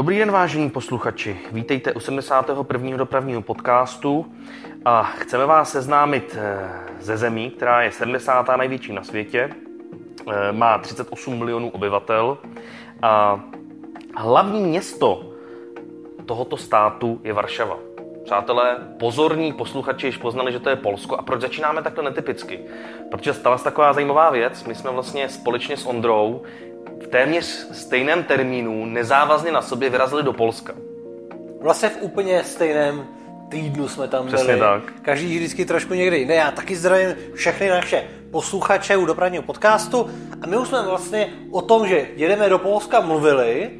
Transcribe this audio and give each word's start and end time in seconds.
Dobrý 0.00 0.18
den, 0.18 0.30
vážení 0.30 0.70
posluchači. 0.70 1.40
Vítejte 1.52 1.92
u 1.92 2.00
71. 2.00 2.96
dopravního 2.96 3.42
podcastu 3.42 4.26
a 4.84 5.02
chceme 5.02 5.46
vás 5.46 5.70
seznámit 5.72 6.36
eh, 6.38 6.70
ze 7.00 7.16
zemí, 7.16 7.50
která 7.50 7.82
je 7.82 7.92
70. 7.92 8.46
největší 8.56 8.92
na 8.92 9.04
světě, 9.04 9.50
eh, 10.30 10.52
má 10.52 10.78
38 10.78 11.38
milionů 11.38 11.70
obyvatel 11.70 12.38
a 13.02 13.40
hlavní 14.16 14.60
město 14.60 15.32
tohoto 16.26 16.56
státu 16.56 17.20
je 17.24 17.32
Varšava. 17.32 17.78
Přátelé, 18.24 18.76
pozorní 18.98 19.52
posluchači 19.52 20.06
již 20.06 20.16
poznali, 20.16 20.52
že 20.52 20.60
to 20.60 20.68
je 20.68 20.76
Polsko. 20.76 21.16
A 21.16 21.22
proč 21.22 21.40
začínáme 21.40 21.82
takto 21.82 22.02
netypicky? 22.02 22.60
Protože 23.10 23.34
stala 23.34 23.58
se 23.58 23.64
taková 23.64 23.92
zajímavá 23.92 24.30
věc. 24.30 24.64
My 24.64 24.74
jsme 24.74 24.90
vlastně 24.90 25.28
společně 25.28 25.76
s 25.76 25.86
Ondrou 25.86 26.42
v 27.02 27.06
téměř 27.06 27.44
stejném 27.72 28.24
termínu 28.24 28.86
nezávazně 28.86 29.52
na 29.52 29.62
sobě 29.62 29.90
vyrazili 29.90 30.22
do 30.22 30.32
Polska. 30.32 30.74
Vlastně 31.60 31.88
v 31.88 31.98
úplně 32.00 32.44
stejném 32.44 33.06
týdnu 33.48 33.88
jsme 33.88 34.08
tam 34.08 34.26
Přesně 34.26 34.46
byli. 34.46 34.60
tak. 34.60 34.82
Každý 35.02 35.36
vždycky 35.36 35.64
trošku 35.64 35.94
někde 35.94 36.18
jinde. 36.18 36.34
Já 36.34 36.50
taky 36.50 36.76
zdravím 36.76 37.16
všechny 37.34 37.68
naše 37.68 38.04
posluchače 38.30 38.96
u 38.96 39.06
dopravního 39.06 39.42
podcastu 39.42 40.10
a 40.42 40.46
my 40.46 40.56
už 40.56 40.68
jsme 40.68 40.82
vlastně 40.82 41.28
o 41.50 41.62
tom, 41.62 41.86
že 41.86 42.06
jedeme 42.16 42.48
do 42.48 42.58
Polska 42.58 43.00
mluvili 43.00 43.70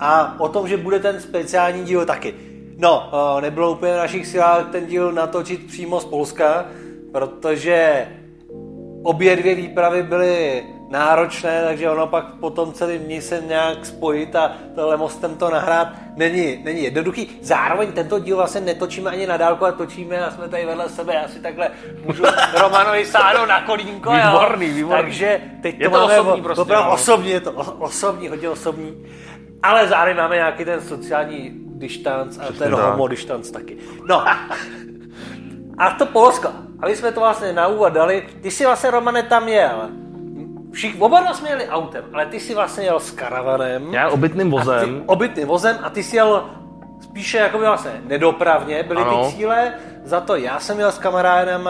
a 0.00 0.40
o 0.40 0.48
tom, 0.48 0.68
že 0.68 0.76
bude 0.76 0.98
ten 0.98 1.20
speciální 1.20 1.84
díl 1.84 2.06
taky. 2.06 2.34
No, 2.78 3.10
eh, 3.38 3.40
nebylo 3.40 3.72
úplně 3.72 3.92
v 3.92 3.96
našich 3.96 4.26
silách 4.26 4.68
ten 4.72 4.86
díl 4.86 5.12
natočit 5.12 5.66
přímo 5.66 6.00
z 6.00 6.04
Polska, 6.04 6.66
protože 7.12 8.08
obě 9.02 9.36
dvě 9.36 9.54
výpravy 9.54 10.02
byly 10.02 10.64
náročné, 10.90 11.62
takže 11.64 11.90
ono 11.90 12.06
pak 12.06 12.24
potom 12.40 12.72
celý 12.72 12.98
dní 12.98 13.20
se 13.20 13.42
nějak 13.46 13.86
spojit 13.86 14.36
a 14.36 14.52
tohle 14.74 14.96
mostem 14.96 15.34
to 15.36 15.50
nahrát 15.50 15.88
není, 16.16 16.60
není 16.64 16.82
jednoduchý. 16.84 17.38
Zároveň 17.42 17.92
tento 17.92 18.18
díl 18.18 18.36
vlastně 18.36 18.60
netočíme 18.60 19.10
ani 19.10 19.26
na 19.26 19.36
dálku 19.36 19.64
a 19.64 19.72
točíme 19.72 20.18
a 20.26 20.30
jsme 20.30 20.48
tady 20.48 20.66
vedle 20.66 20.88
sebe. 20.88 21.14
Já 21.14 21.28
si 21.28 21.38
takhle 21.40 21.70
můžu 22.04 22.22
Romanovi 22.60 23.06
sáhnout 23.06 23.46
na 23.48 23.60
kolínko. 23.60 24.12
Výborný, 24.12 24.68
jo? 24.68 24.74
výborný. 24.74 25.02
Takže 25.02 25.40
teď 25.62 25.80
Je 25.80 25.88
to, 25.88 25.94
to 25.94 26.00
máme 26.00 26.20
osobní 26.20 26.42
prostě, 26.42 26.62
opravdu 26.62 26.88
no. 26.88 26.94
osobní, 26.94 27.30
je 27.30 27.40
to 27.40 27.52
osobní, 27.78 28.28
hodně 28.28 28.48
osobní. 28.48 29.06
Ale 29.62 29.88
zároveň 29.88 30.16
máme 30.16 30.36
nějaký 30.36 30.64
ten 30.64 30.80
sociální 30.80 31.50
distanc 31.54 32.38
a 32.38 32.42
Přesně 32.42 32.58
ten 32.58 32.74
tak. 32.76 32.90
homo 32.90 33.08
distanc 33.08 33.50
taky. 33.50 33.76
No, 34.08 34.24
a 35.78 35.90
to 35.90 36.06
Polsko. 36.06 36.48
Aby 36.80 36.96
jsme 36.96 37.12
to 37.12 37.20
vlastně 37.20 37.52
na 37.52 37.66
úvod 37.66 37.92
dali, 37.92 38.28
ty 38.40 38.50
si 38.50 38.64
vlastně, 38.66 38.90
Romane, 38.90 39.22
tam 39.22 39.48
jel. 39.48 39.88
Všich, 40.72 41.00
oba 41.00 41.20
dva 41.20 41.34
jsme 41.34 41.48
jeli 41.50 41.68
autem, 41.68 42.04
ale 42.12 42.26
ty 42.26 42.40
si 42.40 42.54
vlastně 42.54 42.84
jel 42.84 43.00
s 43.00 43.10
karavanem. 43.10 43.94
Já 43.94 44.08
obytným 44.08 44.46
A 44.46 44.50
ty, 44.50 44.64
vozem. 44.64 45.02
obytným 45.06 45.46
vozem 45.48 45.78
a 45.82 45.90
ty 45.90 46.02
jsi 46.02 46.16
jel 46.16 46.50
spíše 47.00 47.38
jako 47.38 47.58
vlastně 47.58 48.00
nedopravně, 48.04 48.82
byly 48.82 49.02
Ano. 49.02 49.24
ty 49.24 49.36
cíle, 49.36 49.74
za 50.04 50.20
to 50.20 50.36
já 50.36 50.60
jsem 50.60 50.78
jel 50.78 50.92
s 50.92 50.98
kamarádem 50.98 51.68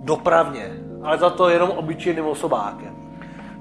dopravně, 0.00 0.70
ale 1.02 1.18
za 1.18 1.30
to 1.30 1.48
jenom 1.48 1.70
obyčejným 1.70 2.26
osobákem. 2.26 2.94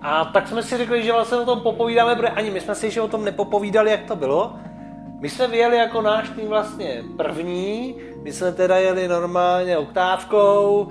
A 0.01 0.25
tak 0.25 0.47
jsme 0.47 0.63
si 0.63 0.77
řekli, 0.77 1.03
že 1.03 1.11
vlastně 1.11 1.37
o 1.37 1.45
tom 1.45 1.59
popovídáme, 1.61 2.15
protože 2.15 2.29
ani 2.29 2.51
my 2.51 2.59
jsme 2.61 2.75
si 2.75 2.85
ještě 2.85 3.01
o 3.01 3.07
tom 3.07 3.25
nepopovídali, 3.25 3.91
jak 3.91 4.03
to 4.03 4.15
bylo. 4.15 4.53
My 5.19 5.29
jsme 5.29 5.47
vyjeli 5.47 5.77
jako 5.77 6.01
náš 6.01 6.29
tým 6.29 6.47
vlastně 6.47 7.03
první, 7.17 7.95
my 8.23 8.33
jsme 8.33 8.51
teda 8.51 8.77
jeli 8.77 9.07
normálně 9.07 9.77
oktávkou 9.77 10.87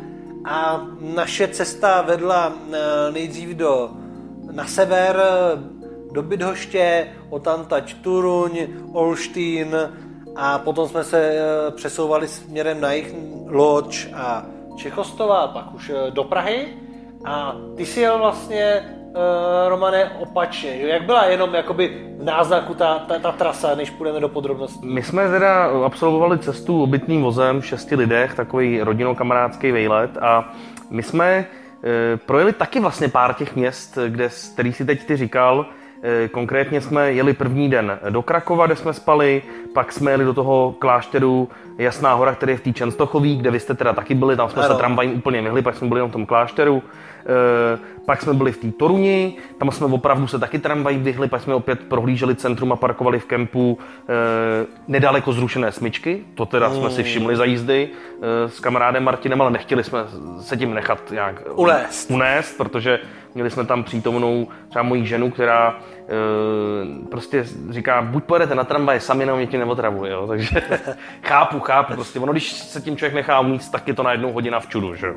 a 0.47 0.86
naše 1.00 1.48
cesta 1.48 2.02
vedla 2.02 2.52
eh, 2.52 3.12
nejdřív 3.12 3.48
do, 3.48 3.91
na 4.53 4.66
sever, 4.66 5.22
do 6.12 6.22
Bydhoště, 6.22 7.08
odtamtač 7.30 7.94
Turuň, 7.94 8.66
Olštín 8.92 9.77
a 10.36 10.58
potom 10.58 10.88
jsme 10.88 11.05
se 11.05 11.19
eh, 11.19 11.70
přesouvali 11.70 12.28
směrem 12.28 12.80
na 12.80 12.92
jich 12.92 13.14
Loč 13.47 14.08
a 14.14 14.47
Čechostova 14.77 15.36
a 15.36 15.48
pak 15.48 15.75
už 15.75 15.91
eh, 15.91 16.11
do 16.11 16.25
Prahy. 16.25 16.78
A 17.25 17.56
ty 17.76 17.87
si 17.87 18.00
jel 18.00 18.19
vlastně, 18.19 18.94
uh, 19.16 19.69
Romane, 19.69 20.10
opačně. 20.19 20.71
Jak 20.71 21.03
byla 21.03 21.25
jenom 21.25 21.54
jakoby 21.54 22.06
v 22.19 22.25
náznaku 22.25 22.75
ta, 22.75 22.99
ta, 22.99 23.19
ta 23.19 23.32
trasa, 23.32 23.75
než 23.75 23.91
půjdeme 23.91 24.21
do 24.21 24.28
podrobností? 24.28 24.87
My 24.87 25.03
jsme 25.03 25.28
teda 25.28 25.71
absolvovali 25.84 26.38
cestu 26.38 26.82
obytným 26.82 27.22
vozem 27.22 27.60
v 27.60 27.66
šesti 27.66 27.94
lidech, 27.94 28.34
takový 28.34 28.82
rodinno-kamarádský 28.82 29.72
vejlet 29.72 30.19
a 30.21 30.55
my 30.91 31.03
jsme 31.03 31.26
e, 31.26 31.47
projeli 32.16 32.53
taky 32.53 32.81
vlastně 32.81 33.09
pár 33.09 33.34
těch 33.34 33.56
měst, 33.56 33.99
kde, 34.09 34.28
který 34.53 34.72
si 34.72 34.84
teď 34.84 35.05
ty 35.05 35.16
říkal. 35.16 35.66
E, 36.03 36.28
konkrétně 36.28 36.81
jsme 36.81 37.12
jeli 37.12 37.32
první 37.32 37.71
den 37.71 37.99
do 38.10 38.22
Krakova, 38.22 38.66
kde 38.66 38.76
jsme 38.76 38.93
spali, 38.93 39.43
pak 39.75 39.93
jsme 39.93 40.10
jeli 40.10 40.25
do 40.25 40.34
toho 40.34 40.75
klášteru 40.78 41.49
Jasná 41.78 42.14
hora, 42.14 42.34
který 42.34 42.53
je 42.53 42.56
v 42.56 42.60
té 42.60 42.72
Čenstochoví, 42.72 43.37
kde 43.37 43.50
vy 43.50 43.60
jste 43.60 43.75
teda 43.75 43.92
taky 43.92 44.14
byli, 44.14 44.37
tam 44.37 44.48
jsme 44.48 44.62
Ano. 44.62 44.75
se 44.75 44.78
tramvajem 44.78 45.14
úplně 45.14 45.42
vyhli, 45.42 45.62
pak 45.62 45.75
jsme 45.75 45.88
byli 45.88 46.00
na 46.00 46.09
tom 46.09 46.26
klášteru. 46.26 46.82
E, 47.75 47.78
pak 48.06 48.22
jsme 48.22 48.34
byli 48.34 48.53
v 48.53 48.56
té 48.56 48.72
Toruni, 48.72 49.34
tam 49.59 49.70
jsme 49.70 49.87
opravdu 49.87 50.26
se 50.26 50.38
taky 50.38 50.59
tramvají 50.59 50.98
vyhli, 50.98 51.28
pak 51.28 51.42
jsme 51.42 51.54
opět 51.54 51.81
prohlíželi 51.88 52.34
centrum 52.34 52.72
a 52.72 52.76
parkovali 52.76 53.19
v 53.19 53.25
kempu 53.25 53.78
e, 54.09 54.66
nedaleko 54.88 55.32
zrušené 55.32 55.72
smyčky, 55.72 56.25
to 56.34 56.47
teda 56.47 56.70
jsme 56.70 56.91
si 56.91 57.03
všimli 57.03 57.37
za 57.37 57.44
jízdy 57.44 57.88
e, 58.22 58.48
s 58.48 58.60
kamarádem 58.60 59.04
Martinem, 59.04 59.41
ale 59.41 59.50
nechtěli 59.50 59.84
jsme 59.84 59.98
se 60.41 60.56
tím 60.56 60.75
nechat 60.75 60.98
nějak 61.10 61.43
Unést. 61.54 62.10
unést, 62.10 62.56
protože 62.56 62.98
měli 63.34 63.50
jsme 63.50 63.64
tam 63.64 63.84
přítomnou 63.84 64.48
třeba 64.69 64.82
moji 64.82 65.06
ženu, 65.06 65.31
která 65.31 65.78
prostě 67.11 67.44
říká, 67.71 68.03
buď 68.03 68.25
pojedete 68.25 68.55
na 68.55 68.65
tramvaj 68.65 69.00
sami, 69.00 69.27
nebo 69.27 69.37
mě 69.37 69.47
tím 69.47 69.61
neotravuje, 69.61 70.12
jo? 70.12 70.27
takže 70.27 70.62
chápu, 71.22 71.61
chápu, 71.61 71.94
prostě 71.94 72.21
ono, 72.21 72.33
když 72.33 72.53
se 72.53 72.81
tím 72.81 72.97
člověk 72.97 73.15
nechá 73.15 73.41
uníct, 73.41 73.69
tak 73.69 73.89
je 73.89 73.94
to 73.94 74.03
na 74.03 74.12
jednou 74.12 74.33
hodina 74.33 74.61
v 74.61 74.67
čudu, 74.67 74.94
že 74.94 75.06
jo. 75.06 75.15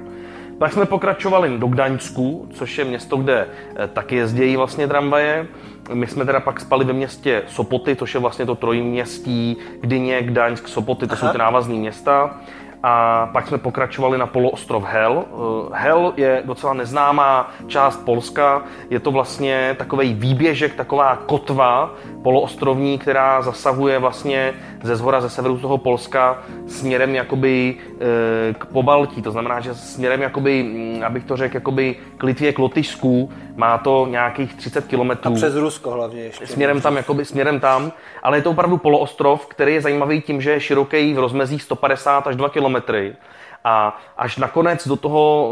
Pak 0.59 0.73
jsme 0.73 0.85
pokračovali 0.85 1.57
do 1.57 1.67
Gdaňsku, 1.67 2.47
což 2.53 2.77
je 2.77 2.85
město, 2.85 3.17
kde 3.17 3.47
eh, 3.75 3.87
taky 3.87 4.15
jezdí 4.15 4.57
vlastně 4.57 4.87
tramvaje. 4.87 5.47
My 5.93 6.07
jsme 6.07 6.25
teda 6.25 6.39
pak 6.39 6.59
spali 6.59 6.85
ve 6.85 6.93
městě 6.93 7.43
Sopoty, 7.47 7.95
což 7.95 8.13
je 8.13 8.19
vlastně 8.19 8.45
to 8.45 8.55
trojměstí, 8.55 9.57
Gdyně, 9.81 10.21
Gdaňsk, 10.21 10.67
Sopoty, 10.67 11.07
to 11.07 11.13
Aha. 11.13 11.27
jsou 11.27 11.31
ty 11.31 11.37
návazné 11.37 11.75
města. 11.75 12.39
A 12.83 13.25
pak 13.33 13.47
jsme 13.47 13.57
pokračovali 13.57 14.17
na 14.17 14.27
poloostrov 14.27 14.83
Hel. 14.87 15.25
Eh, 15.27 15.69
Hel 15.73 16.13
je 16.17 16.41
docela 16.45 16.73
neznámá 16.73 17.51
část 17.67 17.97
Polska. 18.05 18.63
Je 18.89 18.99
to 18.99 19.11
vlastně 19.11 19.75
takový 19.77 20.13
výběžek, 20.13 20.75
taková 20.75 21.15
kotva 21.15 21.93
poloostrovní, 22.23 22.97
která 22.99 23.41
zasahuje 23.41 23.99
vlastně 23.99 24.53
ze 24.83 24.95
zhora, 24.95 25.21
ze 25.21 25.29
severu 25.29 25.57
toho 25.57 25.77
Polska 25.77 26.37
směrem 26.67 27.15
jakoby 27.15 27.75
eh, 27.79 28.53
k 28.53 28.65
Pobaltí. 28.65 29.21
To 29.21 29.31
znamená, 29.31 29.59
že 29.59 29.73
směrem 29.75 30.21
jakoby, 30.21 30.63
mm, 30.63 31.03
abych 31.03 31.23
to 31.23 31.37
řekl, 31.37 31.55
jakoby 31.57 31.95
k 32.17 32.23
Litvě, 32.23 32.53
k 32.53 32.59
Lotyšsku. 32.59 33.31
Má 33.55 33.77
to 33.77 34.07
nějakých 34.09 34.53
30 34.53 34.87
kilometrů 34.87 35.31
A 35.31 35.35
přes 35.35 35.55
Rusko 35.55 35.91
hlavně 35.91 36.21
ještě. 36.21 36.47
směrem 36.47 36.81
tam, 36.81 36.97
jakoby 36.97 37.25
směrem 37.25 37.59
tam, 37.59 37.91
ale 38.23 38.37
je 38.37 38.41
to 38.41 38.51
opravdu 38.51 38.77
poloostrov, 38.77 39.45
který 39.47 39.73
je 39.73 39.81
zajímavý 39.81 40.21
tím, 40.21 40.41
že 40.41 40.51
je 40.51 40.59
široký 40.59 41.13
v 41.13 41.19
rozmezí 41.19 41.59
150 41.59 42.27
až 42.27 42.35
2 42.35 42.49
kilometry. 42.69 43.15
A 43.63 43.99
až 44.17 44.37
nakonec 44.37 44.87
do 44.87 44.95
toho, 44.95 45.49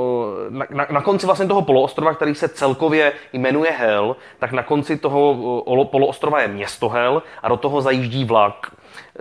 eh, 0.48 0.50
na, 0.50 0.66
na, 0.70 0.88
na 0.92 1.02
konci 1.02 1.26
vlastně 1.26 1.48
toho 1.48 1.62
poloostrova, 1.62 2.14
který 2.14 2.36
se 2.36 2.48
celkově 2.48 3.14
jmenuje 3.34 3.72
Hel, 3.72 4.16
tak 4.40 4.52
na 4.52 4.64
konci 4.64 4.98
toho 4.98 5.36
eh, 5.36 5.70
olo- 5.70 5.86
poloostrova 5.86 6.42
je 6.42 6.48
město 6.48 6.90
Hel 6.90 7.24
a 7.44 7.50
do 7.50 7.58
toho 7.58 7.82
zajíždí 7.82 8.26
vlak. 8.26 8.72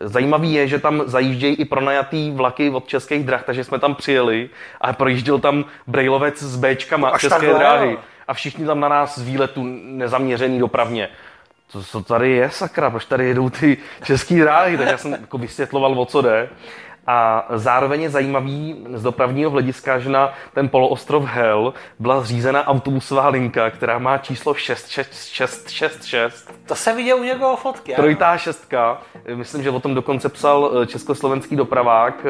Zajímavý 0.00 0.52
je, 0.52 0.68
že 0.68 0.78
tam 0.78 1.02
zajíždějí 1.06 1.54
i 1.54 1.64
pronajatý 1.64 2.30
vlaky 2.30 2.70
od 2.70 2.86
českých 2.86 3.24
drah, 3.24 3.44
takže 3.44 3.64
jsme 3.64 3.78
tam 3.78 3.94
přijeli 3.94 4.50
a 4.80 4.92
projížděl 4.92 5.38
tam 5.38 5.64
brejlovec 5.86 6.42
s 6.42 6.56
Bčkama 6.56 7.08
Až 7.08 7.20
české 7.20 7.38
takhle, 7.38 7.58
dráhy 7.58 7.98
a 8.28 8.34
všichni 8.34 8.66
tam 8.66 8.80
na 8.80 8.88
nás 8.88 9.18
z 9.18 9.22
výletu 9.22 9.62
nezaměřený 9.82 10.58
dopravně. 10.58 11.08
Co, 11.68 11.84
co 11.84 12.02
tady 12.02 12.30
je, 12.30 12.50
sakra, 12.50 12.90
proč 12.90 13.04
tady 13.04 13.28
jedou 13.28 13.50
ty 13.50 13.76
české 14.04 14.34
dráhy, 14.34 14.78
tak 14.78 14.88
já 14.88 14.98
jsem 14.98 15.12
jako 15.12 15.38
vysvětloval, 15.38 16.00
o 16.00 16.06
co 16.06 16.22
jde. 16.22 16.48
A 17.06 17.46
zároveň 17.54 18.02
je 18.02 18.10
zajímavý 18.10 18.86
z 18.94 19.02
dopravního 19.02 19.50
hlediska, 19.50 19.98
že 19.98 20.10
na 20.10 20.32
ten 20.54 20.68
poloostrov 20.68 21.24
Hel 21.24 21.74
byla 21.98 22.20
zřízena 22.20 22.66
autobusová 22.66 23.28
linka, 23.28 23.70
která 23.70 23.98
má 23.98 24.18
číslo 24.18 24.54
6666. 24.54 26.52
To 26.66 26.74
se 26.74 26.94
viděl 26.94 27.18
u 27.18 27.22
někoho 27.22 27.56
fotky. 27.56 27.94
Trojitá 27.94 28.38
šestka, 28.38 29.02
myslím, 29.34 29.62
že 29.62 29.70
o 29.70 29.80
tom 29.80 29.94
dokonce 29.94 30.28
psal 30.28 30.70
eh, 30.82 30.86
československý 30.86 31.56
dopravák, 31.56 32.26
eh, 32.26 32.28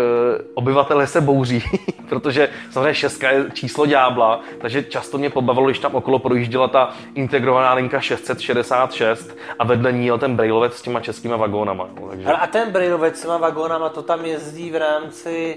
obyvatelé 0.55 1.07
se 1.07 1.21
bouří, 1.21 1.63
protože 2.09 2.49
samozřejmě 2.71 2.95
šestka 2.95 3.31
je 3.31 3.45
číslo 3.53 3.87
ďábla, 3.87 4.41
takže 4.61 4.83
často 4.83 5.19
mě 5.19 5.31
pobavilo, 5.31 5.67
když 5.67 5.79
tam 5.79 5.95
okolo 5.95 6.19
projížděla 6.19 6.69
ta 6.69 6.91
integrovaná 7.15 7.75
linka 7.75 8.01
666 8.01 9.37
a 9.59 9.65
vedle 9.65 9.93
ní 9.93 10.07
jel 10.07 10.19
ten 10.19 10.37
brejlovec 10.37 10.77
s 10.77 10.83
těma 10.83 11.01
českýma 11.01 11.37
vagónama. 11.37 11.89
no, 12.01 12.09
Takže... 12.09 12.27
A 12.27 12.47
ten 12.47 12.73
Brejlovec 12.73 13.19
s 13.19 13.23
těma 13.23 13.37
vagónama, 13.37 13.89
to 13.89 14.03
tam 14.03 14.25
jezdí 14.25 14.66
v 14.71 14.77
rámci 14.77 15.57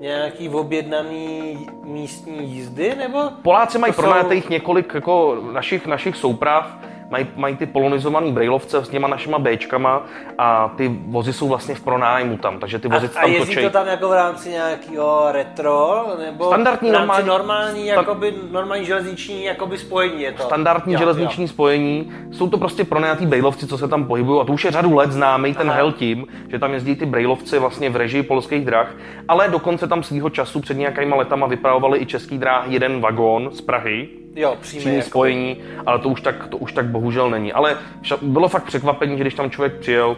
nějaký 0.00 0.48
objednaný 0.48 1.66
místní 1.84 2.46
jízdy, 2.48 2.94
nebo? 2.98 3.18
Poláci 3.42 3.78
mají 3.78 3.92
To 3.92 3.96
jsou- 3.96 4.02
pronajatých 4.02 4.50
několik 4.50 4.94
jako 4.94 5.38
našich, 5.52 5.86
našich 5.86 6.16
souprav, 6.16 6.66
mají, 7.10 7.26
mají 7.36 7.56
ty 7.56 7.66
polonizované 7.66 8.30
brailovce 8.32 8.84
s 8.84 8.88
těma 8.88 9.08
našima 9.08 9.38
Bčkama 9.38 10.02
a 10.38 10.74
ty 10.76 10.88
vozy 11.06 11.32
jsou 11.32 11.48
vlastně 11.48 11.74
v 11.74 11.80
pronájmu 11.80 12.36
tam, 12.36 12.58
takže 12.58 12.78
ty 12.78 12.88
vozy 12.88 13.06
a, 13.06 13.08
tam 13.08 13.24
a 13.24 13.26
jezdí 13.26 13.46
točej. 13.54 13.64
to 13.64 13.70
tam 13.70 13.86
jako 13.86 14.08
v 14.08 14.12
rámci 14.12 14.48
nějakého 14.48 15.32
retro, 15.32 16.04
nebo 16.22 16.46
Standardní 16.46 16.90
v 16.90 16.92
rámci 16.92 17.06
normální- 17.06 17.28
normální, 17.28 17.86
jakoby, 17.86 18.34
normální 18.50 18.84
železniční 18.84 19.44
jakoby 19.44 19.78
spojení 19.78 20.22
je 20.22 20.32
to. 20.32 20.42
standardní 20.42 20.92
Jo, 20.92 20.98
železniční 20.98 21.48
spojení. 21.48 22.12
Jsou 22.32 22.48
to 22.50 22.58
prostě 22.58 22.84
pronajatý 22.84 23.26
brailovci, 23.26 23.66
co 23.66 23.78
se 23.78 23.88
tam 23.88 24.04
pohybují. 24.04 24.40
A 24.40 24.44
to 24.44 24.52
už 24.52 24.64
je 24.64 24.70
řadu 24.70 24.94
let 24.96 25.12
známý 25.12 25.54
ten 25.54 25.68
Aha. 25.70 25.76
hel 25.76 25.92
tím, 25.92 26.26
že 26.48 26.58
tam 26.58 26.72
jezdí 26.72 26.96
ty 26.96 27.06
brailovci 27.06 27.58
vlastně 27.58 27.90
v 27.90 27.96
režii 27.96 28.22
polských 28.22 28.64
drah. 28.64 28.94
Ale 29.28 29.48
dokonce 29.48 29.86
tam 29.88 30.02
svýho 30.02 30.30
času 30.30 30.60
před 30.60 30.76
nějakýma 30.76 31.16
letama 31.16 31.46
vypravovali 31.46 31.98
i 31.98 32.06
český 32.06 32.38
dráh 32.38 32.64
jeden 32.68 33.00
vagón 33.00 33.50
z 33.52 33.60
Prahy. 33.60 34.08
Jo, 34.36 34.56
přímě. 34.60 34.80
Přímý 34.80 34.96
jako. 34.96 35.08
spojení, 35.08 35.56
ale 35.86 35.98
to 35.98 36.08
už, 36.08 36.20
tak, 36.20 36.48
to 36.48 36.56
už 36.56 36.72
tak 36.72 36.86
bohužel 36.86 37.30
není. 37.30 37.52
Ale 37.52 37.76
vša- 38.02 38.18
bylo 38.22 38.48
fakt 38.48 38.64
překvapení, 38.64 39.18
že 39.18 39.24
když 39.24 39.34
tam 39.34 39.50
člověk 39.50 39.74
přijel, 39.74 40.16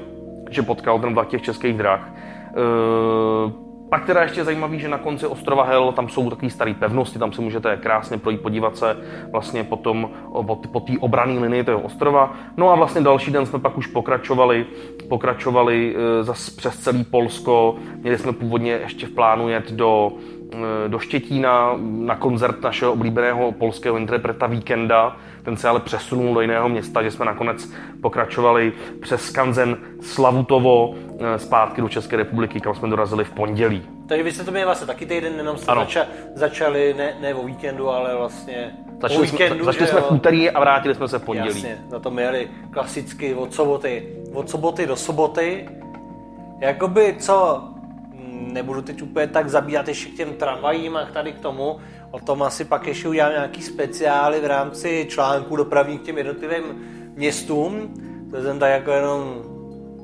že 0.51 0.63
potkal 0.63 1.01
ten 1.01 1.15
vlak 1.15 1.29
těch 1.29 1.43
českých 1.43 1.77
drah. 1.77 2.11
Eee, 2.57 3.53
pak 3.91 4.07
teda 4.07 4.23
ještě 4.23 4.45
zajímavý, 4.45 4.81
že 4.81 4.89
na 4.89 4.99
konci 4.99 5.27
ostrova 5.27 5.65
Hel 5.65 5.93
tam 5.93 6.09
jsou 6.09 6.31
takové 6.31 6.51
staré 6.51 6.75
pevnosti, 6.75 7.19
tam 7.19 7.33
si 7.33 7.43
můžete 7.43 7.77
krásně 7.77 8.19
projít, 8.19 8.41
podívat 8.41 8.77
se 8.77 8.97
vlastně 9.33 9.65
potom 9.65 10.11
po, 10.47 10.57
po 10.57 10.81
té 10.81 10.93
obrané 11.01 11.41
linii 11.41 11.65
toho 11.65 11.81
ostrova. 11.81 12.35
No 12.57 12.71
a 12.71 12.75
vlastně 12.75 13.01
další 13.01 13.31
den 13.31 13.47
jsme 13.47 13.59
pak 13.59 13.79
už 13.79 13.87
pokračovali, 13.87 14.67
pokračovali 15.09 15.97
e, 15.97 16.25
zas 16.25 16.51
přes 16.51 16.79
celý 16.79 17.05
Polsko. 17.05 17.77
Měli 17.97 18.19
jsme 18.19 18.33
původně 18.33 18.73
ještě 18.73 19.07
v 19.07 19.11
plánu 19.11 19.49
jet 19.49 19.73
do, 19.73 20.13
e, 20.17 20.42
do 20.89 20.99
Štětína 20.99 21.79
na 21.81 22.17
koncert 22.17 22.63
našeho 22.63 22.93
oblíbeného 22.93 23.53
polského 23.53 23.97
interpreta 23.97 24.47
Víkenda. 24.47 25.17
Ten 25.43 25.57
se 25.57 25.69
ale 25.69 25.81
přesunul 25.81 26.35
do 26.35 26.41
jiného 26.41 26.69
města, 26.69 27.03
že 27.03 27.11
jsme 27.11 27.25
nakonec 27.25 27.73
pokračovali 28.03 28.73
přes 29.01 29.23
Skanzen 29.23 29.77
Slavutovo 30.01 30.95
e, 31.19 31.39
zpátky 31.39 31.81
do 31.81 31.89
České 31.89 32.17
republiky, 32.17 32.61
kam 32.61 32.75
jsme 32.75 32.89
dorazili 32.89 33.25
v 33.25 33.31
pondělí. 33.31 33.83
Takže 34.07 34.25
vy 34.25 34.33
jste 34.33 34.45
to 34.45 34.51
měli 34.51 34.67
vlastně 34.67 34.87
taky 34.87 35.07
týden, 35.07 35.33
jenom 35.37 35.57
jste 35.57 35.73
Ano. 35.73 35.81
zača, 35.81 36.07
začali 36.35 36.95
ne, 36.99 37.15
ne 37.21 37.35
o 37.35 37.45
víkendu, 37.47 37.91
ale 37.91 38.17
vlastně 38.17 38.73
Začali 39.01 39.23
o 39.23 39.27
jsme, 39.27 39.39
víkendu, 39.39 39.65
začali 39.65 39.87
že 39.87 39.93
jsme 39.93 40.01
v 40.01 40.11
úterý 40.13 40.51
a 40.51 40.61
vrátili 40.61 40.95
jsme 40.95 41.09
se 41.09 41.19
v 41.19 41.25
pondělí. 41.25 41.49
Jasně, 41.49 41.79
na 41.93 41.99
to 41.99 42.11
měli 42.11 42.49
klasicky 42.71 43.35
od 43.35 43.55
soboty, 43.55 44.09
od 44.33 44.51
soboty 44.51 44.87
do 44.87 44.97
soboty. 44.97 45.69
Jakoby 46.61 47.17
co, 47.19 47.63
nebudu 48.53 48.83
teď 48.83 49.03
úplně 49.03 49.27
tak 49.27 49.49
zabíjat 49.49 49.89
ještě 49.89 50.11
k 50.11 50.17
těm 50.17 50.35
tramvajím 50.35 50.97
a 50.97 51.05
tady 51.05 51.33
k 51.33 51.39
tomu, 51.39 51.81
o 52.11 52.21
tom 52.21 52.43
asi 52.43 52.65
pak 52.65 52.87
ještě 52.87 53.09
udělám 53.09 53.33
nějaký 53.33 53.63
speciály 53.63 54.41
v 54.41 54.47
rámci 54.47 55.07
článků 55.09 55.57
dopravních 55.57 56.01
k 56.01 56.05
těm 56.05 56.19
jednotlivým 56.19 56.65
městům. 57.17 57.95
To 58.31 58.43
jsem 58.43 58.59
tak 58.59 58.71
jako 58.71 58.91
jenom 58.91 59.43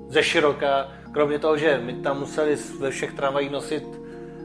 ze 0.09 0.23
široka, 0.23 0.89
kromě 1.13 1.39
toho, 1.39 1.57
že 1.57 1.81
my 1.85 1.93
tam 1.93 2.19
museli 2.19 2.57
ve 2.81 2.91
všech 2.91 3.13
tramvajích 3.13 3.51
nosit 3.51 3.85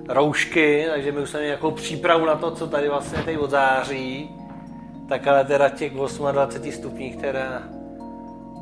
roušky, 0.10 0.86
takže 0.90 1.12
my 1.12 1.22
už 1.22 1.30
jsme 1.30 1.42
nějakou 1.42 1.72
přípravu 1.72 2.26
na 2.26 2.36
to, 2.36 2.52
co 2.52 2.68
tady 2.68 2.90
vlastně 2.90 3.24
teď 3.24 3.38
od 3.38 3.50
září. 3.50 4.30
Tak 5.10 5.28
ale 5.28 5.46
teda 5.46 5.70
těch 5.70 5.94
28 5.94 6.72
stupních 6.72 7.16
teda, 7.16 7.64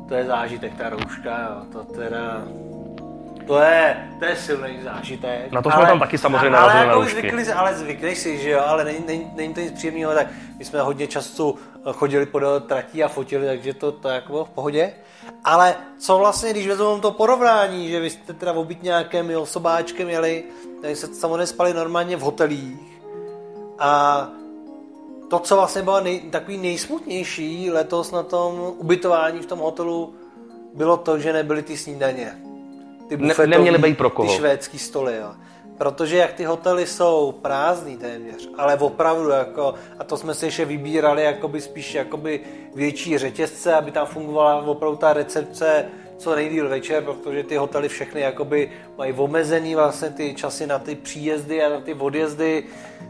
to 0.08 0.14
je 0.14 0.24
zážitek, 0.24 0.74
ta 0.74 0.88
rouška, 0.88 1.40
jo. 1.40 1.66
to 1.72 1.84
teda, 1.84 2.44
to 3.46 3.58
je, 3.58 4.10
to 4.18 4.24
je 4.24 4.36
silný 4.36 4.82
zážitek. 4.82 5.52
Na 5.52 5.62
to 5.62 5.70
jsme 5.70 5.86
tam 5.86 6.00
taky 6.00 6.18
samozřejmě 6.18 6.50
narazili 6.50 6.78
ale 6.78 6.86
na 6.86 6.92
jako 6.92 7.00
roušky. 7.00 7.20
zvykli, 7.20 7.52
ale 7.52 7.74
zvykneš 7.74 8.18
si, 8.18 8.38
že 8.38 8.50
jo, 8.50 8.62
ale 8.66 8.84
není, 8.84 9.04
není, 9.06 9.30
není 9.34 9.54
to 9.54 9.60
nic 9.60 9.72
příjemného, 9.72 10.14
tak 10.14 10.26
my 10.58 10.64
jsme 10.64 10.80
hodně 10.80 11.06
času 11.06 11.58
chodili 11.92 12.26
podél 12.26 12.60
tratí 12.60 13.04
a 13.04 13.08
fotili, 13.08 13.46
takže 13.46 13.74
to, 13.74 13.92
to 13.92 14.08
jako 14.08 14.32
bylo 14.32 14.44
v 14.44 14.50
pohodě. 14.50 14.92
Ale 15.44 15.74
co 15.98 16.18
vlastně, 16.18 16.50
když 16.50 16.66
vezmeme 16.66 17.00
to 17.00 17.10
porovnání, 17.10 17.88
že 17.88 18.00
vy 18.00 18.10
jste 18.10 18.32
teda 18.32 18.52
obytňákem 18.52 19.30
i 19.30 19.36
osobáčkem 19.36 20.08
jeli, 20.08 20.44
tak 20.82 20.96
jste 20.96 21.06
samozřejmě 21.06 21.46
spali 21.46 21.74
normálně 21.74 22.16
v 22.16 22.20
hotelích 22.20 22.92
a 23.78 24.28
to, 25.30 25.38
co 25.38 25.56
vlastně 25.56 25.82
bylo 25.82 26.00
nej, 26.00 26.20
takový 26.20 26.58
nejsmutnější 26.58 27.70
letos 27.70 28.10
na 28.10 28.22
tom 28.22 28.74
ubytování 28.78 29.40
v 29.40 29.46
tom 29.46 29.58
hotelu, 29.58 30.14
bylo 30.74 30.96
to, 30.96 31.18
že 31.18 31.32
nebyly 31.32 31.62
ty 31.62 31.76
snídaně. 31.76 32.38
Ty 33.08 33.16
Ne- 33.16 33.22
bufetový, 33.28 33.50
neměly 33.50 33.78
být 33.78 33.98
pro 33.98 34.10
koho. 34.10 34.28
Ty 34.28 34.34
švédský 34.36 34.78
stoly, 34.78 35.16
jo. 35.16 35.28
Protože 35.78 36.16
jak 36.16 36.32
ty 36.32 36.44
hotely 36.44 36.86
jsou 36.86 37.32
prázdný 37.42 37.96
téměř, 37.96 38.48
ale 38.58 38.76
opravdu 38.76 39.28
jako, 39.30 39.74
a 39.98 40.04
to 40.04 40.16
jsme 40.16 40.34
si 40.34 40.46
ještě 40.46 40.64
vybírali 40.64 41.22
jakoby 41.24 41.60
spíš 41.60 41.94
jakoby 41.94 42.40
větší 42.74 43.18
řetězce, 43.18 43.74
aby 43.74 43.90
tam 43.90 44.06
fungovala 44.06 44.62
opravdu 44.62 44.96
ta 44.96 45.12
recepce 45.12 45.84
co 46.18 46.34
nejdýl 46.34 46.68
večer, 46.68 47.02
protože 47.02 47.42
ty 47.42 47.56
hotely 47.56 47.88
všechny 47.88 48.20
jakoby 48.20 48.70
mají 48.98 49.12
omezený 49.12 49.74
vlastně 49.74 50.10
ty 50.10 50.34
časy 50.34 50.66
na 50.66 50.78
ty 50.78 50.94
příjezdy 50.94 51.62
a 51.64 51.68
na 51.68 51.80
ty 51.80 51.94
odjezdy, 51.94 52.64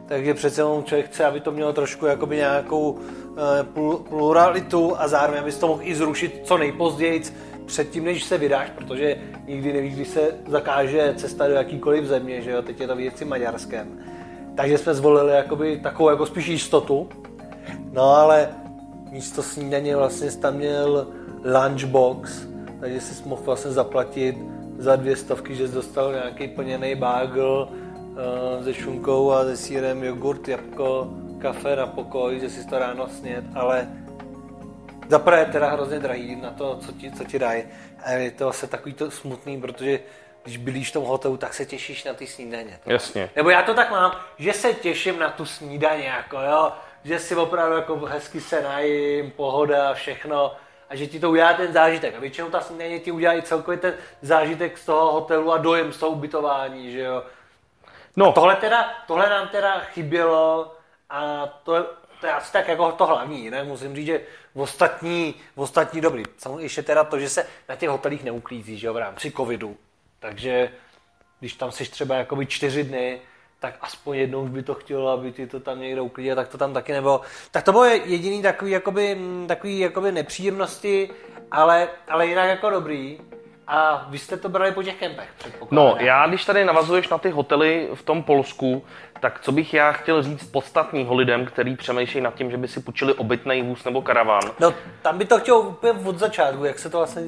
takže 0.07 0.35
přece 0.35 0.61
jenom 0.61 0.85
člověk 0.85 1.07
chce, 1.07 1.25
aby 1.25 1.41
to 1.41 1.51
mělo 1.51 1.73
trošku 1.73 2.07
jakoby 2.07 2.37
nějakou 2.37 2.99
eh, 3.01 3.63
pl- 3.75 4.03
pluralitu 4.03 4.93
a 4.99 5.09
zároveň, 5.09 5.41
aby 5.41 5.53
to 5.53 5.69
mohl 5.69 5.81
i 5.83 5.95
zrušit 5.95 6.41
co 6.45 6.59
nejpozději 6.59 7.23
předtím, 7.73 8.05
než 8.05 8.25
se 8.25 8.39
vydáš, 8.39 8.71
protože 8.71 9.17
nikdy 9.47 9.73
nevíš, 9.73 9.95
kdy 9.95 10.05
se 10.05 10.21
zakáže 10.47 11.15
cesta 11.17 11.49
do 11.49 11.55
jakýkoliv 11.55 12.05
země, 12.05 12.43
že 12.43 12.51
jo, 12.51 12.63
teď 12.63 12.81
je 12.81 12.87
to 12.87 12.97
věci 12.97 13.25
Maďarskem. 13.25 13.89
Takže 14.57 14.79
jsme 14.79 14.95
zvolili 14.95 15.33
jakoby 15.33 15.81
takovou 15.83 16.11
jako 16.11 16.27
spíš 16.27 16.47
jistotu. 16.47 17.09
No 17.93 18.03
ale 18.03 18.49
místo 19.11 19.43
snídaně 19.43 19.97
vlastně 19.97 20.31
tam 20.31 20.55
měl 20.55 21.07
lunchbox, 21.45 22.47
takže 22.81 23.01
jsi 23.01 23.29
mohl 23.29 23.43
vlastně 23.43 23.71
zaplatit 23.71 24.37
za 24.79 24.97
dvě 24.97 25.17
stovky, 25.17 25.55
že 25.55 25.69
jsi 25.69 25.75
dostal 25.75 26.13
nějaký 26.13 26.49
plněný 26.49 26.95
bagel 26.95 27.69
uh, 27.69 28.65
se 28.65 28.75
šunkou 28.75 29.31
a 29.33 29.45
se 29.45 29.57
sírem, 29.57 30.05
jogurt, 30.05 30.49
jabko, 30.49 31.09
kafe 31.39 31.77
na 31.77 31.87
pokoj, 31.87 32.41
že 32.41 32.51
si 32.51 32.67
to 32.67 32.79
ráno 32.79 33.09
snět, 33.09 33.45
ale 33.55 33.89
za 35.09 35.19
prvé 35.19 35.39
je 35.39 35.45
teda 35.47 35.71
hrozně 35.71 35.99
drahý 35.99 36.37
na 36.37 36.51
to, 36.51 36.77
co 36.87 36.93
ti, 36.93 37.13
co 37.13 37.25
ti 37.25 37.39
dají. 37.39 37.65
A 38.05 38.11
je 38.11 38.31
to 38.31 38.45
vlastně 38.45 38.69
takový 38.69 38.95
to 38.95 39.11
smutný, 39.11 39.61
protože 39.61 40.01
když 40.45 40.57
bydlíš 40.57 40.91
v 40.91 40.93
tom 40.93 41.05
hotelu, 41.05 41.37
tak 41.37 41.55
se 41.55 41.67
těšíš 41.67 42.05
na 42.05 42.15
ty 42.15 42.27
snídaně. 42.27 42.81
Jasně. 42.87 43.31
Nebo 43.37 43.51
já 43.51 43.63
to 43.63 43.75
tak 43.75 43.91
mám, 43.91 44.13
že 44.39 44.53
se 44.53 44.75
těším 44.75 45.19
na 45.19 45.31
tu 45.31 45.47
snídaně, 45.47 46.07
jako 46.07 46.37
jo, 46.41 46.73
že 47.05 47.19
si 47.19 47.37
opravdu 47.37 47.77
jako 47.77 47.97
hezky 47.97 48.41
se 48.41 48.63
najím, 48.63 49.31
pohoda, 49.31 49.95
všechno 49.95 50.55
a 50.91 50.97
že 50.97 51.07
ti 51.07 51.21
to 51.21 51.31
udělá 51.31 51.53
ten 51.53 51.73
zážitek. 51.73 52.15
A 52.17 52.21
většinou 52.21 52.51
ta 52.51 52.61
snídaně 52.61 53.01
ti 53.01 53.11
udělá 53.13 53.35
i 53.35 53.43
celkově 53.43 53.79
ten 53.79 53.95
zážitek 54.23 54.79
z 54.79 54.85
toho 54.85 55.13
hotelu 55.13 55.53
a 55.53 55.59
dojem 55.59 55.93
z 55.93 55.99
toho 55.99 56.13
ubytování, 56.13 56.93
že 56.93 57.01
jo. 57.01 57.23
No, 58.17 58.33
Tohle, 58.33 58.57
teda, 58.57 58.91
tohle 59.07 59.31
nám 59.31 59.49
teda 59.49 59.81
chybělo 59.81 60.75
a 61.11 61.47
to, 61.63 61.75
je- 61.77 61.85
to 62.21 62.27
je 62.27 62.33
asi 62.33 62.53
tak 62.53 62.69
jako 62.69 62.93
to 62.93 63.07
hlavní, 63.07 63.51
ne? 63.51 63.65
Musím 63.65 63.97
říct, 63.97 64.07
že 64.07 64.21
v 64.55 64.61
ostatní, 64.61 65.35
v 65.57 65.61
ostatní 65.61 66.01
dobrý. 66.01 66.23
Samozřejmě 66.39 66.65
ještě 66.65 66.83
teda 66.83 67.05
to, 67.05 67.19
že 67.19 67.29
se 67.29 67.47
na 67.69 67.77
těch 67.77 67.89
hotelích 67.89 68.25
neuklízí, 68.25 68.79
že 68.79 68.87
jo, 68.87 68.95
v 68.95 68.99
rámci 68.99 69.31
covidu. 69.31 69.77
Takže 70.19 70.71
když 71.41 71.53
tam 71.53 71.73
jsi 71.73 71.85
třeba 71.85 72.15
jakoby 72.15 72.47
čtyři 72.47 72.85
dny, 72.85 73.21
tak 73.61 73.75
aspoň 73.81 74.17
jednou 74.17 74.47
by 74.49 74.63
to 74.63 74.75
chtělo, 74.75 75.09
aby 75.09 75.33
ti 75.33 75.47
to 75.47 75.61
tam 75.61 75.81
někde 75.81 76.01
uklidil, 76.01 76.37
tak 76.37 76.49
to 76.49 76.59
tam 76.59 76.73
taky 76.73 76.93
nebylo. 76.93 77.21
Tak 77.51 77.65
to 77.65 77.73
bylo 77.73 77.85
jediný 77.85 78.43
takový, 78.43 78.71
jakoby, 78.71 79.19
takový 79.47 79.79
jakoby 79.79 80.13
nepříjemnosti, 80.13 81.11
ale, 81.51 81.89
ale 82.09 82.27
jinak 82.27 82.49
jako 82.49 82.71
dobrý. 82.71 83.21
A 83.75 84.07
vy 84.09 84.19
jste 84.19 84.37
to 84.37 84.49
brali 84.49 84.73
po 84.73 84.83
těch 84.83 84.95
kempech. 84.95 85.29
No, 85.71 85.97
já 85.99 86.27
když 86.27 86.45
tady 86.45 86.65
navazuješ 86.65 87.09
na 87.09 87.19
ty 87.19 87.31
hotely 87.31 87.89
v 87.95 88.03
tom 88.03 88.23
Polsku, 88.23 88.85
tak 89.21 89.41
co 89.41 89.53
bych 89.53 89.75
já 89.75 89.93
chtěl 89.93 90.23
říct 90.23 90.45
podstatného 90.45 91.15
lidem, 91.15 91.47
který 91.47 91.77
přemýšlejí 91.77 92.25
nad 92.25 92.35
tím, 92.35 92.51
že 92.51 92.57
by 92.57 92.69
si 92.69 92.81
půjčili 92.81 93.15
obytný 93.15 93.63
vůz 93.63 93.85
nebo 93.85 94.03
karavan. 94.03 94.43
No, 94.61 94.75
tam 95.03 95.19
by 95.19 95.25
to 95.25 95.39
chtělo 95.39 95.61
úplně 95.61 95.93
od 95.93 96.19
začátku, 96.19 96.65
jak 96.65 96.79
se 96.79 96.91
to 96.91 96.99
vlastně, 96.99 97.23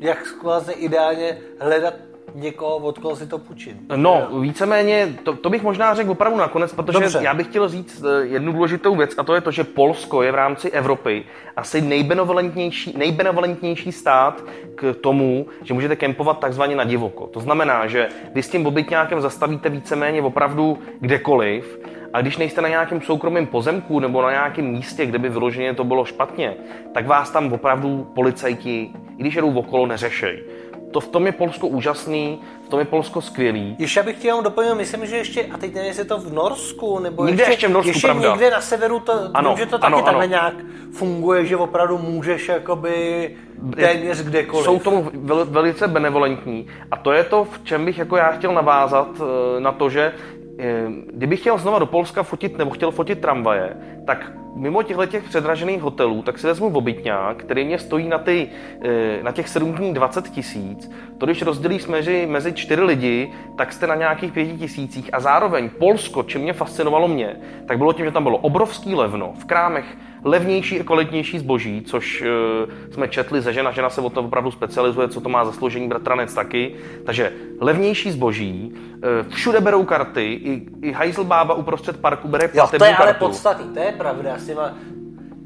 jak 0.00 0.42
vlastně 0.42 0.74
ideálně 0.74 1.38
hledat 1.60 1.94
někoho, 2.34 2.76
od 2.76 2.98
koho 2.98 3.16
si 3.16 3.26
to 3.26 3.38
půjčit. 3.38 3.76
No, 3.96 4.28
víceméně, 4.40 5.18
to, 5.22 5.36
to 5.36 5.50
bych 5.50 5.62
možná 5.62 5.94
řekl 5.94 6.10
opravdu 6.10 6.38
nakonec, 6.38 6.72
protože 6.72 6.98
Dobře. 6.98 7.18
já 7.22 7.34
bych 7.34 7.46
chtěl 7.46 7.68
říct 7.68 8.04
eh, 8.04 8.26
jednu 8.26 8.52
důležitou 8.52 8.96
věc 8.96 9.14
a 9.18 9.22
to 9.22 9.34
je 9.34 9.40
to, 9.40 9.50
že 9.50 9.64
Polsko 9.64 10.22
je 10.22 10.32
v 10.32 10.34
rámci 10.34 10.70
Evropy 10.70 11.24
asi 11.56 11.80
nejbenevolentnější, 11.80 12.94
nejbenevolentnější 12.98 13.92
stát 13.92 14.44
k 14.74 14.94
tomu, 15.00 15.46
že 15.62 15.74
můžete 15.74 15.96
kempovat 15.96 16.38
takzvaně 16.38 16.76
na 16.76 16.84
divoko. 16.84 17.26
To 17.26 17.40
znamená, 17.40 17.86
že 17.86 18.08
vy 18.34 18.42
s 18.42 18.48
tím 18.48 18.66
obytňákem 18.66 19.20
zastavíte 19.20 19.68
víceméně 19.68 20.22
opravdu 20.22 20.78
kdekoliv 21.00 21.78
a 22.12 22.20
když 22.20 22.36
nejste 22.36 22.60
na 22.60 22.68
nějakém 22.68 23.00
soukromém 23.00 23.46
pozemku 23.46 24.00
nebo 24.00 24.22
na 24.22 24.30
nějakém 24.30 24.64
místě, 24.64 25.06
kde 25.06 25.18
by 25.18 25.28
vyloženě 25.28 25.74
to 25.74 25.84
bylo 25.84 26.04
špatně, 26.04 26.54
tak 26.94 27.06
vás 27.06 27.30
tam 27.30 27.52
opravdu 27.52 28.06
policajti, 28.14 28.90
i 29.18 29.20
když 29.20 29.34
jedou 29.34 29.54
okolo, 29.54 29.86
neřešej. 29.86 30.44
To 30.92 31.00
v 31.00 31.08
tom 31.08 31.26
je 31.26 31.32
Polsko 31.32 31.66
úžasný, 31.66 32.40
v 32.66 32.68
tom 32.68 32.78
je 32.78 32.84
Polsko 32.84 33.20
skvělý. 33.20 33.76
Ještě 33.78 34.02
bych 34.02 34.18
chtěl 34.18 34.42
doplnit, 34.42 34.74
myslím, 34.74 35.06
že 35.06 35.16
ještě, 35.16 35.44
a 35.44 35.58
teď 35.58 35.74
nevím, 35.74 35.88
jestli 35.88 36.00
je 36.00 36.04
to 36.04 36.18
v 36.18 36.32
Norsku, 36.32 36.98
nebo 36.98 37.26
někde 37.26 37.42
ještě, 37.42 37.52
ještě 37.52 37.68
v 37.68 37.70
Norsku, 37.70 37.88
ještě 37.88 38.06
pravda. 38.06 38.30
někde 38.30 38.50
na 38.50 38.60
severu, 38.60 39.00
to, 39.00 39.12
ano, 39.34 39.50
vím, 39.50 39.58
že 39.58 39.66
to 39.66 39.78
taky 39.78 39.92
ano, 39.94 40.02
takhle 40.02 40.24
ano. 40.24 40.30
nějak 40.30 40.54
funguje, 40.92 41.46
že 41.46 41.56
opravdu 41.56 41.98
můžeš 41.98 42.48
jakoby 42.48 43.36
téměř 43.76 44.22
kdekoliv. 44.22 44.64
Jsou 44.64 44.78
tomu 44.78 45.10
vel, 45.14 45.44
velice 45.44 45.88
benevolentní 45.88 46.66
a 46.90 46.96
to 46.96 47.12
je 47.12 47.24
to, 47.24 47.44
v 47.44 47.64
čem 47.64 47.84
bych 47.84 47.98
jako 47.98 48.16
já 48.16 48.28
chtěl 48.28 48.54
navázat 48.54 49.08
eh, 49.20 49.60
na 49.60 49.72
to, 49.72 49.90
že 49.90 50.12
eh, 50.58 50.84
kdybych 51.12 51.40
chtěl 51.40 51.58
znova 51.58 51.78
do 51.78 51.86
Polska 51.86 52.22
fotit 52.22 52.58
nebo 52.58 52.70
chtěl 52.70 52.90
fotit 52.90 53.20
tramvaje, 53.20 53.76
tak 54.06 54.32
mimo 54.54 54.82
těchto 54.82 55.06
těch 55.06 55.24
předražených 55.24 55.82
hotelů, 55.82 56.22
tak 56.22 56.38
si 56.38 56.46
vezmu 56.46 56.66
obytňák, 56.66 57.36
který 57.36 57.64
mě 57.64 57.78
stojí 57.78 58.08
na, 58.08 58.18
ty, 58.18 58.48
eh, 58.82 59.22
na 59.22 59.32
těch 59.32 59.48
7 59.48 59.72
dní 59.72 59.94
20 59.94 60.28
tisíc. 60.28 60.90
To, 61.18 61.26
když 61.26 61.42
rozdělíš 61.42 61.86
mezi, 61.86 62.26
mezi 62.30 62.52
čtyři 62.52 62.82
lidi, 62.82 63.32
tak 63.56 63.72
jste 63.72 63.86
na 63.86 63.94
nějakých 63.94 64.32
pěti 64.32 64.58
tisících. 64.58 65.10
A 65.12 65.20
zároveň 65.20 65.70
Polsko, 65.78 66.22
čím 66.22 66.40
mě 66.40 66.52
fascinovalo 66.52 67.08
mě, 67.08 67.36
tak 67.66 67.78
bylo 67.78 67.92
tím, 67.92 68.04
že 68.04 68.12
tam 68.12 68.22
bylo 68.22 68.38
obrovský 68.38 68.94
levno. 68.94 69.32
V 69.38 69.44
krámech 69.44 69.96
levnější 70.24 70.80
a 70.80 70.84
kvalitnější 70.84 71.38
zboží, 71.38 71.82
což 71.82 72.22
uh, 72.22 72.92
jsme 72.92 73.08
četli 73.08 73.40
ze 73.40 73.52
žena, 73.52 73.70
žena 73.70 73.90
se 73.90 74.00
o 74.00 74.10
to 74.10 74.20
opravdu 74.20 74.50
specializuje, 74.50 75.08
co 75.08 75.20
to 75.20 75.28
má 75.28 75.44
za 75.44 75.52
složení, 75.52 75.88
bratranec 75.88 76.34
taky. 76.34 76.74
Takže 77.06 77.32
levnější 77.60 78.10
zboží, 78.10 78.72
uh, 78.74 79.32
všude 79.32 79.60
berou 79.60 79.84
karty, 79.84 80.32
i, 80.32 80.62
i 80.82 80.92
Heiselbába 80.92 81.54
uprostřed 81.54 82.00
parku 82.00 82.28
bere 82.28 82.50
jo, 82.54 82.68
to 82.78 82.84
je 82.84 82.96
ale 82.96 83.14
podstatný, 83.14 83.74
to 83.74 83.80
je 83.80 83.92
pravda. 83.92 84.38
S 84.38 84.46
těma, 84.46 84.74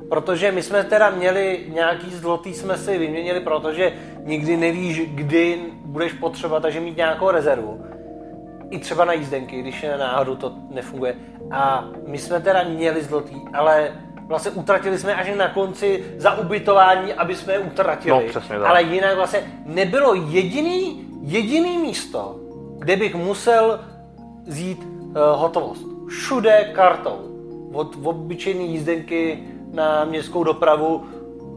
protože 0.09 0.52
my 0.52 0.62
jsme 0.62 0.85
teda 0.85 1.11
měli 1.11 1.66
nějaký 1.68 2.11
zlotý, 2.11 2.54
jsme 2.54 2.76
si 2.76 2.99
vyměnili, 2.99 3.40
protože 3.40 3.92
nikdy 4.25 4.56
nevíš, 4.56 5.00
kdy 5.14 5.59
budeš 5.85 6.12
potřebovat, 6.12 6.61
takže 6.61 6.80
mít 6.80 6.97
nějakou 6.97 7.30
rezervu. 7.30 7.80
I 8.71 8.78
třeba 8.78 9.04
na 9.04 9.12
jízdenky, 9.12 9.62
když 9.62 9.85
náhodou 9.99 10.37
to 10.37 10.52
nefunguje. 10.71 11.14
A 11.50 11.85
my 12.06 12.18
jsme 12.18 12.40
teda 12.40 12.62
měli 12.64 13.02
zlotý, 13.02 13.35
ale 13.54 13.92
vlastně 14.26 14.50
utratili 14.50 14.99
jsme 14.99 15.14
až 15.14 15.37
na 15.37 15.49
konci 15.49 16.04
za 16.18 16.38
ubytování, 16.38 17.14
aby 17.14 17.35
jsme 17.35 17.52
je 17.52 17.59
utratili. 17.59 18.25
No, 18.25 18.28
přesně 18.28 18.59
tak. 18.59 18.68
Ale 18.68 18.83
jinak 18.83 19.16
vlastně 19.16 19.52
nebylo 19.64 20.14
jediný, 20.14 21.06
jediný 21.23 21.78
místo, 21.78 22.37
kde 22.78 22.97
bych 22.97 23.14
musel 23.14 23.80
zjít 24.47 24.85
uh, 24.85 25.14
hotovost. 25.14 25.87
Všude 26.09 26.71
kartou. 26.75 27.18
Od, 27.73 27.97
od 27.97 28.16
obyčejné 28.16 28.62
jízdenky 28.62 29.38
na 29.73 30.04
městskou 30.04 30.45
dopravu 30.45 31.04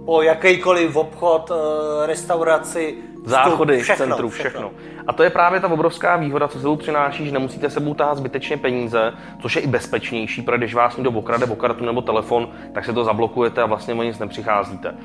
po 0.06 0.22
jakýkoliv 0.22 0.96
obchod, 0.96 1.52
uh, 1.52 1.58
restauraci, 2.06 2.98
záchody 3.30 3.80
všechno, 3.80 4.06
v 4.06 4.10
centru, 4.10 4.30
všechno. 4.30 4.50
všechno. 4.50 4.72
A 5.08 5.14
to 5.14 5.24
je 5.24 5.30
právě 5.30 5.60
ta 5.60 5.68
obrovská 5.68 6.16
výhoda, 6.16 6.48
co 6.48 6.60
sebou 6.60 6.76
přináší, 6.76 7.26
že 7.26 7.32
nemusíte 7.32 7.70
sebou 7.70 7.94
tahat 7.94 8.18
zbytečně 8.18 8.58
peníze, 8.58 9.14
což 9.42 9.56
je 9.56 9.62
i 9.62 9.68
bezpečnější, 9.68 10.42
protože 10.42 10.58
když 10.58 10.76
vás 10.76 10.98
někdo 10.98 11.12
okrade 11.12 11.46
o 11.46 11.56
kartu 11.56 11.86
nebo 11.86 12.02
telefon, 12.02 12.50
tak 12.74 12.86
se 12.86 12.94
to 12.94 13.04
zablokujete 13.04 13.62
a 13.62 13.66
vlastně 13.66 13.94
o 13.94 14.04
nic 14.04 14.20
nepřicházíte. 14.20 14.96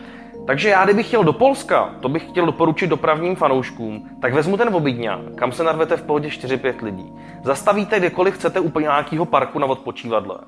Takže 0.47 0.69
já, 0.69 0.85
kdybych 0.85 1.07
chtěl 1.07 1.25
do 1.25 1.33
Polska, 1.33 1.95
to 2.01 2.09
bych 2.09 2.29
chtěl 2.29 2.47
doporučit 2.47 2.87
dopravním 2.87 3.37
fanouškům, 3.37 4.11
tak 4.21 4.35
vezmu 4.35 4.57
ten 4.57 4.75
obydňák, 4.75 5.35
kam 5.35 5.53
se 5.53 5.65
narvete 5.65 5.97
v 5.97 6.03
pohodě 6.03 6.29
4-5 6.29 6.75
lidí. 6.83 7.13
Zastavíte 7.45 7.99
kdekoliv 7.99 8.35
chcete 8.35 8.61
úplně 8.61 8.85
nějakého 8.85 9.25
parku 9.25 9.59
na 9.59 9.67
odpočívadle. 9.67 10.39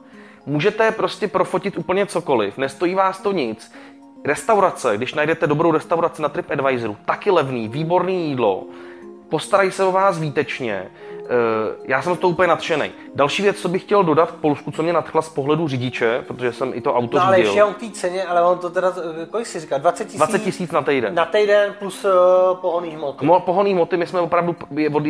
Můžete 0.46 0.90
prostě 0.90 1.28
profotit 1.28 1.78
úplně 1.78 2.06
cokoliv, 2.06 2.58
nestojí 2.58 2.94
vás 2.94 3.20
to 3.20 3.32
nic. 3.32 3.72
Restaurace, 4.24 4.96
když 4.96 5.14
najdete 5.14 5.46
dobrou 5.46 5.72
restauraci 5.72 6.22
na 6.22 6.28
TripAdvisoru, 6.28 6.96
taky 7.04 7.30
levný, 7.30 7.68
výborný 7.68 8.28
jídlo, 8.28 8.64
postarají 9.28 9.70
se 9.70 9.84
o 9.84 9.92
vás 9.92 10.18
výtečně. 10.18 10.90
Eh, 11.28 11.74
já 11.84 12.02
jsem 12.02 12.14
z 12.14 12.18
toho 12.18 12.30
úplně 12.30 12.48
nadšený. 12.48 12.90
Další 13.14 13.42
věc, 13.42 13.56
co 13.56 13.68
bych 13.68 13.82
chtěl 13.82 14.04
dodat 14.04 14.30
k 14.30 14.34
Polsku, 14.34 14.70
co 14.70 14.82
mě 14.82 14.92
nadchla 14.92 15.22
z 15.22 15.28
pohledu 15.28 15.68
řidiče, 15.68 16.24
protože 16.26 16.52
jsem 16.52 16.74
i 16.74 16.80
to 16.80 16.94
auto 16.94 17.18
no, 17.18 17.24
ale 17.24 17.40
ještě 17.40 17.64
on 17.64 17.74
té 17.74 17.90
ceně, 17.90 18.24
ale 18.24 18.42
on 18.42 18.58
to 18.58 18.70
teda, 18.70 18.92
eh, 19.22 19.26
kolik 19.26 19.46
si 19.46 19.60
říká, 19.60 19.78
20 19.78 20.04
tisíc? 20.04 20.18
20 20.18 20.38
tisíc 20.38 20.70
na 20.70 20.82
týden. 20.82 21.14
Na 21.14 21.24
týden 21.24 21.74
plus 21.78 22.04
uh, 22.04 22.10
pohonný 22.56 22.90
hmoty. 22.90 23.26
No, 23.26 23.40
pohonný 23.40 23.72
hmoty, 23.72 23.96
my 23.96 24.06
jsme 24.06 24.20
opravdu 24.20 24.56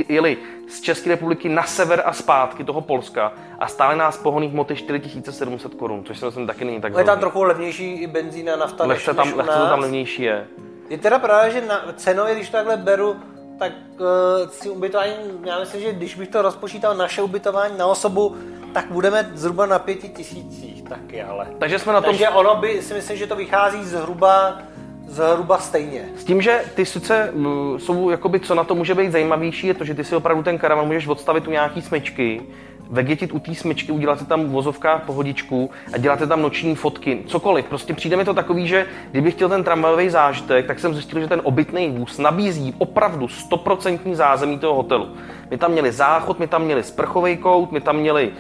jeli 0.09 0.37
z 0.69 0.81
České 0.81 1.11
republiky 1.11 1.49
na 1.49 1.63
sever 1.63 2.03
a 2.05 2.13
zpátky 2.13 2.65
toho 2.65 2.81
Polska 2.81 3.33
a 3.59 3.69
stále 3.69 3.97
nás 3.97 4.19
pohonný 4.19 4.49
hmoty 4.49 4.77
4700 4.77 5.75
korun, 5.75 6.05
což 6.05 6.19
si 6.19 6.25
myslím 6.25 6.47
taky 6.47 6.65
není 6.65 6.81
tak 6.81 6.93
Je 6.99 7.05
tam 7.05 7.19
trochu 7.19 7.43
levnější 7.43 7.95
i 7.95 8.07
benzín 8.07 8.51
a 8.51 8.57
nafta, 8.57 8.87
lehce 8.87 9.11
než, 9.11 9.17
tam, 9.17 9.27
než 9.27 9.37
lehce 9.37 9.59
to 9.59 9.67
tam 9.67 9.81
levnější 9.81 10.23
je. 10.23 10.47
Je 10.91 10.99
teda 10.99 11.19
pravda, 11.19 11.49
že 11.49 11.61
na, 11.61 11.85
cenově, 11.97 12.35
když 12.35 12.51
takhle 12.51 12.77
beru, 12.77 13.17
tak 13.59 13.73
uh, 13.99 14.49
si 14.49 14.71
ubytování, 14.71 15.13
já 15.45 15.61
myslím, 15.61 15.81
že 15.81 15.93
když 15.93 16.15
bych 16.15 16.29
to 16.29 16.43
rozpočítal 16.43 16.95
naše 16.95 17.23
ubytování 17.23 17.79
na 17.79 17.87
osobu, 17.87 18.37
tak 18.75 18.87
budeme 18.91 19.31
zhruba 19.35 19.67
na 19.67 19.79
pěti 19.79 20.09
tisících 20.09 20.83
taky, 20.83 21.23
ale. 21.23 21.47
Takže 21.59 21.79
jsme 21.79 21.93
na 21.93 22.01
tom... 22.01 22.11
Takže 22.11 22.29
ono 22.29 22.57
by, 22.57 22.83
si 22.83 22.95
myslím, 22.95 23.17
že 23.17 23.27
to 23.27 23.37
vychází 23.37 23.85
zhruba 23.85 24.59
zhruba 25.07 25.59
stejně. 25.59 26.09
S 26.17 26.25
tím, 26.25 26.43
že 26.43 26.65
ty 26.75 26.87
sice 26.87 27.33
jsou, 27.77 28.11
jakoby, 28.11 28.41
co 28.41 28.55
na 28.55 28.65
to 28.65 28.75
může 28.75 28.95
být 28.95 29.13
zajímavější, 29.13 29.67
je 29.67 29.75
to, 29.75 29.85
že 29.85 29.95
ty 29.95 30.05
si 30.05 30.17
opravdu 30.17 30.43
ten 30.43 30.59
karavan 30.59 30.87
můžeš 30.87 31.07
odstavit 31.07 31.49
u 31.49 31.51
nějaký 31.51 31.83
smečky, 31.83 32.43
vegetit 32.91 33.33
u 33.33 33.39
té 33.39 33.55
smyčky, 33.55 33.93
udělat 33.93 34.19
si 34.19 34.27
tam 34.27 34.45
v 34.45 34.51
vozovkách 34.51 35.05
pohodičku 35.07 35.71
a 35.93 35.99
dělat 35.99 36.19
si 36.19 36.27
tam 36.27 36.43
noční 36.43 36.75
fotky, 36.75 37.23
cokoliv. 37.27 37.65
Prostě 37.65 37.95
přijde 37.95 38.17
mi 38.17 38.25
to 38.25 38.35
takový, 38.35 38.69
že 38.69 38.87
kdybych 39.11 39.35
chtěl 39.35 39.49
ten 39.49 39.65
tramvajový 39.65 40.11
zážitek, 40.11 40.67
tak 40.67 40.81
jsem 40.81 40.95
zjistil, 40.95 41.21
že 41.21 41.29
ten 41.29 41.41
obytný 41.45 41.91
vůz 41.91 42.19
nabízí 42.19 42.75
opravdu 42.79 43.29
stoprocentní 43.29 44.15
zázemí 44.15 44.59
toho 44.59 44.75
hotelu. 44.75 45.09
My 45.51 45.59
tam 45.59 45.73
měli 45.73 45.93
záchod, 45.93 46.39
my 46.39 46.47
tam 46.47 46.63
měli 46.63 46.83
sprchový 46.83 47.37
kout, 47.37 47.73
my 47.73 47.81
tam 47.81 47.97
měli 47.97 48.33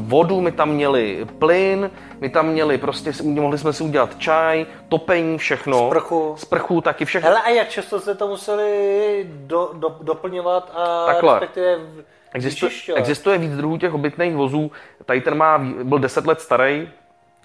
vodu, 0.00 0.40
my 0.40 0.52
tam 0.52 0.70
měli 0.70 1.26
plyn, 1.38 1.90
my 2.20 2.28
tam 2.28 2.46
měli 2.46 2.78
prostě, 2.78 3.12
mohli 3.22 3.58
jsme 3.58 3.72
si 3.72 3.84
udělat 3.84 4.18
čaj, 4.18 4.66
topení, 4.88 5.38
všechno. 5.38 5.86
Sprchu. 5.86 6.34
Sprchu 6.38 6.80
taky 6.80 7.04
všechno. 7.04 7.28
Hele, 7.28 7.42
a 7.42 7.50
jak 7.50 7.68
často 7.68 8.00
jste 8.00 8.14
to 8.14 8.28
museli 8.28 9.26
do, 9.30 9.70
do, 9.72 9.96
doplňovat 10.02 10.72
a 10.74 11.06
Takhle. 11.06 11.34
respektive 11.34 11.78
Existuje, 12.32 12.70
existuje 12.94 13.38
víc 13.38 13.56
druhů 13.56 13.78
těch 13.78 13.94
obytných 13.94 14.34
vozů. 14.34 14.72
Tady 15.04 15.20
ten 15.20 15.36
má, 15.36 15.58
byl 15.82 15.98
10 15.98 16.26
let 16.26 16.40
starý, 16.40 16.88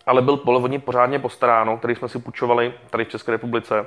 ale 0.06 0.22
byl 0.22 0.38
polovodně 0.38 0.80
pořádně 0.80 1.20
postaráno, 1.20 1.78
který 1.78 1.96
jsme 1.96 2.10
si 2.10 2.20
půjčovali 2.20 2.74
tady 2.90 3.06
v 3.06 3.10
České 3.10 3.32
republice. 3.32 3.86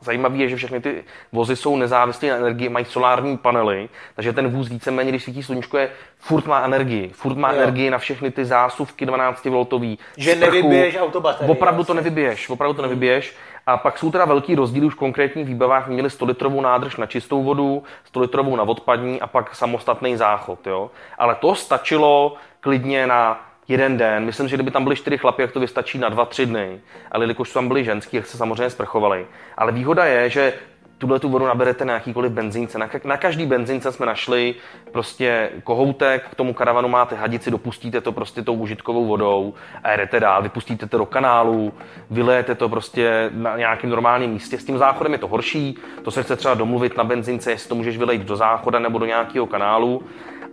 Zajímavé 0.00 0.36
je, 0.36 0.48
že 0.48 0.56
všechny 0.56 0.80
ty 0.80 1.04
vozy 1.32 1.56
jsou 1.56 1.76
nezávislé 1.76 2.28
na 2.28 2.36
energii, 2.36 2.68
mají 2.68 2.84
solární 2.84 3.36
panely, 3.36 3.88
takže 4.14 4.32
ten 4.32 4.48
vůz 4.48 4.68
víceméně, 4.68 5.10
když 5.10 5.24
svítí 5.24 5.42
sluníčko, 5.42 5.78
je, 5.78 5.90
furt 6.18 6.46
má 6.46 6.64
energii. 6.64 7.08
Furt 7.08 7.36
má 7.36 7.52
jo. 7.52 7.58
energii 7.58 7.90
na 7.90 7.98
všechny 7.98 8.30
ty 8.30 8.44
zásuvky 8.44 9.06
12V. 9.06 9.98
Že 10.16 10.34
sprchu. 10.34 10.52
nevybiješ 10.52 10.96
autobaterii. 10.96 11.50
Opravdu 11.50 11.84
to 11.84 11.94
nevybiješ, 11.94 12.48
opravdu 12.48 12.74
to 12.74 12.82
nevybiješ. 12.82 13.36
A 13.66 13.76
pak 13.76 13.98
jsou 13.98 14.10
teda 14.10 14.24
velký 14.24 14.54
rozdíly 14.54 14.86
už 14.86 14.94
v 14.94 14.98
konkrétních 14.98 15.46
výbavách. 15.46 15.88
Měli 15.88 16.10
100 16.10 16.24
litrovou 16.24 16.60
nádrž 16.60 16.96
na 16.96 17.06
čistou 17.06 17.42
vodu, 17.42 17.82
100 18.04 18.20
litrovou 18.20 18.56
na 18.56 18.62
odpadní 18.62 19.20
a 19.20 19.26
pak 19.26 19.54
samostatný 19.54 20.16
záchod. 20.16 20.66
Jo? 20.66 20.90
Ale 21.18 21.34
to 21.34 21.54
stačilo 21.54 22.36
klidně 22.60 23.06
na 23.06 23.46
jeden 23.68 23.96
den. 23.96 24.24
Myslím, 24.24 24.48
že 24.48 24.56
kdyby 24.56 24.70
tam 24.70 24.84
byli 24.84 24.96
čtyři 24.96 25.18
chlapy, 25.18 25.42
jak 25.42 25.52
to 25.52 25.60
vystačí 25.60 25.98
na 25.98 26.08
dva, 26.08 26.24
tři 26.24 26.46
dny. 26.46 26.80
Ale 27.12 27.24
jelikož 27.24 27.52
tam 27.52 27.68
byli 27.68 27.84
ženský, 27.84 28.16
jak 28.16 28.26
se 28.26 28.36
samozřejmě 28.36 28.70
sprchovali. 28.70 29.26
Ale 29.56 29.72
výhoda 29.72 30.04
je, 30.04 30.30
že 30.30 30.52
tuhle 30.98 31.20
tu 31.20 31.28
vodu 31.28 31.46
naberete 31.46 31.84
na 31.84 31.94
jakýkoliv 31.94 32.32
benzínce. 32.32 32.78
Na, 32.78 32.90
na 33.04 33.16
každý 33.16 33.46
benzínce 33.46 33.92
jsme 33.92 34.06
našli 34.06 34.54
prostě 34.92 35.50
kohoutek, 35.64 36.28
k 36.30 36.34
tomu 36.34 36.54
karavanu 36.54 36.88
máte 36.88 37.16
hadici, 37.16 37.50
dopustíte 37.50 38.00
to 38.00 38.12
prostě 38.12 38.42
tou 38.42 38.54
užitkovou 38.54 39.06
vodou 39.06 39.54
a 39.82 39.90
jedete 39.90 40.20
dál, 40.20 40.42
vypustíte 40.42 40.86
to 40.86 40.98
do 40.98 41.06
kanálu, 41.06 41.72
vylejete 42.10 42.54
to 42.54 42.68
prostě 42.68 43.30
na 43.34 43.56
nějakém 43.56 43.90
normálním 43.90 44.30
místě. 44.30 44.58
S 44.58 44.64
tím 44.64 44.78
záchodem 44.78 45.12
je 45.12 45.18
to 45.18 45.28
horší, 45.28 45.78
to 46.02 46.10
se 46.10 46.22
chce 46.22 46.36
třeba 46.36 46.54
domluvit 46.54 46.96
na 46.96 47.04
benzínce, 47.04 47.50
jestli 47.50 47.68
to 47.68 47.74
můžeš 47.74 47.98
vylejt 47.98 48.22
do 48.22 48.36
záchoda 48.36 48.78
nebo 48.78 48.98
do 48.98 49.06
nějakého 49.06 49.46
kanálu, 49.46 50.02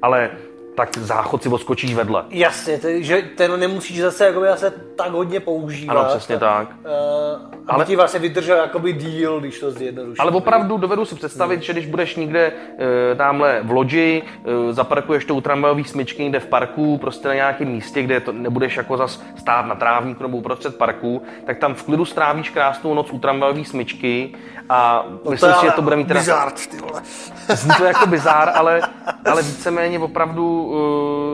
ale 0.02 0.32
tak 0.76 0.98
záchod 0.98 1.44
si 1.44 1.50
odskočíš 1.50 1.94
vedle. 1.94 2.24
Jasně, 2.30 2.78
t- 2.78 3.04
že 3.04 3.22
ten 3.22 3.60
nemusíš 3.60 4.02
zase 4.02 4.26
jakoby 4.26 4.48
zase 4.48 4.74
tak 4.96 5.12
hodně 5.12 5.40
používat. 5.40 5.98
Ano, 5.98 6.10
přesně 6.10 6.38
tak. 6.40 6.68
Uh, 6.70 7.66
ale 7.68 7.86
ti 7.86 7.96
vlastně 7.96 8.20
vydržel 8.20 8.58
jakoby 8.58 8.94
díl, 8.94 9.40
když 9.40 9.60
to 9.60 9.72
zjednodušíš. 9.72 10.20
Ale 10.20 10.32
opravdu 10.32 10.78
dovedu 10.78 11.06
si 11.06 11.16
představit, 11.16 11.56
hmm. 11.56 11.64
že 11.64 11.74
když 11.74 11.86
budeš 11.86 12.16
někde 12.16 12.52
uh, 12.52 13.18
tamhle 13.18 13.62
v 13.64 13.72
loďi, 13.72 14.24
uh, 14.24 14.72
zaparkuješ 14.72 15.26
tou 15.26 15.42
tramvajový 15.42 15.84
smyčky 15.84 16.24
někde 16.24 16.40
v 16.40 16.46
parku, 16.46 16.98
prostě 16.98 17.28
na 17.28 17.34
nějakém 17.34 17.68
místě, 17.68 18.02
kde 18.02 18.20
to 18.20 18.32
nebudeš 18.32 18.78
jako 18.78 18.98
zas 18.98 19.24
stát 19.38 19.66
na 19.66 19.76
trávníku 19.76 20.24
nebo 20.24 20.38
uprostřed 20.38 20.78
parku, 20.78 21.22
tak 21.46 21.58
tam 21.58 21.74
v 21.74 21.84
klidu 21.84 22.06
strávíš 22.06 22.50
krásnou 22.50 22.94
noc 22.94 23.12
u 23.12 23.20
tramvajové 23.20 23.66
smyčky 23.66 24.36
a 24.70 25.06
no 25.26 25.32
myslím 25.32 25.54
si, 25.54 25.66
že 25.66 25.72
to 25.72 25.82
bude 25.82 25.96
mít 25.96 26.08
teda... 26.08 26.20
Bizár, 26.20 26.52
ty 26.52 26.78
vole. 26.78 27.02
Zní 27.50 27.72
to 27.78 27.84
jako 27.84 28.08
bizár, 28.08 28.52
ale, 28.56 28.82
ale 29.32 29.42
víceméně 29.42 30.00
opravdu 30.00 30.63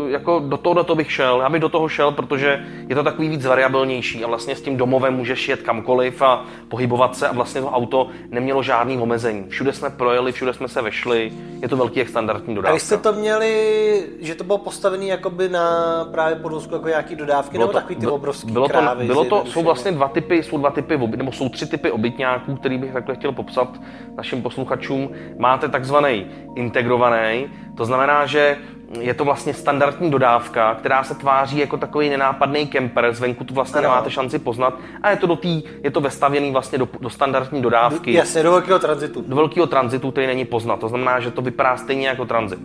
jako 0.07 0.39
do 0.39 0.57
toho, 0.57 0.73
do 0.73 0.83
toho 0.83 0.95
bych 0.95 1.11
šel. 1.11 1.39
Já 1.41 1.49
bych 1.49 1.61
do 1.61 1.69
toho 1.69 1.89
šel, 1.89 2.11
protože 2.11 2.65
je 2.87 2.95
to 2.95 3.03
takový 3.03 3.29
víc 3.29 3.45
variabilnější 3.45 4.23
a 4.23 4.27
vlastně 4.27 4.55
s 4.55 4.61
tím 4.61 4.77
domovem 4.77 5.13
můžeš 5.13 5.49
jet 5.49 5.61
kamkoliv 5.61 6.21
a 6.21 6.45
pohybovat 6.67 7.17
se 7.17 7.27
a 7.27 7.33
vlastně 7.33 7.61
to 7.61 7.69
auto 7.69 8.07
nemělo 8.29 8.63
žádný 8.63 8.97
omezení. 8.97 9.45
Všude 9.49 9.73
jsme 9.73 9.89
projeli, 9.89 10.31
všude 10.31 10.53
jsme 10.53 10.67
se 10.67 10.81
vešli, 10.81 11.31
je 11.61 11.69
to 11.69 11.77
velký 11.77 11.99
jak 11.99 12.09
standardní 12.09 12.55
dodávka. 12.55 12.71
A 12.71 12.73
vy 12.73 12.79
jste 12.79 12.97
to 12.97 13.13
měli, 13.13 14.03
že 14.19 14.35
to 14.35 14.43
bylo 14.43 14.57
postavené 14.57 15.05
jakoby 15.05 15.49
na 15.49 15.69
právě 16.11 16.35
podvozku 16.35 16.73
jako 16.73 16.87
nějaký 16.87 17.15
dodávky, 17.15 17.57
bylo 17.57 17.67
nebo 17.67 17.73
to, 17.73 17.79
takový 17.79 17.95
ty 17.95 18.07
obrovský 18.07 18.51
bylo 18.51 18.67
to, 18.67 18.73
krávy? 18.73 19.05
bylo 19.05 19.25
to, 19.25 19.45
jsou 19.45 19.63
vlastně 19.63 19.91
dva 19.91 20.07
typy, 20.07 20.43
jsou 20.43 20.57
dva 20.57 20.71
typy, 20.71 20.99
nebo 21.15 21.31
jsou 21.31 21.49
tři 21.49 21.65
typy 21.65 21.91
obytňáků, 21.91 22.55
který 22.55 22.77
bych 22.77 22.93
takhle 22.93 23.15
chtěl 23.15 23.31
popsat 23.31 23.69
našim 24.17 24.41
posluchačům. 24.41 25.09
Máte 25.37 25.69
takzvaný 25.69 26.25
integrovaný, 26.55 27.47
to 27.77 27.85
znamená, 27.85 28.25
že 28.25 28.57
je 28.99 29.13
to 29.13 29.25
vlastně 29.25 29.53
standardní 29.53 30.11
dodávka, 30.11 30.75
která 30.75 31.03
se 31.03 31.15
tváří 31.15 31.57
jako 31.59 31.77
takový 31.77 32.09
nenápadný 32.09 32.67
kemper, 32.67 33.13
zvenku 33.13 33.43
tu 33.43 33.53
vlastně 33.53 33.79
Ano. 33.79 33.89
nemáte 33.89 34.11
šanci 34.11 34.39
poznat 34.39 34.73
a 35.03 35.09
je 35.09 35.15
to 35.15 35.27
do 35.27 35.35
tý, 35.35 35.63
je 35.83 35.91
to 35.91 36.01
vestavěný 36.01 36.51
vlastně 36.51 36.77
do, 36.77 36.87
do 37.01 37.09
standardní 37.09 37.61
dodávky 37.61 38.13
Jasně, 38.13 38.43
do 38.43 38.51
velkého 38.51 38.79
tranzitu. 38.79 39.23
do 39.27 39.35
velkého 39.35 39.67
tranzitu, 39.67 40.11
který 40.11 40.27
není 40.27 40.45
poznat. 40.45 40.79
To 40.79 40.87
znamená, 40.89 41.19
že 41.19 41.31
to 41.31 41.41
vypadá 41.41 41.77
stejně 41.77 42.07
jako 42.07 42.25
tranzit. 42.25 42.59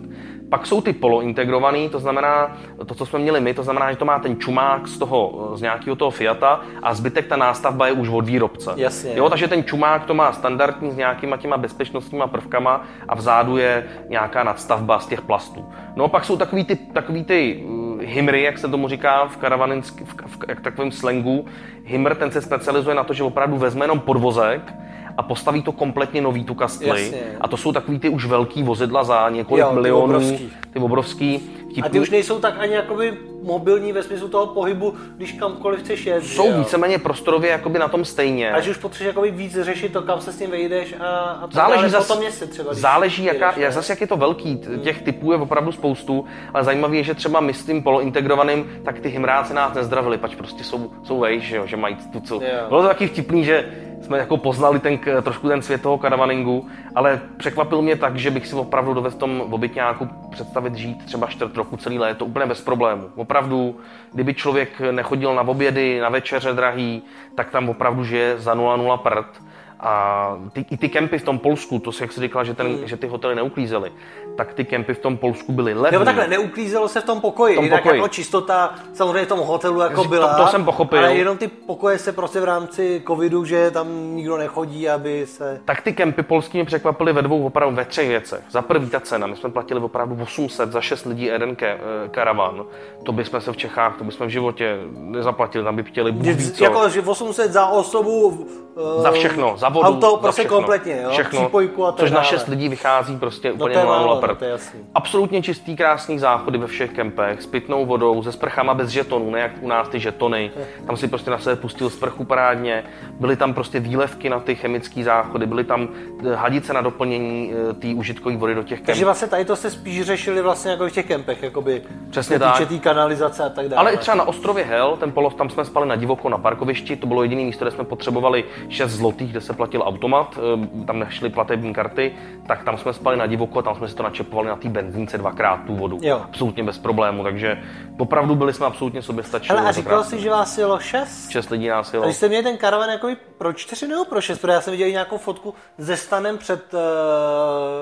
Pak 0.49 0.65
jsou 0.65 0.81
ty 0.81 0.93
polointegrovaný, 0.93 1.89
to 1.89 1.99
znamená 1.99 2.57
to, 2.85 2.95
co 2.95 3.05
jsme 3.05 3.19
měli 3.19 3.41
my, 3.41 3.53
to 3.53 3.63
znamená, 3.63 3.91
že 3.91 3.97
to 3.97 4.05
má 4.05 4.19
ten 4.19 4.39
čumák 4.39 4.87
z 4.87 4.97
toho, 4.99 5.51
z 5.55 5.61
nějakého 5.61 5.95
toho 5.95 6.11
Fiata 6.11 6.59
a 6.83 6.93
zbytek 6.93 7.27
ta 7.27 7.35
nástavba 7.37 7.87
je 7.87 7.93
už 7.93 8.09
od 8.09 8.25
výrobce. 8.25 8.73
Jasně. 8.75 9.11
Jo, 9.15 9.29
takže 9.29 9.47
ten 9.47 9.63
čumák 9.63 10.05
to 10.05 10.13
má 10.13 10.31
standardní 10.31 10.91
s 10.91 10.95
nějakýma 10.95 11.37
těma 11.37 11.57
bezpečnostníma 11.57 12.27
prvkama 12.27 12.83
a 13.07 13.15
vzadu 13.15 13.57
je 13.57 13.87
nějaká 14.09 14.43
nadstavba 14.43 14.99
z 14.99 15.07
těch 15.07 15.21
plastů. 15.21 15.65
No 15.95 16.07
pak 16.15 16.25
jsou 16.25 16.37
takový 16.37 16.63
ty, 16.63 16.75
takový 16.75 17.23
ty 17.23 17.63
himry, 18.01 18.43
jak 18.43 18.57
se 18.57 18.67
tomu 18.67 18.87
říká 18.87 19.27
v 19.27 19.37
karavaninsk, 19.37 20.01
v, 20.01 20.13
v, 20.25 20.37
v 20.55 20.61
takovém 20.61 20.91
slangu. 20.91 21.45
Himr, 21.85 22.15
ten 22.15 22.31
se 22.31 22.41
specializuje 22.41 22.95
na 22.95 23.03
to, 23.03 23.13
že 23.13 23.23
opravdu 23.23 23.57
vezme 23.57 23.83
jenom 23.83 23.99
podvozek 23.99 24.73
a 25.17 25.23
postaví 25.23 25.61
to 25.61 25.71
kompletně 25.71 26.21
nový 26.21 26.43
tu 26.43 26.53
kastli. 26.53 26.87
Jasně. 26.87 27.21
A 27.41 27.47
to 27.47 27.57
jsou 27.57 27.71
takový 27.71 27.99
ty 27.99 28.09
už 28.09 28.25
velký 28.25 28.63
vozidla 28.63 29.03
za 29.03 29.29
několik 29.29 29.61
Jo, 29.61 29.69
ty 29.69 29.75
milionů. 29.75 30.03
obrovský. 30.03 30.51
Ty 30.73 30.79
obrovský. 30.79 31.35
A 31.65 31.69
vtipný. 31.75 31.91
ty 31.91 31.99
už 31.99 32.09
nejsou 32.09 32.39
tak 32.39 32.55
ani 32.59 32.73
jakoby 32.73 33.17
mobilní 33.43 33.93
ve 33.93 34.03
smyslu 34.03 34.27
toho 34.27 34.47
pohybu, 34.47 34.93
když 35.17 35.31
kamkoliv 35.31 35.79
chceš 35.79 36.05
jet. 36.05 36.23
jsou 36.23 36.47
jo? 36.51 36.57
víceméně 36.59 36.97
prostorově 36.99 37.51
jakoby 37.51 37.79
na 37.79 37.87
tom 37.87 38.05
stejně. 38.05 38.51
A 38.51 38.59
že 38.61 38.71
už 38.71 38.77
potřebuješ 38.77 39.15
jakoby 39.15 39.31
víc 39.31 39.57
řešit 39.61 39.93
to, 39.93 40.01
kam 40.01 40.21
se 40.21 40.31
s 40.31 40.37
tím 40.37 40.49
vejdeš 40.51 40.95
a, 40.99 41.05
a 41.07 41.41
tak 41.41 41.53
Záleží, 41.53 41.89
zas, 41.89 42.07
po 42.07 42.13
tom 42.13 42.21
městě 42.21 42.45
třeba. 42.45 42.73
záleží 42.73 43.23
jaká, 43.23 43.45
jedeš, 43.45 43.61
jak, 43.63 43.73
zase 43.73 43.91
jak 43.91 44.01
je 44.01 44.07
to 44.07 44.17
velký, 44.17 44.61
těch 44.83 45.01
typů 45.01 45.31
je 45.31 45.37
opravdu 45.37 45.71
spoustu, 45.71 46.25
ale 46.53 46.63
zajímavé 46.63 46.95
je, 46.95 47.03
že 47.03 47.13
třeba 47.13 47.39
my 47.39 47.53
s 47.53 47.65
tím 47.65 47.83
polointegrovaným, 47.83 48.65
tak 48.85 48.99
ty 48.99 49.09
hymráci 49.09 49.53
nás 49.53 49.73
nezdravili, 49.73 50.17
pač 50.17 50.35
prostě 50.35 50.63
jsou, 50.63 50.91
jsou 51.03 51.19
vejš, 51.19 51.43
že, 51.43 51.55
jo, 51.57 51.65
že 51.65 51.77
mají 51.77 51.95
tu 51.95 52.19
co. 52.19 52.39
Bylo 52.69 52.81
to 52.81 52.87
taky 52.87 53.07
vtipný, 53.07 53.45
že 53.45 53.71
jsme 54.05 54.17
jako 54.17 54.37
poznali 54.37 54.79
ten, 54.79 54.99
trošku 55.21 55.47
ten 55.47 55.61
svět 55.61 55.81
toho 55.81 55.97
karavaningu, 55.97 56.67
ale 56.95 57.21
překvapil 57.37 57.81
mě 57.81 57.95
tak, 57.95 58.15
že 58.15 58.31
bych 58.31 58.47
si 58.47 58.55
opravdu 58.55 58.93
dovedl 58.93 59.15
v 59.15 59.19
tom 59.19 59.41
obytňáku 59.41 60.09
představit 60.31 60.75
žít 60.75 61.05
třeba 61.05 61.27
čtvrt 61.27 61.57
roku 61.57 61.77
celý 61.77 61.99
léto 61.99 62.25
úplně 62.25 62.45
bez 62.45 62.61
problému. 62.61 63.09
Opravdu, 63.15 63.79
kdyby 64.13 64.33
člověk 64.33 64.81
nechodil 64.91 65.35
na 65.35 65.41
obědy, 65.41 65.99
na 65.99 66.09
večeře 66.09 66.53
drahý, 66.53 67.03
tak 67.35 67.49
tam 67.49 67.69
opravdu 67.69 68.03
žije 68.03 68.39
za 68.39 68.55
0,0 68.55 68.97
prd. 68.97 69.41
A 69.79 70.37
ty, 70.53 70.65
i 70.71 70.77
ty 70.77 70.89
kempy 70.89 71.17
v 71.19 71.23
tom 71.23 71.39
Polsku, 71.39 71.79
to 71.79 71.91
si 71.91 72.03
jak 72.03 72.11
jsi 72.11 72.21
říkala, 72.21 72.43
že, 72.43 72.53
ten, 72.53 72.77
že 72.87 72.97
ty 72.97 73.07
hotely 73.07 73.35
neuklízely, 73.35 73.91
tak 74.37 74.53
ty 74.53 74.65
kempy 74.65 74.93
v 74.93 74.99
tom 74.99 75.17
Polsku 75.17 75.51
byly 75.51 75.73
levné. 75.73 75.91
Nebo 75.91 76.05
takhle, 76.05 76.27
neuklízelo 76.27 76.87
se 76.87 77.01
v 77.01 77.03
tom 77.03 77.21
pokoji, 77.21 77.53
V 77.53 77.55
tom 77.55 77.65
jinak 77.65 77.83
pokoji. 77.83 77.97
jako 77.99 78.07
čistota 78.07 78.75
samozřejmě 78.93 79.25
v 79.25 79.27
tom 79.27 79.39
hotelu 79.39 79.79
jako 79.81 80.03
To- 80.03 80.09
byla. 80.09 80.33
to 80.37 80.47
jsem 80.47 80.65
pochopil. 80.65 80.99
Ale 80.99 81.13
jenom 81.15 81.37
ty 81.37 81.47
pokoje 81.47 81.97
se 81.97 82.11
prostě 82.11 82.39
v 82.39 82.43
rámci 82.43 83.03
covidu, 83.07 83.45
že 83.45 83.71
tam 83.71 84.15
nikdo 84.15 84.37
nechodí, 84.37 84.89
aby 84.89 85.25
se... 85.27 85.61
Tak 85.65 85.81
ty 85.81 85.93
kempy 85.93 86.23
polský 86.23 86.57
mě 86.57 86.65
překvapily 86.65 87.13
ve 87.13 87.21
dvou, 87.21 87.45
opravdu 87.45 87.75
ve 87.75 87.85
třech 87.85 88.07
věcech. 88.07 88.43
Za 88.49 88.61
prvý 88.61 88.89
ta 88.89 88.99
cena, 88.99 89.27
my 89.27 89.35
jsme 89.35 89.49
platili 89.49 89.79
opravdu 89.79 90.17
800 90.23 90.71
za 90.71 90.81
6 90.81 91.05
lidí 91.05 91.25
jeden 91.25 91.55
ke, 91.55 91.67
eh, 91.67 91.79
karavan. 92.11 92.65
To 93.03 93.11
bychom 93.11 93.41
se 93.41 93.51
v 93.53 93.57
Čechách, 93.57 93.97
to 93.97 94.03
bychom 94.03 94.27
v 94.27 94.29
životě 94.29 94.77
nezaplatili, 94.93 95.63
tam 95.63 95.75
by 95.75 95.83
chtěli 95.83 96.11
Bůh 96.11 96.25
ví 96.35 96.51
co. 96.51 96.63
Jako, 96.63 96.89
že 96.89 97.01
800 97.01 97.51
za 97.51 97.65
osobu... 97.65 98.47
eh, 98.77 99.01
Za 99.01 99.11
všechno, 99.11 99.53
za 99.65 99.69
vodu, 99.69 99.87
Auto 99.87 100.11
za 100.11 100.17
prostě 100.17 100.41
všechno. 100.41 100.57
kompletně, 100.57 100.99
jo? 101.03 101.09
Všechno, 101.11 101.39
Přípojku 101.41 101.85
a 101.85 101.91
tak 101.91 101.99
což 101.99 102.11
na 102.11 102.15
dále. 102.15 102.27
6 102.27 102.47
lidí 102.47 102.69
vychází 102.69 103.17
prostě 103.17 103.51
úplně 103.51 103.73
to 103.73 103.79
je 103.79 103.85
0,0 103.85 103.89
málo, 103.89 104.15
prd. 104.21 104.29
no, 104.29 104.35
to 104.35 104.45
je 104.45 104.51
jasný. 104.51 104.79
Absolutně 104.95 105.41
čistý, 105.41 105.75
krásný 105.75 106.19
záchody 106.19 106.57
ve 106.57 106.67
všech 106.67 106.91
kempech, 106.91 107.41
s 107.41 107.45
pitnou 107.45 107.85
vodou, 107.85 108.23
se 108.23 108.31
sprchama 108.31 108.73
bez 108.73 108.89
žetonů, 108.89 109.31
ne 109.31 109.39
jak 109.39 109.51
u 109.61 109.67
nás 109.67 109.89
ty 109.89 109.99
žetony. 109.99 110.51
Tam 110.87 110.97
si 110.97 111.07
prostě 111.07 111.31
na 111.31 111.37
sebe 111.39 111.55
pustil 111.55 111.89
sprchu 111.89 112.23
parádně. 112.25 112.83
Byly 113.19 113.35
tam 113.35 113.53
prostě 113.53 113.79
výlevky 113.79 114.29
na 114.29 114.39
ty 114.39 114.55
chemické 114.55 115.03
záchody, 115.03 115.45
byly 115.45 115.63
tam 115.63 115.87
eh, 116.31 116.35
hadice 116.35 116.73
na 116.73 116.81
doplnění 116.81 117.53
eh, 117.69 117.73
té 117.73 117.87
užitkové 117.87 118.37
vody 118.37 118.55
do 118.55 118.63
těch 118.63 118.79
kempů. 118.79 118.85
Takže 118.85 119.05
vlastně 119.05 119.27
tady 119.27 119.45
to 119.45 119.55
se 119.55 119.71
spíš 119.71 120.01
řešili 120.01 120.41
vlastně 120.41 120.71
jako 120.71 120.87
v 120.87 120.91
těch 120.91 121.05
kempech, 121.05 121.43
jakoby 121.43 121.81
Přesně 122.09 122.39
týče 122.39 122.51
tak. 122.59 122.67
té 122.67 122.77
kanalizace 122.79 123.43
a 123.43 123.49
tak 123.49 123.69
dále. 123.69 123.79
Ale 123.79 123.91
i 123.91 123.97
třeba 123.97 124.15
na 124.15 124.27
ostrově 124.27 124.63
Hel, 124.65 124.97
ten 124.99 125.11
polov, 125.11 125.33
tam 125.33 125.49
jsme 125.49 125.65
spali 125.65 125.87
na 125.87 125.95
divoko 125.95 126.29
na 126.29 126.37
parkovišti, 126.37 126.95
to 126.95 127.07
bylo 127.07 127.23
jediné 127.23 127.43
místo, 127.43 127.65
kde 127.65 127.71
jsme 127.71 127.83
potřebovali 127.83 128.43
6 128.69 128.91
zlotých, 128.91 129.31
kde 129.31 129.41
se 129.41 129.53
platil 129.55 129.81
automat, 129.85 130.37
eh, 130.83 130.85
tam 130.85 130.99
nešly 130.99 131.29
platební 131.29 131.73
karty, 131.73 132.15
tak 132.47 132.63
tam 132.63 132.77
jsme 132.77 132.93
spali 132.93 133.17
na 133.17 133.25
divoko 133.25 133.59
a 133.59 133.61
tam 133.61 133.75
jsme 133.75 133.87
si 133.87 133.95
to 133.95 134.03
načepovali 134.03 134.47
na 134.47 134.55
té 134.55 134.69
benzínce 134.69 135.17
dvakrát 135.17 135.59
tu 135.67 135.75
vodu. 135.75 135.99
Jo. 136.01 136.21
Absolutně 136.23 136.63
bez 136.63 136.77
problému, 136.77 137.23
takže 137.23 137.63
opravdu 137.97 138.35
byli 138.35 138.53
jsme 138.53 138.65
absolutně 138.65 139.01
soběstační. 139.01 139.55
Hele, 139.55 139.69
a 139.69 139.71
říkal 139.71 140.03
jsi, 140.03 140.19
že 140.19 140.29
vás 140.29 140.57
jelo 140.57 140.79
6? 140.79 141.29
6 141.29 141.49
lidí 141.49 141.67
nás 141.67 141.93
A 141.93 141.95
jelo. 141.97 142.05
když 142.05 142.17
jste 142.17 142.27
měli 142.27 142.43
ten 142.43 142.57
karavan 142.57 142.89
jako 142.89 143.07
pro 143.37 143.53
čtyři 143.53 143.87
nebo 143.87 144.05
pro 144.05 144.21
šest, 144.21 144.39
protože 144.39 144.53
já 144.53 144.61
jsem 144.61 144.71
viděl 144.71 144.89
nějakou 144.89 145.17
fotku 145.17 145.53
se 145.79 145.97
stanem 145.97 146.37
před 146.37 146.73
uh, 146.73 146.79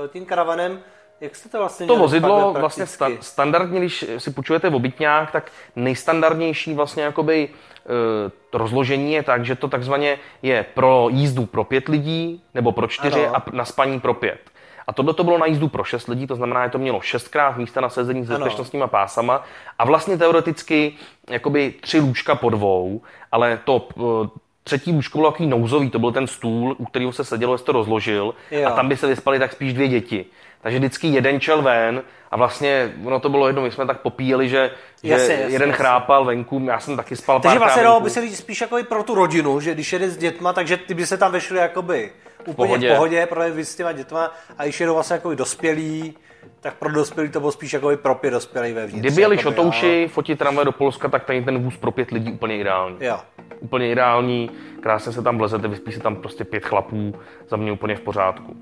tím 0.08 0.26
karavanem, 0.26 0.80
jak 1.24 1.36
jste 1.36 1.50
to 1.50 1.58
vlastně 1.58 1.88
To 1.88 1.96
vozidlo 1.98 2.54
vlastně 2.60 2.86
sta- 2.86 3.10
standardně, 3.22 3.80
když 3.80 4.06
si 4.18 4.32
půjčujete 4.32 4.70
v 4.70 4.76
obytňák, 4.76 5.32
tak 5.32 5.52
nejstandardnější 5.76 6.74
vlastně 6.74 7.04
jakoby 7.04 7.50
e, 7.50 8.58
rozložení 8.58 9.14
je 9.14 9.24
tak, 9.24 9.46
že 9.46 9.56
to 9.56 9.68
takzvaně 9.68 10.18
je 10.42 10.66
pro 10.74 11.08
jízdu 11.12 11.46
pro 11.46 11.64
pět 11.64 11.88
lidí 11.88 12.42
nebo 12.54 12.72
pro 12.72 12.88
čtyři 12.88 13.26
Ano. 13.28 13.36
a 13.36 13.44
na 13.52 13.66
spaní 13.66 14.00
pro 14.00 14.14
pět. 14.14 14.40
A 14.88 14.94
tohle 14.94 15.14
to 15.14 15.24
bylo 15.24 15.38
na 15.38 15.46
jízdu 15.46 15.68
pro 15.68 15.84
šest 15.84 16.08
lidí, 16.08 16.28
to 16.28 16.36
znamená, 16.36 16.66
že 16.66 16.72
to 16.72 16.78
mělo 16.78 17.02
šestkrát 17.02 17.58
místa 17.58 17.82
na 17.82 17.90
sezení 17.90 18.26
s 18.26 18.30
Ano. 18.30 18.40
bezpečnostníma 18.40 18.88
pásama 18.88 19.44
a 19.80 19.86
vlastně 19.86 20.18
teoreticky 20.18 20.94
jakoby 21.30 21.74
tři 21.82 22.00
lůžka 22.00 22.36
po 22.36 22.50
dvou, 22.50 23.02
ale 23.32 23.60
to 23.66 23.88
e, 23.98 24.30
třetí 24.64 24.92
lůžko 24.92 25.18
bylo 25.18 25.32
takový 25.32 25.50
nouzový, 25.50 25.90
to 25.90 26.00
byl 26.00 26.12
ten 26.12 26.28
stůl, 26.28 26.76
u 26.80 26.86
kterého 26.86 27.12
se 27.12 27.24
sedělo, 27.24 27.58
jsi 27.58 27.64
to 27.64 27.72
rozložil 27.72 28.36
Jo. 28.52 28.68
a 28.68 28.72
tam 28.72 28.90
by 28.90 28.98
se 28.98 29.08
vyspali 29.08 29.40
tak 29.40 29.52
spíš 29.54 29.74
dvě 29.74 29.88
děti. 29.88 30.26
Takže 30.64 30.80
vždycky 30.80 31.08
jeden 31.08 31.40
čel 31.40 31.62
ven 31.62 32.04
a 32.32 32.38
vlastně 32.38 32.94
ono 33.06 33.20
to 33.20 33.30
bylo 33.30 33.48
jedno, 33.48 33.62
my 33.62 33.72
jsme 33.72 33.86
tak 33.86 34.02
popíjeli, 34.02 34.50
že, 34.50 34.72
že 35.04 35.12
Jasně, 35.12 35.34
jasně, 35.34 35.54
jeden 35.54 35.70
jasně. 35.70 35.84
chrápal 35.84 36.26
venku, 36.26 36.62
já 36.66 36.80
jsem 36.80 36.98
taky 36.98 37.16
spal 37.16 37.40
Takže 37.40 37.60
vlastně 37.60 37.84
dalo 37.84 38.00
by 38.00 38.10
se 38.10 38.22
říct 38.22 38.38
spíš 38.38 38.62
jako 38.62 38.78
i 38.78 38.84
pro 38.84 39.04
tu 39.04 39.16
rodinu, 39.16 39.60
že 39.60 39.74
když 39.74 39.94
jede 39.94 40.10
s 40.10 40.18
dětma, 40.18 40.54
takže 40.54 40.78
ty 40.78 40.94
by 40.94 41.08
se 41.08 41.18
tam 41.18 41.32
vešli 41.32 41.58
jakoby 41.58 42.12
úplně 42.46 42.56
pohodě. 42.56 42.90
v 42.90 42.94
pohodě, 42.94 43.26
protože 43.26 43.52
vy 43.52 43.66
s 43.66 43.76
těma 43.76 43.92
dětma 43.92 44.32
a 44.58 44.64
když 44.64 44.80
jedou 44.80 44.94
vlastně 44.94 45.14
jako 45.14 45.36
dospělí, 45.36 46.14
tak 46.60 46.74
pro 46.74 46.92
dospělí 46.92 47.30
to 47.30 47.40
bylo 47.40 47.52
spíš 47.52 47.74
jako 47.74 47.92
pro 47.96 48.16
pět 48.16 48.32
dospělých 48.32 48.74
vevnitř. 48.74 49.00
Kdyby 49.00 49.22
jeli 49.22 49.38
šotouši 49.38 50.08
fotit 50.12 50.40
tramvaj 50.40 50.66
do 50.66 50.72
Polska, 50.72 51.10
tak 51.10 51.26
tady 51.26 51.42
ten 51.42 51.64
vůz 51.64 51.78
pro 51.78 51.92
pět 51.92 52.12
lidí 52.12 52.32
úplně 52.32 52.58
ideální. 52.58 52.98
Jo. 53.00 53.20
Úplně 53.60 53.92
ideální, 53.92 54.50
krásně 54.82 55.12
se 55.12 55.22
tam 55.22 55.38
vlezete, 55.38 55.68
vyspí 55.68 55.92
se 55.92 56.00
tam 56.00 56.16
prostě 56.16 56.44
pět 56.44 56.66
chlapů, 56.66 57.16
za 57.50 57.58
mě 57.58 57.72
úplně 57.72 57.96
v 57.96 58.02
pořádku. 58.02 58.56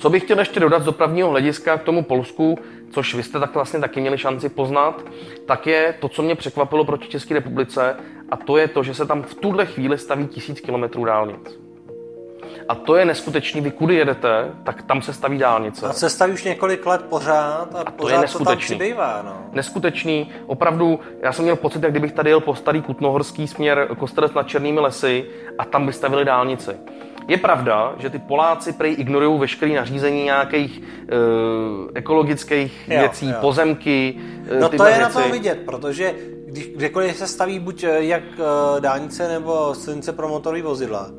Co 0.00 0.10
bych 0.10 0.22
chtěl 0.22 0.38
ještě 0.38 0.60
dodat 0.60 0.82
z 0.82 0.84
dopravního 0.84 1.30
hlediska 1.30 1.78
k 1.78 1.82
tomu 1.82 2.02
Polsku, 2.02 2.58
což 2.90 3.14
vy 3.14 3.22
jste 3.22 3.40
tak 3.40 3.54
vlastně 3.54 3.80
taky 3.80 4.00
měli 4.00 4.18
šanci 4.18 4.48
poznat, 4.48 5.04
tak 5.46 5.66
je 5.66 5.94
to, 6.00 6.08
co 6.08 6.22
mě 6.22 6.34
překvapilo 6.34 6.84
proti 6.84 7.08
České 7.08 7.34
republice, 7.34 7.96
a 8.30 8.36
to 8.36 8.56
je 8.56 8.68
to, 8.68 8.82
že 8.82 8.94
se 8.94 9.06
tam 9.06 9.22
v 9.22 9.34
tuhle 9.34 9.66
chvíli 9.66 9.98
staví 9.98 10.26
tisíc 10.26 10.60
kilometrů 10.60 11.04
dálnic. 11.04 11.60
A 12.68 12.74
to 12.74 12.96
je 12.96 13.04
neskutečný, 13.04 13.60
vy 13.60 13.70
kudy 13.70 13.94
jedete, 13.94 14.50
tak 14.64 14.82
tam 14.82 15.02
se 15.02 15.12
staví 15.12 15.38
dálnice. 15.38 15.86
A 15.86 15.92
se 15.92 16.10
staví 16.10 16.32
už 16.32 16.44
několik 16.44 16.86
let 16.86 17.02
pořád 17.08 17.74
a, 17.74 17.78
je 17.78 17.84
pořád 17.84 17.96
to 17.96 18.08
tam 18.08 18.20
neskutečný. 18.20 18.76
přibývá, 18.76 19.22
no. 19.24 19.36
neskutečný. 19.52 20.30
Opravdu, 20.46 21.00
já 21.22 21.32
jsem 21.32 21.42
měl 21.42 21.56
pocit, 21.56 21.82
jak 21.82 21.92
kdybych 21.92 22.12
tady 22.12 22.30
jel 22.30 22.40
po 22.40 22.54
starý 22.54 22.82
Kutnohorský 22.82 23.48
směr 23.48 23.88
Kostelec 23.98 24.32
nad 24.32 24.48
Černými 24.48 24.80
lesy 24.80 25.26
a 25.58 25.64
tam 25.64 25.86
by 25.86 25.92
stavili 25.92 26.24
dálnici. 26.24 26.70
Je 27.30 27.36
pravda, 27.36 27.94
že 27.98 28.10
ty 28.10 28.18
Poláci 28.18 28.72
prej 28.72 28.94
ignorují 28.98 29.38
veškeré 29.40 29.72
nařízení 29.72 30.24
nějakých 30.24 30.82
e, 30.82 30.82
ekologických 31.94 32.88
Jo, 32.88 32.98
věcí, 33.00 33.28
jo. 33.28 33.34
pozemky, 33.40 34.14
e, 34.50 34.60
No 34.60 34.68
to 34.68 34.84
je 34.84 34.98
na 34.98 35.08
věci. 35.08 35.22
tom 35.22 35.32
vidět, 35.32 35.58
protože 35.66 36.14
když 36.46 36.66
kdekoliv 36.66 37.16
se 37.16 37.26
staví 37.26 37.58
buď 37.58 37.84
eh, 37.84 38.04
jak 38.04 38.22
eh, 38.22 38.80
dálnice 38.80 39.28
nebo 39.28 39.74
silnice 39.74 40.12
pro 40.12 40.28
motorové 40.28 40.62
vozidla, 40.62 41.10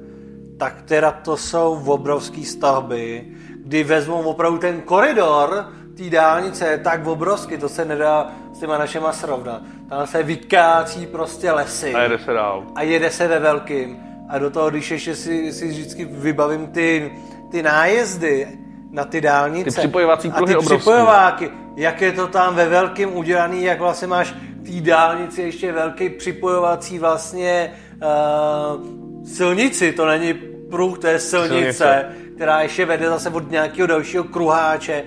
tak 0.58 0.82
teda 0.82 1.12
to 1.12 1.38
jsou 1.38 1.84
obrovské 1.86 2.44
stavby, 2.44 3.26
kdy 3.56 3.84
vezmou 3.84 4.24
opravdu 4.24 4.58
ten 4.58 4.82
koridor 4.82 5.66
té 5.98 6.10
dálnice 6.10 6.68
je 6.68 6.78
tak 6.78 7.08
obrovský, 7.08 7.58
to 7.58 7.70
se 7.70 7.86
nedá 7.86 8.32
těma 8.60 8.78
našima 8.78 9.12
srovnat. 9.12 9.62
Tam 9.90 10.08
se 10.08 10.24
vykácí 10.24 11.06
prostě 11.06 11.52
lesy. 11.52 11.94
A 11.94 12.02
jede 12.04 12.20
se 12.20 12.34
dál. 12.34 12.64
A 12.76 12.84
jede 12.84 13.10
se 13.10 13.28
ve 13.28 13.40
velkým. 13.40 14.11
A 14.32 14.38
do 14.40 14.50
toho, 14.50 14.70
když 14.70 14.92
ještě 14.92 15.16
si, 15.16 15.54
si 15.54 15.68
vždycky 15.68 16.06
vybavím 16.06 16.68
ty, 16.68 17.12
ty 17.52 17.64
nájezdy 17.64 18.48
na 18.92 19.04
ty 19.06 19.22
dálnice. 19.22 19.64
Ty 19.72 19.72
připojovací 19.88 20.28
a 20.30 20.32
ty 20.32 20.42
obrovský. 20.42 20.76
připojováky, 20.78 21.50
jak 21.76 22.02
je 22.02 22.12
to 22.12 22.28
tam 22.28 22.56
ve 22.56 22.70
velkým 22.70 23.18
udělaný, 23.18 23.64
jak 23.64 23.80
vlastně 23.80 24.08
máš 24.08 24.34
v 24.64 24.76
té 24.76 24.82
dálnici 24.90 25.42
ještě 25.42 25.72
velký 25.72 26.10
připojovací 26.10 27.00
vlastně 27.00 27.72
uh, 27.96 29.28
silnici, 29.28 29.92
to 29.92 30.06
není 30.06 30.34
pruh, 30.70 31.00
to 31.00 31.08
je 31.08 31.20
silnice, 31.20 31.54
Silnice. 31.56 32.06
která 32.36 32.62
ještě 32.62 32.86
vede 32.86 33.10
zase 33.10 33.30
od 33.30 33.52
nějakého 33.52 33.88
dalšího 33.88 34.24
kruháče. 34.24 35.04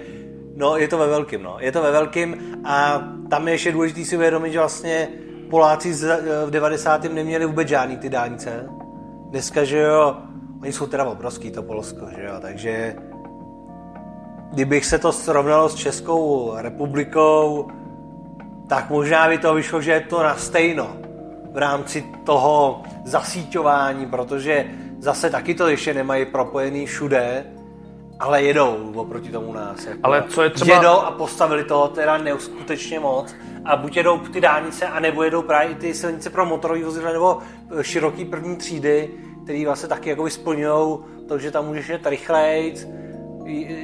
No, 0.56 0.76
je 0.76 0.88
to 0.88 0.98
ve 0.98 1.06
velkým, 1.06 1.42
no. 1.42 1.56
Je 1.60 1.72
to 1.72 1.82
ve 1.82 1.90
velkým 1.90 2.36
a 2.64 3.02
tam 3.30 3.48
je 3.48 3.54
ještě 3.54 3.72
důležité 3.72 4.04
si 4.04 4.16
uvědomit, 4.16 4.52
že 4.52 4.58
vlastně 4.58 5.08
Poláci 5.50 5.94
z- 5.94 6.20
v 6.46 6.50
90. 6.50 7.04
neměli 7.04 7.46
vůbec 7.46 7.68
žádný 7.68 7.96
ty 7.96 8.08
dálnice. 8.08 8.66
Dneska, 9.34 9.64
že 9.64 9.78
jo, 9.78 10.16
oni 10.62 10.72
jsou 10.72 10.86
teda 10.86 11.04
obrovský, 11.04 11.50
to 11.50 11.62
Polsko, 11.62 12.06
že 12.16 12.24
jo, 12.24 12.34
takže 12.40 12.96
kdybych 14.52 14.84
se 14.84 14.98
to 14.98 15.12
srovnalo 15.12 15.68
s 15.68 15.74
Českou 15.74 16.52
republikou, 16.56 17.68
tak 18.68 18.90
možná 18.90 19.28
by 19.28 19.38
to 19.38 19.54
vyšlo, 19.54 19.80
že 19.80 19.92
je 19.92 20.00
to 20.00 20.22
na 20.22 20.36
stejno 20.36 20.96
v 21.52 21.58
rámci 21.58 22.04
toho 22.24 22.82
zasíťování, 23.04 24.06
protože 24.06 24.66
zase 24.98 25.30
taky 25.30 25.54
to 25.54 25.68
ještě 25.68 25.94
nemají 25.94 26.26
propojený 26.26 26.86
všude, 26.86 27.44
ale 28.20 28.42
jedou 28.42 28.92
oproti 28.94 29.28
tomu 29.28 29.52
nás. 29.52 29.84
Jako. 29.86 30.00
Ale 30.02 30.24
co 30.28 30.42
je 30.42 30.50
třeba- 30.50 30.74
Jedou 30.76 30.88
a 31.00 31.10
postavili 31.10 31.64
toho 31.64 31.88
teda 31.88 32.18
neuskutečně 32.18 33.00
moc. 33.00 33.34
A 33.64 33.76
buď 33.76 33.96
jedou 33.96 34.18
ty 34.18 34.40
dálnice, 34.40 34.86
anebo 34.86 35.22
jedou 35.22 35.42
právě 35.42 35.68
i 35.70 35.74
ty 35.74 35.94
silnice 35.94 36.30
pro 36.30 36.46
motorové 36.46 36.84
vozidla, 36.84 37.12
nebo 37.12 37.38
eh, 37.80 37.84
široký 37.84 38.24
první 38.24 38.56
třídy, 38.56 39.10
který 39.44 39.64
vlastně 39.66 39.88
taky 39.88 40.10
jako 40.10 40.30
splňují 40.30 40.98
to, 41.28 41.38
že 41.38 41.50
tam 41.50 41.66
můžeš 41.66 41.88
jet 41.88 42.06
rychlejc, 42.06 42.86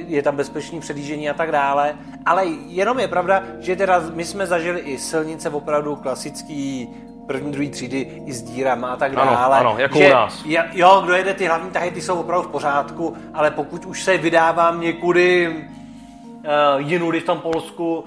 je 0.07 0.21
tam 0.21 0.35
bezpečný 0.35 0.79
předjíždění 0.79 1.29
a 1.29 1.33
tak 1.33 1.51
dále. 1.51 1.95
Ale 2.25 2.45
jenom 2.67 2.99
je 2.99 3.07
pravda, 3.07 3.43
že 3.59 3.75
teda 3.75 4.03
my 4.13 4.25
jsme 4.25 4.47
zažili 4.47 4.79
i 4.79 4.97
silnice 4.97 5.49
opravdu 5.49 5.95
klasický 5.95 6.89
první, 7.31 7.51
druhý 7.51 7.69
třídy 7.69 8.21
i 8.25 8.33
s 8.33 8.41
dírama 8.41 8.87
a 8.87 8.95
tak 8.95 9.11
Ano, 9.17 9.31
dále. 9.31 9.57
ano, 9.59 9.75
jako 9.77 9.97
že, 9.97 10.07
u 10.07 10.13
nás. 10.13 10.43
Jo, 10.73 11.01
kdo 11.05 11.13
jede 11.13 11.33
ty 11.33 11.45
hlavní 11.47 11.71
tahy, 11.71 11.91
ty 11.91 12.01
jsou 12.01 12.19
opravdu 12.19 12.47
v 12.47 12.51
pořádku, 12.51 13.17
ale 13.33 13.51
pokud 13.51 13.85
už 13.85 14.03
se 14.03 14.17
vydávám 14.17 14.81
někudy 14.81 15.47
uh, 15.47 16.43
jinudy 16.77 17.19
v 17.19 17.23
tom 17.25 17.39
Polsku, 17.39 17.99
uh, 17.99 18.05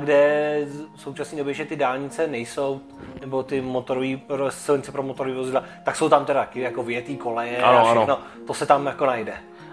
kde 0.00 0.58
v 0.96 1.00
současné 1.00 1.38
době 1.38 1.54
že 1.54 1.64
ty 1.64 1.76
dálnice 1.76 2.26
nejsou, 2.26 2.80
nebo 3.20 3.42
ty 3.42 3.60
motorové 3.60 4.16
pro, 4.26 4.50
silnice 4.50 4.92
pro 4.92 5.02
motorové 5.02 5.36
vozidla, 5.36 5.62
tak 5.84 5.96
jsou 5.96 6.08
tam 6.08 6.24
teda 6.24 6.40
taky 6.40 6.60
jako 6.60 6.82
větý 6.82 7.16
koleje 7.16 7.56
Ano, 7.58 7.78
a 7.78 7.84
všechno. 7.84 8.02
ano. 8.02 8.18
To 8.46 8.54
se 8.54 8.66
tam 8.66 8.86
jako 8.86 9.06
najde. 9.06 9.32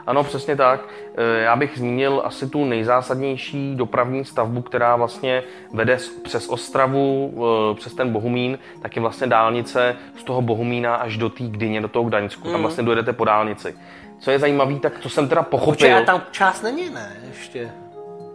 Ano, 0.10 0.24
přesně 0.24 0.56
tak. 0.56 0.82
E, 1.18 1.42
Já 1.42 1.56
bych 1.56 1.78
zmínil 1.78 2.22
asi 2.26 2.50
tu 2.50 2.66
nejzásadnější 2.66 3.76
dopravní 3.76 4.26
stavbu, 4.26 4.62
která 4.62 4.96
vlastně 4.96 5.44
vede 5.74 5.98
přes 6.24 6.50
Ostravu, 6.50 7.34
e, 7.72 7.76
přes 7.76 7.94
ten 7.94 8.12
Bohumín, 8.14 8.60
tak 8.82 8.96
je 8.96 9.02
vlastně 9.02 9.28
dálnice 9.28 9.96
z 10.18 10.24
toho 10.24 10.42
Bohumína 10.42 10.96
až 10.96 11.18
do 11.18 11.30
té 11.30 11.44
Gdyně, 11.44 11.82
do 11.82 11.88
toho 11.88 12.06
Gdaňsku. 12.10 12.42
Mhm. 12.44 12.52
Tam 12.52 12.62
vlastně 12.62 12.84
dojedete 12.84 13.14
po 13.14 13.26
dálnici. 13.26 13.76
Co 14.20 14.32
je 14.32 14.40
zajímavé, 14.40 14.76
tak 14.80 15.00
to 15.00 15.10
jsem 15.10 15.28
teda 15.30 15.42
Počkej, 15.44 15.60
pochopil. 15.60 15.98
a 15.98 16.02
tam 16.02 16.22
část 16.32 16.62
není, 16.62 16.90
ne? 16.90 17.18
Ještě. 17.28 17.72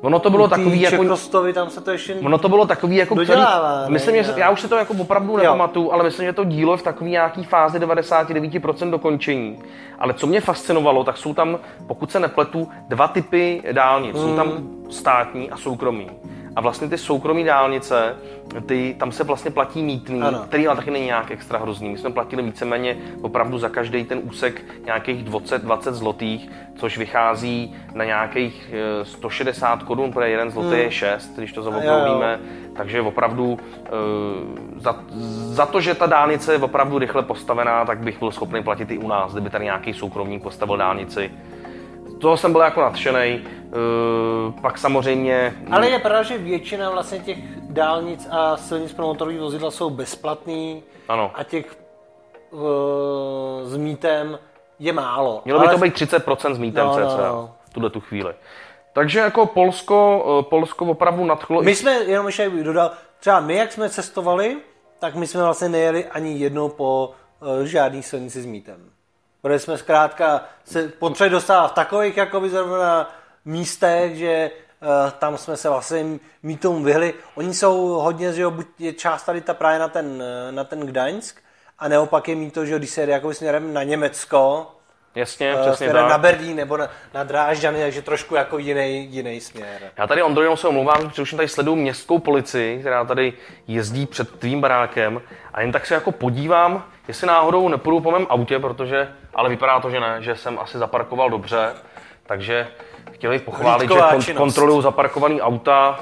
Ono 0.05 0.19
to 0.19 0.31
bylo 0.31 0.49
takový 0.49 0.81
jako... 0.81 1.03
Čekostovy, 1.03 1.53
tam 1.53 1.71
se 1.71 1.81
to 1.81 1.91
ještě... 1.91 2.15
Ono 2.15 2.39
to 2.39 2.49
bylo 2.49 2.67
takový 2.67 2.97
jako... 2.97 3.15
Dodělává, 3.15 3.73
který, 3.73 3.93
ne? 3.93 3.93
myslím, 3.93 4.23
že 4.23 4.33
já 4.37 4.51
už 4.51 4.61
si 4.61 4.69
to 4.69 4.77
jako 4.77 4.95
opravdu 4.99 5.37
nepamatuju, 5.37 5.93
ale 5.93 6.05
myslím, 6.05 6.27
že 6.27 6.33
to 6.33 6.45
dílo 6.45 6.73
je 6.73 6.77
v 6.77 6.83
takové 6.83 7.11
nějaký 7.11 7.45
fázi 7.45 7.79
99% 7.79 8.91
dokončení. 8.91 9.59
Ale 9.99 10.15
co 10.15 10.27
mě 10.27 10.41
fascinovalo, 10.41 11.05
tak 11.05 11.17
jsou 11.17 11.35
tam, 11.35 11.59
pokud 11.87 12.13
se 12.13 12.21
nepletu, 12.21 12.69
dva 12.89 13.09
typy 13.09 13.63
dálnic. 13.73 14.17
Jsou 14.17 14.37
tam 14.37 14.69
státní 14.91 15.51
a 15.51 15.57
soukromí. 15.57 16.11
A 16.57 16.61
vlastně 16.61 16.89
ty 16.89 16.99
soukromí 16.99 17.45
dálnice, 17.45 18.17
ty, 18.67 18.97
tam 18.99 19.13
se 19.13 19.25
vlastně 19.25 19.51
platí 19.51 19.83
mítný, 19.83 20.23
Ano. 20.23 20.39
který 20.39 20.67
ale 20.69 20.77
taky 20.77 20.91
není 20.91 21.07
nějak 21.07 21.31
extra 21.31 21.59
hrozný. 21.59 21.89
My 21.89 21.99
jsme 21.99 22.11
platili 22.11 22.43
víceméně 22.43 22.97
opravdu 23.23 23.59
za 23.59 23.69
každý 23.69 24.05
ten 24.05 24.21
úsek 24.23 24.63
nějakých 24.85 25.25
20, 25.25 25.63
20 25.63 25.95
zlotých, 25.95 26.51
což 26.77 26.99
vychází 26.99 27.75
na 27.95 28.05
nějakých 28.05 28.75
eh, 29.01 29.05
160 29.05 29.83
korun, 29.83 30.13
protože 30.13 30.29
jeden 30.29 30.51
zlotý 30.51 30.77
je 30.77 30.91
6, 30.91 31.37
když 31.37 31.53
to 31.53 31.63
zaokrouhlíme. 31.63 32.41
Takže 32.77 33.01
opravdu 33.01 33.59
eh, 33.87 33.91
za, 34.77 34.97
za 35.55 35.67
to, 35.67 35.81
že 35.81 35.95
ta 35.95 36.07
dálnice 36.07 36.53
je 36.53 36.59
opravdu 36.59 36.99
rychle 36.99 37.23
postavená, 37.23 37.85
tak 37.85 37.99
bych 37.99 38.19
byl 38.19 38.31
schopný 38.33 38.63
platit 38.63 38.91
i 38.91 38.99
u 38.99 39.09
nás, 39.09 39.33
kdyby 39.33 39.51
tady 39.51 39.65
nějaký 39.65 39.95
soukromník 39.95 40.43
postavil 40.43 40.77
dálnici. 40.77 41.31
Toho 42.21 42.37
jsem 42.37 42.53
byl 42.53 42.61
jako 42.61 42.81
nadšený. 42.81 43.45
Eh, 43.75 44.61
Pak 44.61 44.79
samozřejmě 44.79 45.55
Ale 45.71 45.91
je 45.91 45.99
pravda, 45.99 46.23
že 46.23 46.39
většina 46.39 46.91
vlastně 46.91 47.19
těch 47.19 47.39
dálnic 47.61 48.29
a 48.31 48.57
silnic 48.57 48.93
pro 48.93 49.07
motorové 49.07 49.39
vozidla 49.39 49.71
jsou 49.71 49.91
bezplatný 49.91 50.83
Ano. 51.09 51.31
a 51.35 51.43
těch 51.45 51.77
uh, 52.51 52.61
s 53.65 53.77
mítem 53.77 54.39
je 54.79 54.93
málo. 54.93 55.43
Mělo 55.45 55.61
by 55.61 55.67
Ale 55.67 55.75
to 55.75 55.81
být 55.83 55.95
30% 55.95 56.55
s 56.55 56.59
mítem 56.59 56.87
No, 56.87 56.99
no, 56.99 57.11
cca 57.11 57.29
no. 57.29 57.55
v 57.65 57.71
tuhle 57.71 57.91
tu 57.91 58.01
chvíli. 58.01 58.35
Takže 58.93 59.19
jako 59.19 59.47
Polsko, 59.47 60.25
eh, 60.41 60.43
Polsko 60.51 60.85
opravdu 60.85 61.25
nadchlo. 61.25 61.63
My 61.63 61.75
jsme, 61.75 61.93
jenom 61.93 62.27
ještě 62.27 62.51
bych 62.51 62.65
dodal, 62.65 62.91
třeba 63.21 63.41
my, 63.41 63.55
jak 63.57 63.73
jsme 63.73 63.91
cestovali, 63.91 64.57
tak 64.99 65.15
my 65.15 65.27
jsme 65.27 65.43
vlastně 65.43 65.69
nejeli 65.69 66.07
ani 66.07 66.39
jednou 66.39 66.69
po 66.69 67.11
uh, 67.41 67.65
žádný 67.65 68.03
silnici 68.03 68.43
s 68.43 68.47
mítem. 68.47 68.91
Protože 69.45 69.59
jsme 69.59 69.79
zkrátka 69.79 70.45
se 70.65 70.89
potřebovali 70.89 71.31
dostávat 71.31 71.69
v 71.69 71.75
takových 71.75 72.17
jako 72.17 72.49
zrovna 72.49 73.15
místech, 73.45 74.17
že 74.17 74.51
uh, 74.83 75.11
tam 75.19 75.39
jsme 75.39 75.57
se 75.57 75.69
vlastně 75.69 76.05
mítům 76.43 76.85
vyhli. 76.85 77.15
Oni 77.35 77.55
jsou 77.55 77.89
hodně, 77.89 78.33
že 78.33 78.43
jo, 78.43 78.51
buď 78.51 78.67
je 78.79 78.93
část 78.93 79.23
tady 79.23 79.41
ta 79.41 79.55
právě 79.55 79.79
na 79.79 79.89
ten, 79.89 80.23
eh, 80.23 80.53
na 80.53 80.65
ten 80.65 80.81
Gdaňsk, 80.81 81.37
a 81.79 81.89
neopak 81.89 82.29
je 82.29 82.35
mýto, 82.35 82.67
že 82.67 82.73
jo, 82.73 82.79
když 82.79 82.91
se 82.91 83.01
jede 83.01 83.13
jako 83.13 83.35
směrem 83.35 83.75
na 83.75 83.83
Německo, 83.83 84.74
Jasně, 85.15 85.55
eh, 85.55 85.61
přesně 85.61 85.91
tak. 85.91 86.09
na 86.11 86.19
Berlín 86.19 86.57
nebo 86.57 86.77
na, 86.77 86.89
na 87.15 87.25
Drážďany, 87.25 87.81
takže 87.81 88.03
trošku 88.03 88.35
jako 88.35 88.59
jiný, 88.59 89.07
jiný 89.11 89.41
směr. 89.41 89.67
Já 89.97 90.07
tady, 90.07 90.23
Ondro, 90.23 90.43
jenom 90.43 90.57
se 90.57 90.69
omlouvám, 90.69 91.11
že 91.15 91.23
už 91.23 91.31
tady 91.35 91.49
sleduju 91.49 91.77
městskou 91.77 92.19
policii, 92.19 92.81
která 92.81 93.05
tady 93.05 93.33
jezdí 93.69 94.07
před 94.07 94.39
tvým 94.39 94.61
barákem 94.61 95.23
a 95.55 95.61
jen 95.61 95.73
tak 95.73 95.87
se 95.87 95.95
jako 95.95 96.13
podívám, 96.13 96.85
jestli 97.09 97.27
náhodou 97.27 97.69
nepůjdu 97.69 98.01
po 98.01 98.11
mém 98.11 98.27
autě, 98.31 98.59
protože, 98.59 99.09
ale 99.35 99.49
vypadá 99.49 99.81
to, 99.81 99.91
že 99.91 100.01
ne, 100.01 100.17
že 100.21 100.37
jsem 100.37 100.59
asi 100.59 100.79
zaparkoval 100.79 101.31
dobře, 101.31 101.73
takže 102.27 102.69
chtěl 103.13 103.31
bych 103.31 103.43
pochválit, 103.43 103.81
že 103.81 103.87
Hlídková 103.87 104.13
kon- 104.15 104.25
činnost. 104.25 104.39
kontrolují 104.39 104.83
zaparkovaný 104.83 105.43
auta, 105.43 106.01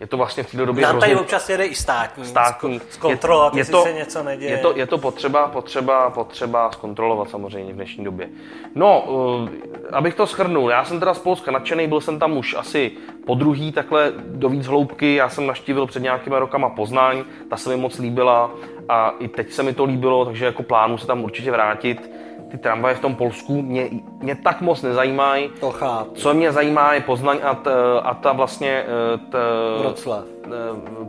je 0.00 0.06
to 0.06 0.16
vlastně 0.16 0.42
v 0.42 0.50
této 0.50 0.66
době 0.66 0.82
Nám 0.82 1.00
tady 1.00 1.16
občas 1.16 1.48
jede 1.48 1.64
i 1.64 1.74
státní, 1.74 2.24
státní. 2.24 2.80
zkontrolovat, 2.90 3.54
je, 3.54 3.58
je 3.58 3.60
jestli 3.60 3.72
to, 3.72 3.82
se 3.82 3.92
něco 3.92 4.22
neděje. 4.22 4.50
Je 4.50 4.58
to, 4.58 4.76
je 4.76 4.86
to 4.86 4.98
potřeba, 4.98 5.48
potřeba, 5.48 6.10
potřeba 6.10 6.72
zkontrolovat 6.72 7.30
samozřejmě 7.30 7.72
v 7.72 7.76
dnešní 7.76 8.04
době. 8.04 8.28
No, 8.74 9.00
uh, 9.00 9.48
abych 9.92 10.14
to 10.14 10.26
shrnul, 10.26 10.70
já 10.70 10.84
jsem 10.84 10.98
teda 10.98 11.14
z 11.14 11.18
Polska 11.18 11.50
nadšený, 11.50 11.86
byl 11.86 12.00
jsem 12.00 12.18
tam 12.18 12.36
už 12.36 12.54
asi 12.54 12.92
po 13.26 13.34
druhý 13.34 13.72
takhle 13.72 14.12
do 14.16 14.48
víc 14.48 14.66
hloubky, 14.66 15.14
já 15.14 15.28
jsem 15.28 15.46
naštívil 15.46 15.86
před 15.86 16.02
nějakýma 16.02 16.38
rokama 16.38 16.68
Poznaň, 16.68 17.24
ta 17.50 17.56
se 17.56 17.70
mi 17.70 17.76
moc 17.76 17.98
líbila 17.98 18.50
a 18.88 19.14
i 19.18 19.28
teď 19.28 19.52
se 19.52 19.62
mi 19.62 19.72
to 19.72 19.84
líbilo, 19.84 20.24
takže 20.24 20.44
jako 20.44 20.62
plánu 20.62 20.98
se 20.98 21.06
tam 21.06 21.24
určitě 21.24 21.50
vrátit. 21.50 22.10
Ty 22.50 22.58
tramvaje 22.58 22.94
v 22.94 23.00
tom 23.00 23.14
Polsku 23.14 23.62
mě, 23.62 23.88
mě 24.22 24.34
tak 24.34 24.60
moc 24.60 24.82
nezajímají. 24.82 25.50
To 25.60 25.70
chápu. 25.70 26.10
Co 26.14 26.34
mě 26.34 26.52
zajímá 26.52 26.94
je 26.94 27.00
Poznaň 27.00 27.38
a, 27.42 27.54
t, 27.54 27.70
a 28.02 28.14
ta 28.14 28.32
vlastně 28.32 28.84
eh, 29.14 29.18
t, 29.18 29.38
Vroclav. 29.78 30.24
eh, 30.46 30.50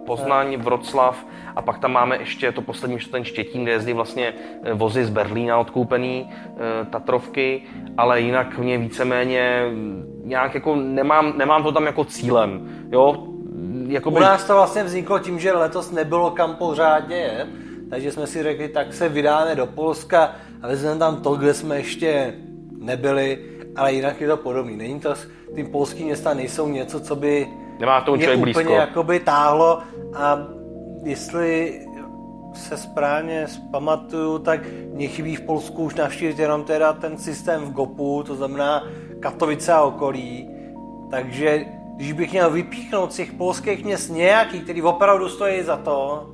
Poznaň, 0.06 0.58
Vroclav 0.58 1.26
a 1.56 1.62
pak 1.62 1.80
tam 1.80 1.92
máme 1.92 2.18
ještě 2.18 2.52
to 2.52 2.62
poslední, 2.62 2.96
ještě 2.96 3.12
ten 3.12 3.24
Štětín, 3.24 3.64
kde 3.64 3.72
jezdí 3.72 3.94
vlastně 3.94 4.34
eh, 4.64 4.74
vozy 4.74 5.06
z 5.06 5.10
Berlína 5.10 5.58
odkoupený, 5.58 6.30
Tatrovky, 6.90 7.64
ale 7.98 8.22
jinak 8.22 8.58
mě 8.58 8.78
víceméně 8.78 9.64
nějak 10.24 10.54
jako 10.56 10.76
nemám, 10.76 11.34
nemám 11.38 11.64
to 11.64 11.72
tam 11.72 11.86
jako 11.86 12.06
cílem, 12.06 12.70
jo, 12.92 13.24
Jakoby, 13.88 14.18
U 14.18 14.20
nás 14.20 14.44
to 14.44 14.54
vlastně 14.54 14.84
vzniklo 14.84 15.20
tím, 15.20 15.40
že 15.40 15.52
letos 15.54 15.92
nebylo 15.92 16.32
kam 16.32 16.56
pořádně 16.56 17.18
jet, 17.18 17.48
takže 17.90 18.12
jsme 18.12 18.28
si 18.28 18.44
řekli, 18.44 18.68
tak 18.68 18.94
se 18.94 19.10
vydáme 19.10 19.56
do 19.56 19.66
Polska 19.66 20.32
a 20.62 20.68
vezmeme 20.68 21.00
tam 21.00 21.22
to, 21.22 21.36
kde 21.36 21.54
jsme 21.54 21.78
ještě 21.78 22.34
nebyli, 22.78 23.40
ale 23.76 23.94
jinak 23.94 24.22
je 24.22 24.28
to 24.28 24.38
podobný. 24.38 24.78
Není 24.78 25.00
to, 25.00 25.14
ty 25.56 25.64
polský 25.64 26.04
města 26.04 26.34
nejsou 26.34 26.68
něco, 26.68 27.00
co 27.00 27.16
by 27.16 27.48
Nemá 27.80 28.02
tomu 28.02 28.18
mě 28.18 28.28
úplně 28.28 28.54
blízko. 28.54 28.74
jakoby 28.74 29.20
táhlo 29.20 29.80
a 30.16 30.40
jestli 31.04 31.82
se 32.54 32.78
správně 32.78 33.48
zpamatuju, 33.48 34.40
tak 34.40 34.60
mě 34.94 35.08
chybí 35.08 35.36
v 35.36 35.42
Polsku 35.42 35.84
už 35.84 35.96
navštívit 35.96 36.40
jenom 36.40 36.64
teda 36.64 36.94
ten 36.94 37.18
systém 37.18 37.62
v 37.62 37.72
GOPu, 37.72 38.24
to 38.24 38.36
znamená 38.36 38.88
Katovice 39.20 39.74
a 39.74 39.82
okolí, 39.82 40.50
takže 41.12 41.66
když 41.96 42.14
bych 42.14 42.32
měl 42.32 42.50
vypíchnout 42.50 43.14
z 43.14 43.16
těch 43.16 43.34
polských 43.34 43.84
měst 43.86 44.10
nějaký, 44.10 44.60
který 44.60 44.82
opravdu 44.82 45.30
stojí 45.30 45.64
za 45.64 45.78
to, 45.78 46.30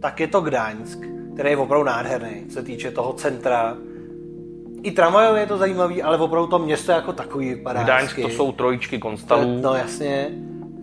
tak 0.00 0.20
je 0.20 0.26
to 0.26 0.40
Gdaňsk, 0.40 0.98
který 1.36 1.50
je 1.50 1.56
opravdu 1.56 1.84
nádherný, 1.84 2.44
co 2.48 2.54
se 2.54 2.62
týče 2.62 2.90
toho 2.90 3.12
centra. 3.12 3.76
I 4.82 4.90
tramvajově 4.90 5.42
je 5.42 5.46
to 5.46 5.58
zajímavý, 5.58 6.02
ale 6.02 6.18
opravdu 6.18 6.46
to 6.46 6.58
město 6.58 6.92
jako 6.92 7.12
takový 7.12 7.48
vypadá 7.48 7.82
Gdaňsk 7.82 8.20
to 8.22 8.28
jsou 8.28 8.52
trojičky 8.52 8.98
konstalů. 8.98 9.60
No 9.60 9.74
jasně, 9.74 10.28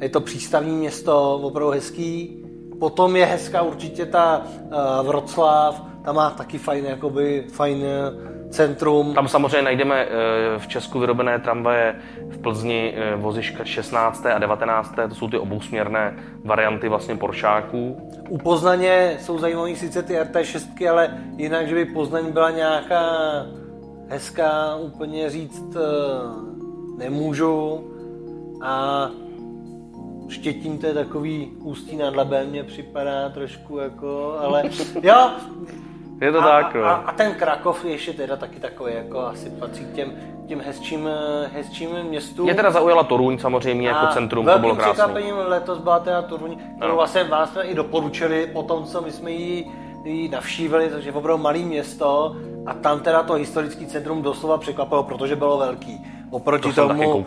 je 0.01 0.09
to 0.09 0.21
přístavní 0.21 0.75
město, 0.75 1.35
opravdu 1.35 1.71
hezký. 1.71 2.39
Potom 2.79 3.15
je 3.15 3.25
hezká 3.25 3.61
určitě 3.61 4.05
ta 4.05 4.41
uh, 4.41 5.07
Vroclav, 5.07 5.81
tam 6.03 6.15
má 6.15 6.29
taky 6.29 6.57
fajn, 6.57 6.85
jakoby, 6.85 7.45
fajn 7.51 7.83
eh, 7.85 8.32
centrum. 8.53 9.13
Tam 9.13 9.27
samozřejmě 9.27 9.61
najdeme 9.61 10.05
eh, 10.05 10.09
v 10.59 10.67
Česku 10.67 10.99
vyrobené 10.99 11.39
tramvaje 11.39 11.95
v 12.29 12.37
Plzni 12.37 12.93
eh, 12.95 13.15
voziška 13.15 13.65
16. 13.65 14.25
a 14.25 14.39
19. 14.39 14.93
To 15.09 15.15
jsou 15.15 15.27
ty 15.29 15.37
obousměrné 15.37 16.17
varianty 16.45 16.89
vlastně 16.89 17.15
Poršáků. 17.15 18.09
U 18.29 18.37
Poznaně 18.37 19.17
jsou 19.19 19.39
zajímavé 19.39 19.75
sice 19.75 20.03
ty 20.03 20.13
RT6, 20.13 20.91
ale 20.91 21.17
jinak, 21.37 21.67
že 21.67 21.75
by 21.75 21.85
Poznaň 21.85 22.31
byla 22.31 22.51
nějaká 22.51 23.05
hezká, 24.09 24.75
úplně 24.75 25.29
říct 25.29 25.75
eh, 25.75 25.79
nemůžu. 26.97 27.89
A 28.61 29.09
Štětín 30.29 30.77
to 30.77 30.87
je 30.87 30.93
takový 30.93 31.51
ústí 31.59 31.97
nad 31.97 32.15
Labem, 32.15 32.49
mně 32.49 32.63
připadá 32.63 33.29
trošku 33.29 33.77
jako, 33.77 34.37
ale 34.39 34.63
jo. 35.03 35.31
Je 36.23 36.31
to 36.31 36.39
a, 36.39 36.43
tak, 36.43 36.75
no. 36.75 36.85
a, 36.85 36.93
a, 36.93 37.11
ten 37.11 37.35
Krakov 37.35 37.85
je 37.85 37.91
ještě 37.91 38.13
teda 38.13 38.35
taky 38.35 38.59
takový, 38.59 38.93
jako 38.93 39.19
asi 39.19 39.49
patří 39.49 39.85
k 39.85 39.93
těm, 39.93 40.13
těm 40.47 40.61
hezčím, 40.61 41.07
eh, 41.07 41.49
hezčím 41.53 41.89
městům. 42.09 42.45
Mě 42.45 42.55
teda 42.55 42.71
zaujala 42.71 43.03
Toruň 43.03 43.37
samozřejmě 43.37 43.87
jako 43.87 44.07
centrum, 44.13 44.45
to 44.45 44.59
bylo 44.59 44.75
krásné. 44.75 44.93
překvapením 44.93 45.35
letos 45.35 45.79
byla 45.79 45.99
teda 45.99 46.21
Toruň, 46.21 46.57
kterou 46.77 46.95
vlastně 46.95 47.23
vás 47.23 47.51
jsme 47.51 47.63
i 47.63 47.75
doporučili 47.75 48.49
po 48.53 48.63
tom, 48.63 48.83
co 48.83 49.01
my 49.01 49.11
jsme 49.11 49.31
ji, 49.31 49.71
ji 50.03 50.29
navštívili, 50.29 50.89
takže 50.89 51.09
je 51.09 51.13
opravdu 51.13 51.43
malé 51.43 51.59
město 51.59 52.35
a 52.65 52.73
tam 52.73 52.99
teda 52.99 53.23
to 53.23 53.33
historické 53.33 53.85
centrum 53.85 54.21
doslova 54.21 54.57
překvapilo, 54.57 55.03
protože 55.03 55.35
bylo 55.35 55.57
velký. 55.57 56.05
Oproti 56.31 56.73
To 56.73 56.87
tomu 56.87 57.17
uh, 57.17 57.23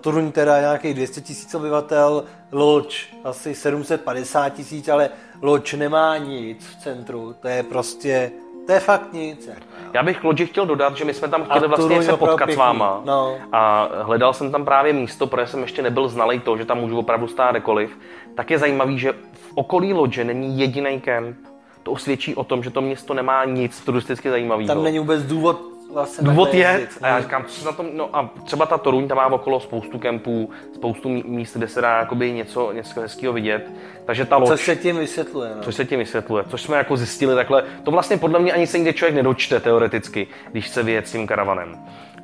Turuň 0.00 0.32
teda 0.32 0.60
nějakých 0.60 0.94
200 0.94 1.20
tisíc 1.20 1.54
obyvatel, 1.54 2.24
Loč 2.52 3.14
asi 3.24 3.54
750 3.54 4.48
tisíc, 4.48 4.88
ale 4.88 5.10
Loč 5.42 5.72
nemá 5.72 6.18
nic 6.18 6.66
v 6.66 6.82
centru, 6.82 7.34
to 7.42 7.48
je 7.48 7.62
prostě, 7.62 8.32
to 8.66 8.72
je 8.72 8.80
fakt 8.80 9.12
nic. 9.12 9.46
Jako. 9.46 9.60
Já 9.94 10.02
bych 10.02 10.18
k 10.18 10.24
Lodži 10.24 10.46
chtěl 10.46 10.66
dodat, 10.66 10.96
že 10.96 11.04
my 11.04 11.14
jsme 11.14 11.28
tam 11.28 11.44
chtěli 11.44 11.68
vlastně 11.68 12.02
se 12.02 12.16
potkat 12.16 12.44
s 12.44 12.46
pěkný, 12.46 12.56
váma. 12.56 13.02
no. 13.04 13.36
A 13.52 13.88
hledal 14.02 14.32
jsem 14.32 14.52
tam 14.52 14.64
právě 14.64 14.92
místo, 14.92 15.26
protože 15.26 15.46
jsem 15.46 15.62
ještě 15.62 15.82
nebyl 15.82 16.08
znalý 16.08 16.40
to, 16.40 16.56
že 16.56 16.64
tam 16.64 16.78
můžu 16.78 16.98
opravdu 16.98 17.28
stát 17.28 17.50
kdekoliv. 17.50 17.98
Tak 18.34 18.50
je 18.50 18.58
zajímavý, 18.58 18.98
že 18.98 19.12
v 19.32 19.52
okolí 19.54 19.92
Lodže 19.92 20.24
není 20.24 20.58
jediný 20.58 21.00
kemp. 21.00 21.36
To 21.82 21.96
svědčí 21.96 22.34
o 22.34 22.44
tom, 22.44 22.62
že 22.62 22.70
to 22.70 22.80
město 22.80 23.14
nemá 23.14 23.44
nic 23.44 23.80
turisticky 23.80 24.30
zajímavého. 24.30 24.66
Tam 24.66 24.84
není 24.84 24.98
vůbec 24.98 25.22
důvod 25.22 25.60
vlastně 25.92 26.28
Důvod 26.28 26.44
takhle 26.50 26.60
je, 26.72 26.80
jezdit. 26.80 26.98
a 27.02 27.08
já 27.08 27.20
říkám, 27.20 27.44
co 27.44 27.60
se 27.60 27.66
na 27.66 27.72
tom, 27.72 27.86
no 27.94 28.08
a 28.16 28.30
třeba 28.44 28.66
ta 28.66 28.78
Toruň, 28.78 29.08
tam 29.08 29.16
má 29.16 29.26
okolo 29.26 29.60
spoustu 29.60 29.98
kempů, 29.98 30.50
spoustu 30.74 31.08
mí- 31.08 31.24
míst, 31.26 31.56
kde 31.56 31.68
se 31.68 31.80
dá 31.80 31.98
jakoby 31.98 32.32
něco, 32.32 32.72
něco 32.72 33.00
hezkého 33.00 33.32
vidět. 33.32 33.70
Takže 34.04 34.24
ta 34.24 34.36
loď, 34.36 34.48
Což 34.48 34.64
se 34.64 34.76
tím 34.76 34.96
vysvětluje. 34.98 35.50
No. 35.56 35.62
což 35.62 35.74
se 35.74 35.84
tím 35.84 35.98
vysvětluje, 35.98 36.44
což 36.48 36.62
jsme 36.62 36.76
jako 36.76 36.96
zjistili 36.96 37.34
takhle, 37.34 37.64
to 37.82 37.90
vlastně 37.90 38.16
podle 38.16 38.38
mě 38.38 38.52
ani 38.52 38.66
se 38.66 38.78
nikde 38.78 38.92
člověk 38.92 39.14
nedočte 39.14 39.60
teoreticky, 39.60 40.26
když 40.52 40.68
se 40.68 40.82
vyjet 40.82 41.08
s 41.08 41.12
tím 41.12 41.26
karavanem. 41.26 41.76
E, 42.18 42.22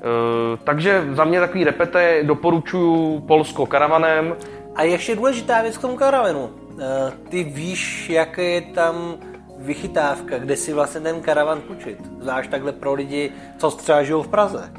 takže 0.64 1.04
za 1.12 1.24
mě 1.24 1.40
takový 1.40 1.64
repete, 1.64 2.22
doporučuju 2.22 3.20
Polsko 3.20 3.66
karavanem. 3.66 4.36
A 4.74 4.82
ještě 4.82 5.16
důležitá 5.16 5.62
věc 5.62 5.78
k 5.78 5.80
tomu 5.80 5.96
karavanu. 5.96 6.50
Eh, 6.80 7.12
Ty 7.28 7.44
víš, 7.44 8.10
jaké 8.10 8.44
je 8.44 8.60
tam 8.60 9.14
vychytávka, 9.58 10.38
kde 10.38 10.56
si 10.56 10.72
vlastně 10.72 11.00
ten 11.00 11.20
karavan 11.20 11.60
půjčit. 11.60 11.98
Zvlášť 12.20 12.50
takhle 12.50 12.72
pro 12.72 12.94
lidi, 12.94 13.32
co 13.58 13.70
třeba 13.70 14.02
žijou 14.02 14.22
v 14.22 14.28
Praze. 14.28 14.70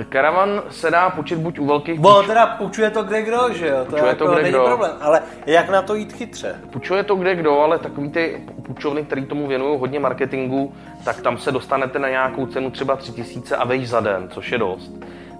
E, 0.00 0.04
karavan 0.04 0.62
se 0.70 0.90
dá 0.90 1.10
počít 1.10 1.38
buď 1.38 1.58
u 1.58 1.66
velkých 1.66 2.00
Bo 2.00 2.22
teda 2.22 2.46
půjčuje 2.46 2.90
to 2.90 3.02
kde 3.02 3.22
kdo, 3.22 3.38
že 3.52 3.68
jo? 3.68 3.76
To 3.78 3.84
Půjčuje 3.84 4.08
jako 4.08 4.24
to 4.24 4.32
kde 4.32 4.42
není 4.42 4.54
kdo. 4.54 4.64
problém. 4.64 4.92
Ale 5.00 5.22
jak 5.46 5.68
na 5.70 5.82
to 5.82 5.94
jít 5.94 6.12
chytře? 6.12 6.60
Půjčuje 6.70 7.02
to 7.02 7.14
kde 7.14 7.34
kdo, 7.34 7.60
ale 7.60 7.78
takový 7.78 8.10
ty 8.10 8.42
půjčovny, 8.66 9.02
který 9.04 9.26
tomu 9.26 9.46
věnují 9.46 9.80
hodně 9.80 10.00
marketingu, 10.00 10.74
tak 11.04 11.20
tam 11.20 11.38
se 11.38 11.52
dostanete 11.52 11.98
na 11.98 12.08
nějakou 12.08 12.46
cenu 12.46 12.70
třeba 12.70 12.96
3000 12.96 13.56
a 13.56 13.64
vejš 13.64 13.88
za 13.88 14.00
den, 14.00 14.28
což 14.28 14.52
je 14.52 14.58
dost. 14.58 14.92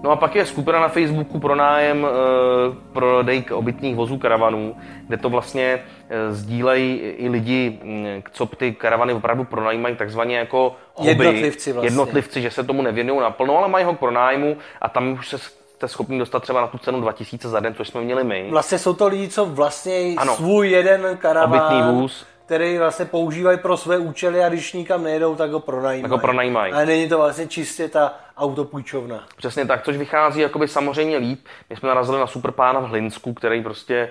No 0.03 0.11
a 0.11 0.15
pak 0.15 0.35
je 0.35 0.45
skupina 0.45 0.79
na 0.79 0.87
Facebooku 0.89 1.39
pro 1.39 1.55
nájem 1.55 2.05
e, 2.05 2.09
prodej 2.93 3.43
obytných 3.53 3.95
vozů 3.95 4.17
karavanů, 4.17 4.75
kde 5.07 5.17
to 5.17 5.29
vlastně 5.29 5.83
e, 6.09 6.33
sdílejí 6.33 6.97
i 6.97 7.29
lidi, 7.29 7.79
m, 7.83 8.23
co 8.31 8.45
ty 8.45 8.71
karavany 8.71 9.13
opravdu 9.13 9.43
pronajímají 9.43 9.95
takzvaně 9.95 10.37
jako 10.37 10.75
hobby. 10.95 11.09
Jednotlivci 11.09 11.73
vlastně. 11.73 11.87
Jednotlivci, 11.87 12.41
že 12.41 12.51
se 12.51 12.63
tomu 12.63 12.81
nevěnují 12.81 13.19
naplno, 13.19 13.57
ale 13.57 13.67
mají 13.67 13.85
ho 13.85 13.93
k 13.95 13.99
pronájmu 13.99 14.57
a 14.81 14.89
tam 14.89 15.11
už 15.13 15.27
se 15.29 15.37
jste 15.37 15.87
schopni 15.87 16.19
dostat 16.19 16.39
třeba 16.39 16.61
na 16.61 16.67
tu 16.67 16.77
cenu 16.77 17.01
2000 17.01 17.49
za 17.49 17.59
den, 17.59 17.73
což 17.75 17.87
jsme 17.87 18.01
měli 18.01 18.23
my. 18.23 18.47
Vlastně 18.49 18.79
jsou 18.79 18.93
to 18.93 19.07
lidi, 19.07 19.27
co 19.27 19.45
vlastně 19.45 20.13
Ano. 20.17 20.35
svůj 20.35 20.69
jeden 20.69 21.17
karaván, 21.17 21.49
Obytný 21.61 21.91
vůz. 21.91 22.25
Který 22.47 22.77
vlastně 22.77 23.05
používají 23.05 23.57
pro 23.57 23.77
své 23.77 23.97
účely 23.97 24.43
a 24.43 24.49
když 24.49 24.73
nikam 24.73 25.03
nejedou, 25.03 25.35
tak 25.35 25.51
ho 25.51 25.59
pronajímají. 25.59 26.01
Tak 26.01 26.11
ho 26.11 26.17
pronajímají. 26.17 26.73
Ale 26.73 26.85
není 26.85 27.09
to 27.09 27.17
vlastně 27.17 27.47
čistě 27.47 27.89
ta 27.89 28.13
autopůjčovna. 28.37 29.23
Přesně 29.37 29.65
tak, 29.65 29.83
což 29.83 29.97
vychází 29.97 30.41
jakoby 30.41 30.67
samozřejmě 30.67 31.17
líp. 31.17 31.45
My 31.69 31.75
jsme 31.75 31.89
narazili 31.89 32.19
na 32.19 32.27
superpána 32.27 32.79
v 32.79 32.83
Hlinsku, 32.83 33.33
který 33.33 33.63
prostě 33.63 34.09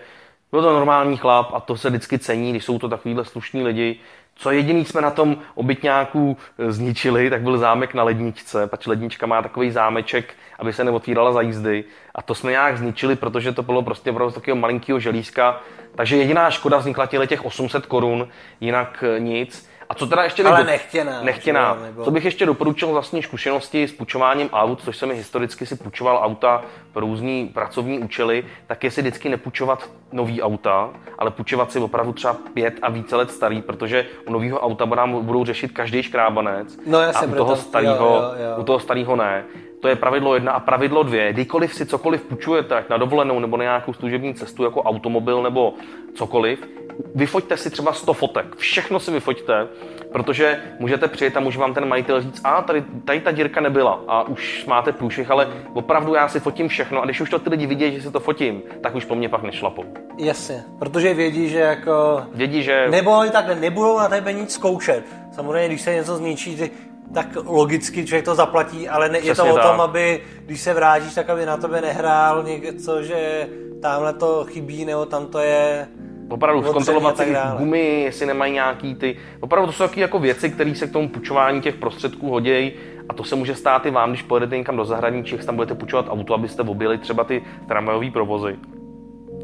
byl 0.50 0.62
to 0.62 0.72
normální 0.72 1.16
chlap 1.16 1.50
a 1.54 1.60
to 1.60 1.76
se 1.76 1.88
vždycky 1.88 2.18
cení, 2.18 2.50
když 2.50 2.64
jsou 2.64 2.78
to 2.78 2.88
takovýhle 2.88 3.24
slušní 3.24 3.62
lidi. 3.62 3.98
Co 4.38 4.50
jediný 4.50 4.84
jsme 4.84 5.00
na 5.00 5.10
tom 5.10 5.36
obytňáku 5.54 6.36
eh, 6.58 6.72
zničili, 6.72 7.30
tak 7.30 7.42
byl 7.42 7.58
zámek 7.58 7.94
na 7.94 8.02
ledničce, 8.02 8.66
pač 8.66 8.86
lednička 8.86 9.26
má 9.26 9.42
takový 9.42 9.70
zámeček, 9.70 10.34
aby 10.58 10.72
se 10.72 10.84
neotvírala 10.84 11.32
za 11.32 11.40
jízdy. 11.40 11.84
A 12.14 12.22
to 12.22 12.34
jsme 12.34 12.50
nějak 12.50 12.78
zničili, 12.78 13.16
protože 13.16 13.52
to 13.52 13.62
bylo 13.62 13.82
prostě 13.82 14.10
opravdu 14.10 14.34
takového 14.34 14.56
malinkého 14.56 15.00
želízka. 15.00 15.60
Takže 15.94 16.16
jediná 16.16 16.50
škoda 16.50 16.78
vznikla 16.78 17.06
těch 17.06 17.44
800 17.44 17.86
korun, 17.86 18.28
jinak 18.60 19.04
eh, 19.06 19.20
nic. 19.20 19.68
A 19.88 19.94
co 19.94 20.06
teda 20.06 20.22
ještě 20.24 20.44
Ale 20.44 20.64
nechtěná, 20.64 21.22
Nechtěná. 21.22 21.74
že 21.74 21.80
jo, 21.80 21.86
nebo- 21.86 22.04
Co 22.04 22.10
bych 22.10 22.24
ještě 22.24 22.46
doporučil 22.46 22.88
vlastní 22.88 23.22
zkušenosti 23.22 23.88
s 23.88 23.92
půjčováním 23.92 24.48
aut, 24.52 24.80
což 24.82 24.96
se 24.96 25.06
mi 25.06 25.14
historicky 25.14 25.66
si 25.66 25.76
půjčoval 25.76 26.20
auta 26.24 26.62
pro 26.92 27.00
různý 27.00 27.50
pracovní 27.54 27.98
účely, 27.98 28.44
tak 28.66 28.84
je 28.84 28.90
si 28.90 29.00
vždycky 29.00 29.28
nepůjčovat 29.28 29.90
nový 30.12 30.42
auta, 30.42 30.90
ale 31.18 31.30
půjčovat 31.30 31.72
si 31.72 31.78
opravdu 31.78 32.12
třeba 32.12 32.36
pět 32.54 32.74
a 32.82 32.90
více 32.90 33.16
let 33.16 33.30
starý, 33.30 33.62
protože 33.62 34.06
u 34.28 34.32
nového 34.32 34.58
auta 34.60 34.84
nám 34.84 35.24
budou 35.24 35.44
řešit 35.44 35.72
každý 35.72 36.02
škrábanec 36.02 36.78
No 36.86 37.00
jasně, 37.00 37.26
a 37.26 37.30
u 37.30 37.34
toho, 37.34 37.56
starého, 37.56 38.06
jo, 38.06 38.22
jo, 38.22 38.50
jo. 38.50 38.56
u 38.60 38.62
toho 38.62 38.80
starého 38.80 39.16
ne. 39.16 39.44
To 39.86 39.90
je 39.90 39.96
pravidlo 39.96 40.34
jedna 40.34 40.52
a 40.52 40.60
pravidlo 40.60 41.02
dvě. 41.02 41.32
Kdykoliv 41.32 41.74
si 41.74 41.86
cokoliv 41.86 42.22
půjčujete, 42.22 42.74
ať 42.74 42.88
na 42.88 42.96
dovolenou 42.96 43.40
nebo 43.40 43.56
na 43.56 43.64
nějakou 43.64 43.92
služební 43.92 44.34
cestu 44.34 44.64
jako 44.64 44.82
automobil 44.82 45.42
nebo 45.42 45.74
cokoliv, 46.14 46.68
vyfoťte 47.14 47.56
si 47.56 47.70
třeba 47.70 47.92
100 47.92 48.12
fotek. 48.12 48.56
Všechno 48.56 49.00
si 49.00 49.10
vyfoťte, 49.10 49.68
protože 50.12 50.62
můžete 50.80 51.08
přijet 51.08 51.36
a 51.36 51.40
může 51.40 51.58
vám 51.58 51.74
ten 51.74 51.88
majitel 51.88 52.20
říct, 52.20 52.40
a 52.44 52.62
tady, 52.62 52.84
tady 53.04 53.20
ta 53.20 53.30
dírka 53.30 53.60
nebyla 53.60 54.00
a 54.08 54.22
už 54.22 54.66
máte 54.66 54.92
průšvih, 54.92 55.30
ale 55.30 55.48
opravdu 55.72 56.14
já 56.14 56.28
si 56.28 56.40
fotím 56.40 56.68
všechno 56.68 57.02
a 57.02 57.04
když 57.04 57.20
už 57.20 57.30
to 57.30 57.38
ty 57.38 57.50
lidi 57.50 57.66
vidí, 57.66 57.92
že 57.92 58.02
si 58.02 58.10
to 58.10 58.20
fotím, 58.20 58.62
tak 58.80 58.94
už 58.94 59.04
po 59.04 59.14
mně 59.14 59.28
pak 59.28 59.42
nešlapou. 59.42 59.84
Jasně, 60.18 60.64
protože 60.78 61.14
vědí, 61.14 61.48
že 61.48 61.58
jako... 61.58 62.22
Vědí, 62.34 62.62
že 62.62 62.86
Nebo 62.90 63.18
oni 63.18 63.30
takhle 63.30 63.54
nebudou 63.54 63.98
na 63.98 64.08
tebe 64.08 64.32
nic 64.32 64.52
zkoušet. 64.52 65.04
Samozřejmě, 65.32 65.68
když 65.68 65.82
se 65.82 65.94
něco 65.94 66.16
zničí, 66.16 66.56
ty, 66.56 66.70
tak 67.14 67.26
logicky 67.44 68.06
člověk 68.06 68.24
to 68.24 68.34
zaplatí, 68.34 68.88
ale 68.88 69.08
ne, 69.08 69.18
je 69.18 69.34
to 69.34 69.44
o 69.44 69.58
tom, 69.58 69.76
tak. 69.76 69.80
aby, 69.80 70.22
když 70.46 70.60
se 70.60 70.74
vrátíš, 70.74 71.14
tak 71.14 71.30
aby 71.30 71.46
na 71.46 71.56
tebe 71.56 71.80
nehrál 71.80 72.42
něco, 72.42 73.02
že 73.02 73.48
tamhle 73.82 74.12
to 74.12 74.44
chybí, 74.44 74.84
nebo 74.84 75.06
tam 75.06 75.26
to 75.26 75.38
je... 75.38 75.88
Opravdu 76.28 76.62
zkontrolovat 76.62 77.20
dále. 77.20 77.58
gumy, 77.58 78.02
jestli 78.02 78.26
nemají 78.26 78.52
nějaký 78.52 78.94
ty... 78.94 79.16
Opravdu 79.40 79.66
to 79.66 79.72
jsou 79.72 79.84
taky 79.84 80.00
jako 80.00 80.18
věci, 80.18 80.50
které 80.50 80.74
se 80.74 80.86
k 80.86 80.92
tomu 80.92 81.08
půjčování 81.08 81.60
těch 81.60 81.74
prostředků 81.74 82.30
hodějí 82.30 82.72
a 83.08 83.14
to 83.14 83.24
se 83.24 83.36
může 83.36 83.54
stát 83.54 83.86
i 83.86 83.90
vám, 83.90 84.10
když 84.10 84.22
pojedete 84.22 84.56
někam 84.56 84.76
do 84.76 84.84
zahraničí, 84.84 85.38
tam 85.38 85.56
budete 85.56 85.74
půjčovat 85.74 86.06
auto, 86.08 86.34
abyste 86.34 86.62
objeli 86.62 86.98
třeba 86.98 87.24
ty 87.24 87.42
tramvajové 87.68 88.10
provozy. 88.10 88.56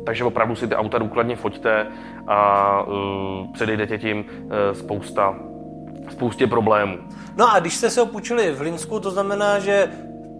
Takže 0.04 0.24
opravdu 0.24 0.54
si 0.54 0.68
ty 0.68 0.74
auta 0.74 0.98
důkladně 0.98 1.36
foťte 1.36 1.86
a 2.26 2.82
uh, 2.82 3.52
předejdete 3.52 3.98
tím 3.98 4.18
uh, 4.18 4.52
spousta, 4.72 5.38
spoustě 6.10 6.46
problémů. 6.46 6.98
No 7.36 7.52
a 7.52 7.60
když 7.60 7.76
jste 7.76 7.90
se 7.90 8.00
ho 8.00 8.06
půjčili 8.06 8.52
v 8.52 8.58
Hlinsku, 8.58 9.00
to 9.00 9.10
znamená, 9.10 9.58
že 9.58 9.90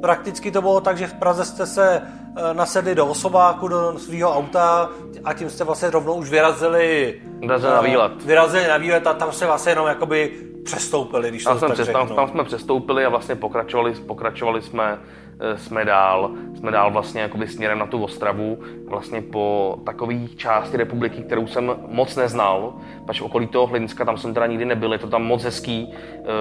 prakticky 0.01 0.51
to 0.51 0.63
bylo 0.63 0.81
tak, 0.81 0.99
že 0.99 1.07
v 1.07 1.15
Praze 1.15 1.45
jste 1.45 1.67
se 1.67 2.03
eh, 2.03 2.55
nasedli 2.55 2.95
do 2.95 3.07
osobáku, 3.07 3.69
do 3.69 3.99
svého 3.99 4.37
auta 4.37 4.91
a 5.25 5.33
tím 5.33 5.51
jste 5.51 5.65
vlastně 5.65 5.91
rovnou 5.91 6.15
už 6.15 6.31
vyrazili... 6.31 7.21
Vyrazili 7.41 7.73
na 7.73 7.81
eh, 7.81 7.89
výlet. 7.89 8.25
Vyrazili 8.25 8.69
na 8.69 8.77
výlet 8.77 9.07
a 9.07 9.15
tam 9.15 9.33
se 9.33 9.47
vlastně 9.47 9.73
jenom 9.73 9.87
jakoby 9.87 10.31
přestoupili, 10.65 11.29
když 11.29 11.45
Tam 11.45 11.53
to 11.53 11.59
jsme, 11.59 11.69
tak 11.69 11.75
přes, 11.75 11.89
tam, 12.17 12.29
jsme 12.29 12.45
přestoupili 12.45 13.05
a 13.05 13.09
vlastně 13.09 13.35
pokračovali, 13.35 13.95
pokračovali 13.95 14.63
jsme 14.63 14.99
jsme 15.57 15.85
dál, 15.85 16.31
jsme 16.55 16.71
dál 16.71 16.91
vlastně 16.91 17.21
jakoby 17.21 17.49
směrem 17.49 17.79
na 17.79 17.87
tu 17.87 18.05
Ostravu, 18.05 18.59
vlastně 18.89 19.23
po 19.23 19.77
takové 19.85 20.15
části 20.37 20.77
republiky, 20.77 21.23
kterou 21.23 21.47
jsem 21.47 21.77
moc 21.89 22.17
neznal, 22.17 22.75
pač 23.07 23.21
okolí 23.21 23.47
toho 23.47 23.67
Hlinska, 23.67 24.05
tam 24.05 24.17
jsem 24.17 24.35
teda 24.35 24.47
nikdy 24.47 24.65
nebyl, 24.65 24.93
je 24.93 24.99
to 24.99 25.09
tam 25.09 25.23
moc 25.23 25.45
hezký. 25.45 25.95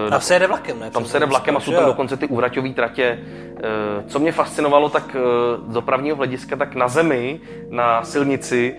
Eh, 0.07 0.09
tam 0.09 0.21
se 0.21 0.33
jede 0.33 0.47
vlakem, 0.47 0.79
ne? 0.79 0.91
Tam 0.91 1.05
se 1.05 1.15
jede 1.15 1.25
vlakem 1.25 1.57
a 1.57 1.59
jsou 1.59 1.71
tam 1.71 1.85
dokonce 1.85 2.17
ty 2.17 2.27
úvraťové 2.27 2.69
tratě. 2.69 3.19
Co 4.07 4.19
mě 4.19 4.31
fascinovalo, 4.31 4.89
tak 4.89 5.15
z 5.67 5.73
dopravního 5.73 6.15
hlediska, 6.15 6.55
tak 6.55 6.75
na 6.75 6.87
zemi, 6.87 7.39
na 7.69 8.03
silnici 8.03 8.75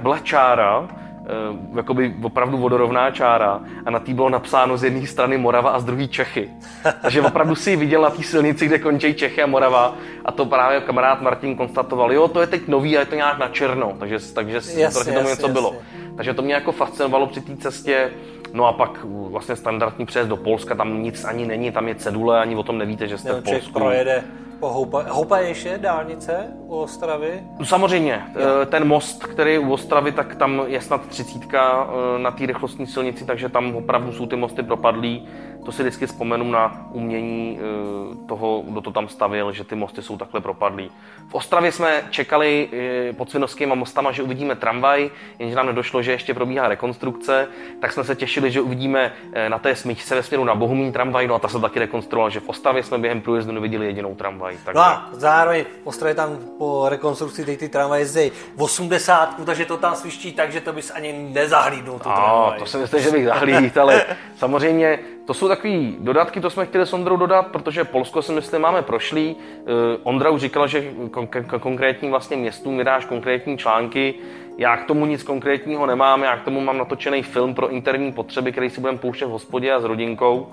byla 0.00 0.18
čára, 0.22 0.88
uh, 1.26 1.76
jakoby 1.76 2.14
opravdu 2.22 2.58
vodorovná 2.58 3.10
čára 3.10 3.60
a 3.86 3.90
na 3.90 3.98
té 3.98 4.14
bylo 4.14 4.28
napsáno 4.28 4.76
z 4.76 4.84
jedné 4.84 5.06
strany 5.06 5.38
Morava 5.38 5.70
a 5.70 5.78
z 5.78 5.84
druhé 5.84 6.08
Čechy. 6.08 6.50
Takže 7.02 7.22
opravdu 7.22 7.54
si 7.54 7.76
viděl 7.76 8.02
na 8.02 8.10
té 8.10 8.22
silnici, 8.22 8.66
kde 8.66 8.78
končí 8.78 9.14
Čechy 9.14 9.42
a 9.42 9.46
Morava 9.46 9.94
a 10.24 10.32
to 10.32 10.46
právě 10.46 10.80
kamarád 10.80 11.20
Martin 11.20 11.56
konstatoval, 11.56 12.12
jo, 12.12 12.28
to 12.28 12.40
je 12.40 12.46
teď 12.46 12.68
nový 12.68 12.96
a 12.96 13.00
je 13.00 13.06
to 13.06 13.14
nějak 13.14 13.38
na 13.38 13.48
černo, 13.48 13.92
takže, 13.98 14.18
takže 14.34 14.54
jasně, 14.54 14.72
tomu 14.72 14.84
jasně, 14.84 15.12
něco 15.12 15.28
jasně. 15.30 15.52
bylo. 15.52 15.74
Takže 16.16 16.34
to 16.34 16.42
mě 16.42 16.54
jako 16.54 16.72
fascinovalo 16.72 17.26
při 17.26 17.40
té 17.40 17.56
cestě, 17.56 18.10
No 18.52 18.66
a 18.66 18.72
pak 18.72 19.04
vlastně 19.04 19.56
standardní 19.56 20.06
přejezd 20.06 20.28
do 20.28 20.36
Polska, 20.36 20.74
tam 20.74 21.02
nic 21.02 21.24
ani 21.24 21.46
není, 21.46 21.72
tam 21.72 21.88
je 21.88 21.94
cedule, 21.94 22.40
ani 22.40 22.56
o 22.56 22.62
tom 22.62 22.78
nevíte, 22.78 23.08
že 23.08 23.18
jste 23.18 23.32
v 23.32 23.42
Polsku. 23.42 23.72
projede 23.72 24.24
po 24.60 24.68
Houpa. 24.68 25.04
Houpa 25.08 25.38
je 25.38 25.48
ještě 25.48 25.78
dálnice 25.78 26.46
u 26.58 26.76
Ostravy? 26.76 27.42
No, 27.58 27.66
samozřejmě. 27.66 28.24
Je. 28.60 28.66
Ten 28.66 28.88
most, 28.88 29.24
který 29.24 29.52
je 29.52 29.58
u 29.58 29.72
Ostravy, 29.72 30.12
tak 30.12 30.36
tam 30.36 30.62
je 30.66 30.80
snad 30.80 31.06
třicítka 31.06 31.88
eh, 31.88 32.18
na 32.18 32.30
té 32.30 32.46
rychlostní 32.46 32.86
silnici, 32.86 33.24
takže 33.24 33.48
tam 33.48 33.76
opravdu 33.76 34.12
jsou 34.12 34.26
ty 34.26 34.36
mosty 34.36 34.62
propadlý 34.62 35.28
to 35.66 35.72
si 35.72 35.82
vždycky 35.82 36.06
vzpomenu 36.06 36.50
na 36.50 36.86
umění 36.92 37.58
eh, 37.58 38.26
toho, 38.26 38.62
kdo 38.66 38.80
to 38.80 38.90
tam 38.90 39.08
stavil, 39.08 39.52
že 39.52 39.64
ty 39.64 39.74
mosty 39.74 40.02
jsou 40.02 40.16
takhle 40.16 40.40
propadlý. 40.40 40.90
V 41.28 41.34
Ostravě 41.34 41.72
jsme 41.72 42.02
čekali 42.10 42.68
eh, 42.72 43.12
pod 43.12 43.30
Svinovskýma 43.30 43.74
mostama, 43.74 44.12
že 44.12 44.22
uvidíme 44.22 44.56
tramvaj, 44.56 45.10
jenže 45.38 45.56
nám 45.56 45.66
nedošlo, 45.66 46.02
že 46.02 46.12
ještě 46.12 46.34
probíhá 46.34 46.68
rekonstrukce, 46.68 47.48
tak 47.80 47.92
jsme 47.92 48.04
se 48.04 48.16
těšili, 48.16 48.50
že 48.50 48.60
uvidíme 48.60 49.12
eh, 49.32 49.48
na 49.48 49.58
té 49.58 49.76
smyčce 49.76 50.14
ve 50.14 50.22
směru 50.22 50.44
na 50.44 50.54
Bohumín 50.54 50.92
tramvaj, 50.92 51.26
no 51.26 51.34
a 51.34 51.38
ta 51.38 51.48
se 51.48 51.60
taky 51.60 51.78
rekonstruovala, 51.78 52.30
že 52.30 52.40
v 52.40 52.48
Ostravě 52.48 52.82
jsme 52.82 52.98
během 52.98 53.20
průjezdu 53.20 53.52
neviděli 53.52 53.86
jedinou 53.86 54.14
tramvaj. 54.14 54.45
Takže... 54.64 54.76
No 54.76 54.80
a 54.80 55.08
zároveň 55.12 55.64
v 55.82 55.86
Ostravě 55.86 56.14
tam 56.14 56.38
po 56.58 56.88
rekonstrukci 56.88 57.44
teď 57.44 57.58
ty 57.58 57.68
tramvaje 57.68 58.02
jezdí 58.02 58.32
v 58.56 58.62
80, 58.62 59.44
takže 59.46 59.64
to 59.64 59.76
tam 59.76 59.94
sviští 59.94 60.32
tak, 60.32 60.52
že 60.52 60.60
to 60.60 60.72
bys 60.72 60.90
ani 60.90 61.12
nezahlídnul 61.12 61.98
tu 61.98 62.08
tramvaj. 62.08 62.58
to 62.58 62.66
si 62.66 62.78
myslím, 62.78 63.02
že 63.02 63.10
bych 63.10 63.26
zahlídl, 63.26 63.80
ale 63.80 64.04
samozřejmě 64.36 64.98
to 65.26 65.34
jsou 65.34 65.48
takové 65.48 65.74
dodatky, 65.98 66.40
to 66.40 66.50
jsme 66.50 66.66
chtěli 66.66 66.86
s 66.86 66.92
Ondrou 66.92 67.16
dodat, 67.16 67.46
protože 67.46 67.84
Polsko 67.84 68.22
si 68.22 68.32
myslím 68.32 68.62
máme 68.62 68.82
prošlý. 68.82 69.36
Uh, 69.36 69.72
Ondra 70.02 70.30
už 70.30 70.40
říkala, 70.40 70.66
že 70.66 70.84
k 71.30 71.58
konkrétním 71.58 72.10
vlastně 72.10 72.36
městům 72.36 72.78
vydáš 72.78 73.04
konkrétní 73.04 73.58
články. 73.58 74.14
Já 74.58 74.76
k 74.76 74.84
tomu 74.84 75.06
nic 75.06 75.22
konkrétního 75.22 75.86
nemám, 75.86 76.22
já 76.22 76.36
k 76.36 76.44
tomu 76.44 76.60
mám 76.60 76.78
natočený 76.78 77.22
film 77.22 77.54
pro 77.54 77.68
interní 77.68 78.12
potřeby, 78.12 78.52
který 78.52 78.70
si 78.70 78.80
budeme 78.80 78.98
pouštět 78.98 79.26
v 79.26 79.30
hospodě 79.30 79.72
a 79.72 79.80
s 79.80 79.84
rodinkou. 79.84 80.52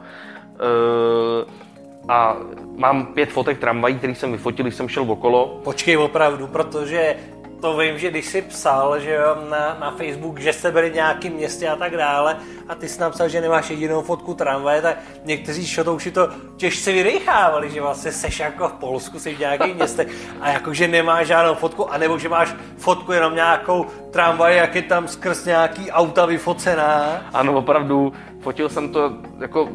A 2.09 2.37
mám 2.75 3.05
pět 3.05 3.31
fotek 3.31 3.59
tramvají, 3.59 3.97
který 3.97 4.15
jsem 4.15 4.31
vyfotil, 4.31 4.65
když 4.65 4.75
jsem 4.75 4.89
šel 4.89 5.11
okolo. 5.11 5.59
Počkej 5.63 5.97
opravdu, 5.97 6.47
protože 6.47 7.15
to 7.63 7.77
vím, 7.77 7.99
že 7.99 8.11
když 8.11 8.25
jsi 8.25 8.41
psal, 8.41 8.99
že 8.99 9.19
na, 9.49 9.77
na 9.79 9.91
Facebook, 9.91 10.39
že 10.39 10.53
jste 10.53 10.71
byli 10.71 10.89
v 10.89 10.93
nějakém 10.93 11.33
městě 11.33 11.69
a 11.69 11.75
tak 11.75 11.97
dále 11.97 12.37
a 12.67 12.75
ty 12.75 12.89
jsi 12.89 13.01
napsal, 13.01 13.29
že 13.29 13.41
nemáš 13.41 13.69
jedinou 13.69 14.01
fotku 14.01 14.33
tramvaje, 14.33 14.81
tak 14.81 14.97
někteří 15.25 15.67
šotouši 15.67 16.11
to 16.11 16.29
těžce 16.57 16.91
vydechávali, 16.91 17.69
že 17.69 17.81
vlastně 17.81 18.11
seš 18.11 18.39
jako 18.39 18.67
v 18.67 18.73
Polsku, 18.73 19.19
jsi 19.19 19.35
v 19.35 19.39
nějakém 19.39 19.75
městě 19.75 20.05
a 20.41 20.49
jako, 20.49 20.73
že 20.73 20.87
nemáš 20.87 21.27
žádnou 21.27 21.55
fotku, 21.55 21.93
anebo 21.93 22.17
že 22.17 22.29
máš 22.29 22.55
fotku 22.77 23.11
jenom 23.11 23.35
nějakou 23.35 23.85
tramvaj, 24.11 24.57
jak 24.57 24.75
je 24.75 24.81
tam 24.81 25.07
skrz 25.07 25.45
nějaký 25.45 25.91
auta 25.91 26.25
vyfocená. 26.25 27.21
Ano, 27.33 27.53
opravdu, 27.53 28.13
fotil 28.39 28.69
jsem 28.69 28.89
to 28.89 29.13
jako 29.39 29.69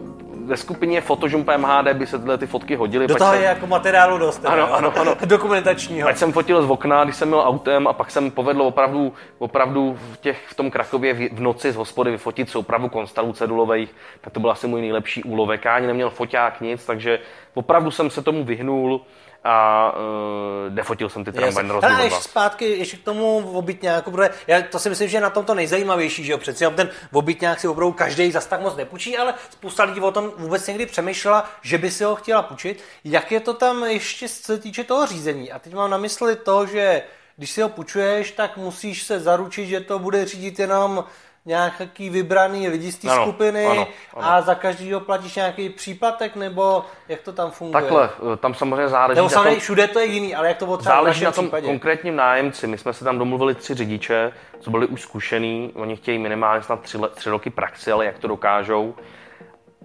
ve 0.49 0.57
skupině 0.57 1.01
Photoshop 1.01 1.47
MHD 1.57 1.93
by 1.93 2.07
se 2.07 2.19
tyhle 2.19 2.39
ty 2.39 2.47
fotky 2.47 2.77
hodily. 2.77 3.07
Do 3.07 3.15
toho 3.15 3.33
jsem... 3.33 3.41
je 3.41 3.47
jako 3.47 3.67
materiálu 3.67 4.19
dost. 4.19 4.47
Ano, 4.47 4.75
ano, 4.75 4.93
ano. 4.97 5.17
Dokumentačního. 5.25 6.09
Ať 6.09 6.17
jsem 6.17 6.33
fotil 6.33 6.63
z 6.63 6.71
okna, 6.71 7.05
když 7.05 7.17
jsem 7.17 7.29
měl 7.29 7.41
autem 7.41 7.87
a 7.87 7.93
pak 7.93 8.11
jsem 8.11 8.31
povedl 8.31 8.63
opravdu, 8.63 9.13
opravdu 9.39 9.97
v, 10.13 10.17
těch, 10.17 10.47
v 10.47 10.55
tom 10.55 10.71
Krakově 10.71 11.15
v, 11.15 11.29
v 11.33 11.41
noci 11.41 11.73
z 11.73 11.77
hospody 11.77 12.11
vyfotit 12.11 12.57
opravdu 12.57 12.89
konstalů 12.89 13.33
cedulových, 13.33 13.95
tak 14.21 14.33
to 14.33 14.41
byl 14.41 14.51
asi 14.51 14.67
můj 14.67 14.81
nejlepší 14.81 15.23
úlovek. 15.23 15.65
Já 15.65 15.75
ani 15.75 15.87
neměl 15.87 16.11
foťák 16.11 16.61
nic, 16.61 16.87
takže 16.87 17.19
opravdu 17.55 17.91
jsem 17.91 18.11
se 18.11 18.23
tomu 18.23 18.45
vyhnul 18.45 19.01
a 19.45 19.93
uh, 19.93 20.75
nefotil 20.75 21.09
jsem 21.09 21.25
ty 21.25 21.33
tramvaj 21.33 21.65
na 21.65 21.75
rozdíl 21.75 22.01
ještě 22.01 22.23
zpátky 22.23 22.65
ještě 22.65 22.97
k 22.97 23.05
tomu 23.05 23.37
obytňáku, 23.37 24.11
protože 24.11 24.31
já 24.47 24.63
to 24.63 24.79
si 24.79 24.89
myslím, 24.89 25.09
že 25.09 25.17
je 25.17 25.21
na 25.21 25.31
tom 25.31 25.45
to 25.45 25.55
nejzajímavější, 25.55 26.25
že 26.25 26.33
jo, 26.33 26.39
přeci 26.39 26.65
ten 26.75 26.91
obytňák 27.13 27.61
si 27.61 27.69
opravdu 27.69 27.93
každý 27.93 28.33
zas 28.33 28.47
tak 28.47 28.61
moc 28.61 28.77
nepůjčí, 28.77 29.19
ale 29.19 29.35
spousta 29.51 29.85
lidí 29.85 30.01
o 30.01 30.11
tom 30.11 30.33
vůbec 30.39 30.67
někdy 30.67 30.87
přemýšlela, 30.87 31.51
že 31.63 31.79
by 31.79 31.91
si 31.91 32.05
ho 32.05 32.17
chtěla 32.17 32.43
půjčit. 32.43 32.83
Jak 33.05 33.33
je 33.33 33.41
to 33.41 33.55
tam 33.55 33.85
ještě 33.85 34.29
se 34.29 34.59
týče 34.59 34.85
toho 34.85 35.07
řízení? 35.07 35.53
A 35.53 35.59
teď 35.59 35.75
mám 35.75 35.91
na 35.91 35.97
mysli 35.97 36.37
to, 36.37 36.67
že 36.67 37.03
když 37.37 37.51
si 37.51 37.63
ho 37.63 37.69
půjčuješ, 37.69 38.33
tak 38.33 38.57
musíš 38.57 39.03
se 39.03 39.21
zaručit, 39.21 39.67
že 39.67 39.81
to 39.81 39.99
bude 39.99 40.25
řídit 40.25 40.59
jenom 40.59 41.05
nějaký 41.49 42.11
vybraný 42.11 42.69
lidi 42.69 42.93
z 42.93 42.99
té 42.99 43.09
skupiny 43.09 43.67
ano, 43.67 43.87
ano. 44.15 44.27
a 44.27 44.41
za 44.43 44.55
každýho 44.55 45.01
platíš 45.01 45.37
nějaký 45.37 45.69
příplatek, 45.69 46.37
nebo 46.37 46.85
jak 47.09 47.21
to 47.21 47.33
tam 47.33 47.51
funguje? 47.51 47.83
Takhle, 47.83 48.11
eh, 48.33 48.37
tam 48.37 48.55
samozřejmě 48.55 48.89
záleží. 48.89 49.17
Nebo 49.17 49.29
samozřejmě 49.29 49.51
tom, 49.51 49.61
všude 49.61 49.89
to 49.89 49.99
je 49.99 50.07
jiný, 50.07 50.35
ale 50.35 50.49
jak 50.49 50.57
to 50.57 50.77
třeba 50.77 50.95
Záleží 50.95 51.25
na 51.25 51.33
tom 51.33 51.45
případě? 51.45 51.67
konkrétním 51.67 52.17
nájemci. 52.17 52.67
My 52.67 52.79
jsme 52.79 52.93
se 52.93 53.05
tam 53.05 53.19
domluvili 53.19 53.55
tři 53.55 53.75
řidiče, 53.75 54.33
co 54.61 54.71
byli 54.71 54.87
už 54.87 55.03
zkušený, 55.03 55.73
oni 55.75 55.97
chtějí 55.97 56.19
minimálně 56.19 56.63
snad 56.63 56.81
tři, 56.81 56.99
tři 57.15 57.31
roky 57.31 57.51
praxi, 57.51 57.93
ale 57.93 58.05
jak 58.05 58.19
to 58.19 58.29
dokážou. 58.29 58.95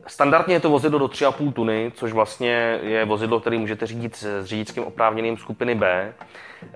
Standardně 0.08 0.56
je 0.56 0.60
to 0.60 0.70
vozidlo 0.70 1.00
do 1.00 1.08
3,5 1.08 1.54
tuny, 1.54 1.92
což 1.96 2.12
vlastně 2.12 2.80
je 2.84 3.06
vozidlo, 3.06 3.40
které 3.40 3.58
můžete 3.58 3.86
řídit 3.86 4.16
s 4.16 4.46
řidičským 4.46 4.84
oprávněným 4.84 5.38
skupiny 5.38 5.76
B. 5.76 6.14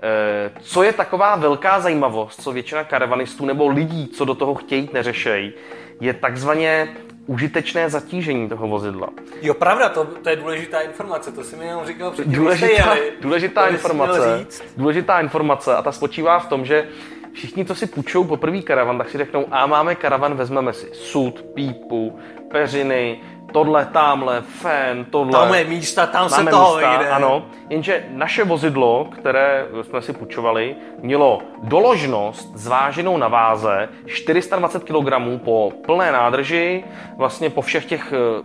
Eh, 0.02 0.50
co 0.60 0.82
je 0.82 0.92
taková 0.92 1.36
velká 1.36 1.80
zajímavost, 1.80 2.42
co 2.42 2.52
většina 2.52 2.84
karavanistů 2.84 3.46
nebo 3.46 3.68
lidí, 3.68 4.08
co 4.08 4.24
do 4.24 4.34
toho 4.34 4.54
chtějí, 4.54 4.90
neřešejí, 4.92 5.52
je 6.00 6.14
takzvaně 6.14 6.88
užitečné 7.26 7.90
zatížení 7.90 8.48
toho 8.48 8.68
vozidla. 8.68 9.08
Jo, 9.42 9.54
pravda, 9.54 9.88
to, 9.88 10.04
to 10.04 10.28
je 10.28 10.36
důležitá 10.36 10.80
informace, 10.80 11.32
to 11.32 11.44
si 11.44 11.56
mi 11.56 11.66
jenom 11.66 11.86
říkal 11.86 12.10
předtím, 12.10 12.32
důležitá, 12.32 12.94
jeli, 12.94 13.12
důležitá 13.20 13.66
informace, 13.66 14.46
důležitá 14.76 15.20
informace 15.20 15.76
a 15.76 15.82
ta 15.82 15.92
spočívá 15.92 16.38
v 16.38 16.48
tom, 16.48 16.64
že 16.64 16.88
všichni, 17.32 17.64
co 17.64 17.74
si 17.74 17.86
půjčou 17.86 18.24
poprvý 18.24 18.62
karavan, 18.62 18.98
tak 18.98 19.10
si 19.10 19.18
řeknou, 19.18 19.46
a 19.50 19.66
máme 19.66 19.94
karavan, 19.94 20.34
vezmeme 20.34 20.72
si 20.72 20.88
sud, 20.92 21.44
pípu, 21.54 22.18
peřiny, 22.50 23.20
tohle, 23.52 23.86
tamhle, 23.92 24.40
fén, 24.40 25.04
tohle. 25.04 25.32
Tam 25.32 25.54
je 25.54 25.64
místa, 25.64 26.06
tam 26.06 26.28
se 26.28 26.44
toho 26.44 26.76
místa, 26.76 26.90
vyjde. 26.90 27.10
Ano, 27.10 27.46
jenže 27.70 28.04
naše 28.10 28.44
vozidlo, 28.44 29.08
které 29.12 29.66
jsme 29.82 30.02
si 30.02 30.12
půjčovali, 30.12 30.76
mělo 31.02 31.42
doložnost 31.62 32.56
zváženou 32.56 33.16
na 33.16 33.28
váze 33.28 33.88
420 34.06 34.84
kg 34.84 35.12
po 35.44 35.72
plné 35.86 36.12
nádrži, 36.12 36.84
vlastně 37.16 37.50
po 37.50 37.62
všech 37.62 37.84
těch, 37.84 38.12
eh, 38.12 38.42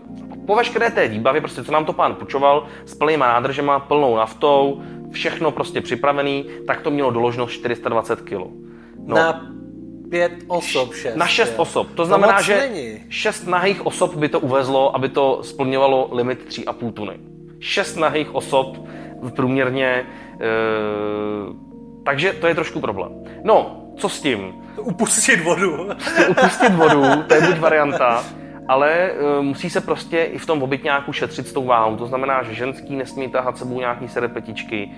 po 0.47 0.55
veškeré 0.55 0.89
té 0.89 1.07
výbavě, 1.07 1.41
prostě 1.41 1.63
co 1.63 1.71
nám 1.71 1.85
to 1.85 1.93
pán 1.93 2.15
půjčoval, 2.15 2.65
s 2.85 2.95
plnýma 2.95 3.27
nádržema, 3.27 3.79
plnou 3.79 4.15
naftou, 4.15 4.81
všechno 5.11 5.51
prostě 5.51 5.81
připravený, 5.81 6.45
tak 6.67 6.81
to 6.81 6.91
mělo 6.91 7.11
doložnost 7.11 7.53
420 7.53 8.21
kg. 8.21 8.31
No. 9.05 9.15
Na 9.15 9.41
pět 10.13 10.31
osob, 10.47 10.93
šest. 10.93 11.15
Na 11.15 11.27
šest 11.27 11.51
je. 11.51 11.57
osob. 11.57 11.87
To 11.95 12.05
znamená, 12.05 12.37
to 12.37 12.43
že 12.43 12.57
není. 12.57 12.99
šest 13.09 13.47
nahých 13.47 13.85
osob 13.85 14.15
by 14.15 14.29
to 14.29 14.39
uvezlo, 14.39 14.95
aby 14.95 15.09
to 15.09 15.41
splňovalo 15.41 16.09
limit 16.11 16.45
3,5 16.49 16.93
tuny. 16.93 17.17
Šest 17.59 17.95
nahých 17.95 18.35
osob 18.35 18.77
v 19.21 19.31
průměrně, 19.31 19.87
e, 19.89 20.05
takže 22.05 22.33
to 22.33 22.47
je 22.47 22.55
trošku 22.55 22.79
problém. 22.79 23.11
No, 23.43 23.81
co 23.97 24.09
s 24.09 24.21
tím? 24.21 24.53
Upustit 24.77 25.43
vodu. 25.43 25.89
Upustit 26.29 26.73
vodu, 26.75 27.23
to 27.27 27.33
je 27.33 27.41
buď 27.41 27.57
varianta, 27.57 28.23
ale 28.67 28.91
e, 28.91 29.41
musí 29.41 29.69
se 29.69 29.81
prostě 29.81 30.23
i 30.23 30.37
v 30.37 30.45
tom 30.45 30.63
obytňáku 30.63 31.13
šetřit 31.13 31.47
s 31.47 31.53
tou 31.53 31.65
váhou. 31.65 31.95
To 31.95 32.07
znamená, 32.07 32.43
že 32.43 32.53
ženský 32.53 32.95
nesmí 32.95 33.29
tahat 33.29 33.57
sebou 33.57 33.79
nějaký 33.79 34.07
serepetičky, 34.07 34.91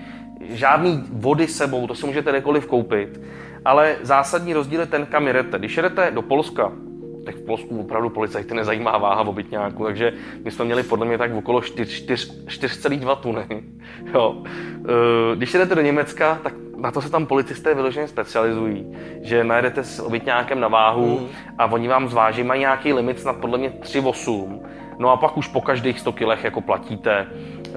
žádný 0.48 1.04
vody 1.12 1.48
sebou, 1.48 1.86
to 1.86 1.94
si 1.94 2.06
můžete 2.06 2.30
kdekoliv 2.30 2.66
koupit 2.66 3.20
ale 3.66 3.96
zásadní 4.02 4.54
rozdíl 4.54 4.80
je 4.80 4.86
ten, 4.86 5.06
kam 5.06 5.26
jedete. 5.26 5.58
Když 5.58 5.76
jedete 5.76 6.10
do 6.10 6.22
Polska, 6.22 6.72
tak 7.24 7.34
v 7.34 7.44
Polsku 7.44 7.80
opravdu 7.80 8.08
policajty 8.08 8.54
nezajímá 8.54 8.98
váha 8.98 9.22
v 9.22 9.28
obytňáku, 9.28 9.84
takže 9.84 10.12
my 10.44 10.50
jsme 10.50 10.64
měli 10.64 10.82
podle 10.82 11.06
mě 11.06 11.18
tak 11.18 11.34
okolo 11.34 11.60
4,2 11.60 13.16
tuny. 13.16 13.46
Jo. 14.14 14.42
E, 14.44 15.36
když 15.36 15.54
jedete 15.54 15.74
do 15.74 15.80
Německa, 15.80 16.38
tak 16.42 16.54
na 16.76 16.90
to 16.90 17.00
se 17.00 17.10
tam 17.10 17.26
policisté 17.26 17.74
vyloženě 17.74 18.08
specializují, 18.08 18.96
že 19.22 19.44
najedete 19.44 19.84
s 19.84 20.00
obytňákem 20.00 20.60
na 20.60 20.68
váhu 20.68 21.20
mm. 21.20 21.26
a 21.58 21.66
oni 21.66 21.88
vám 21.88 22.08
zváží, 22.08 22.42
mají 22.42 22.60
nějaký 22.60 22.92
limit 22.92 23.20
snad 23.20 23.36
podle 23.36 23.58
mě 23.58 23.70
3,8. 23.70 24.60
No 24.98 25.10
a 25.10 25.16
pak 25.16 25.36
už 25.36 25.48
po 25.48 25.60
každých 25.60 26.00
100 26.00 26.12
kilech 26.12 26.44
jako 26.44 26.60
platíte, 26.60 27.26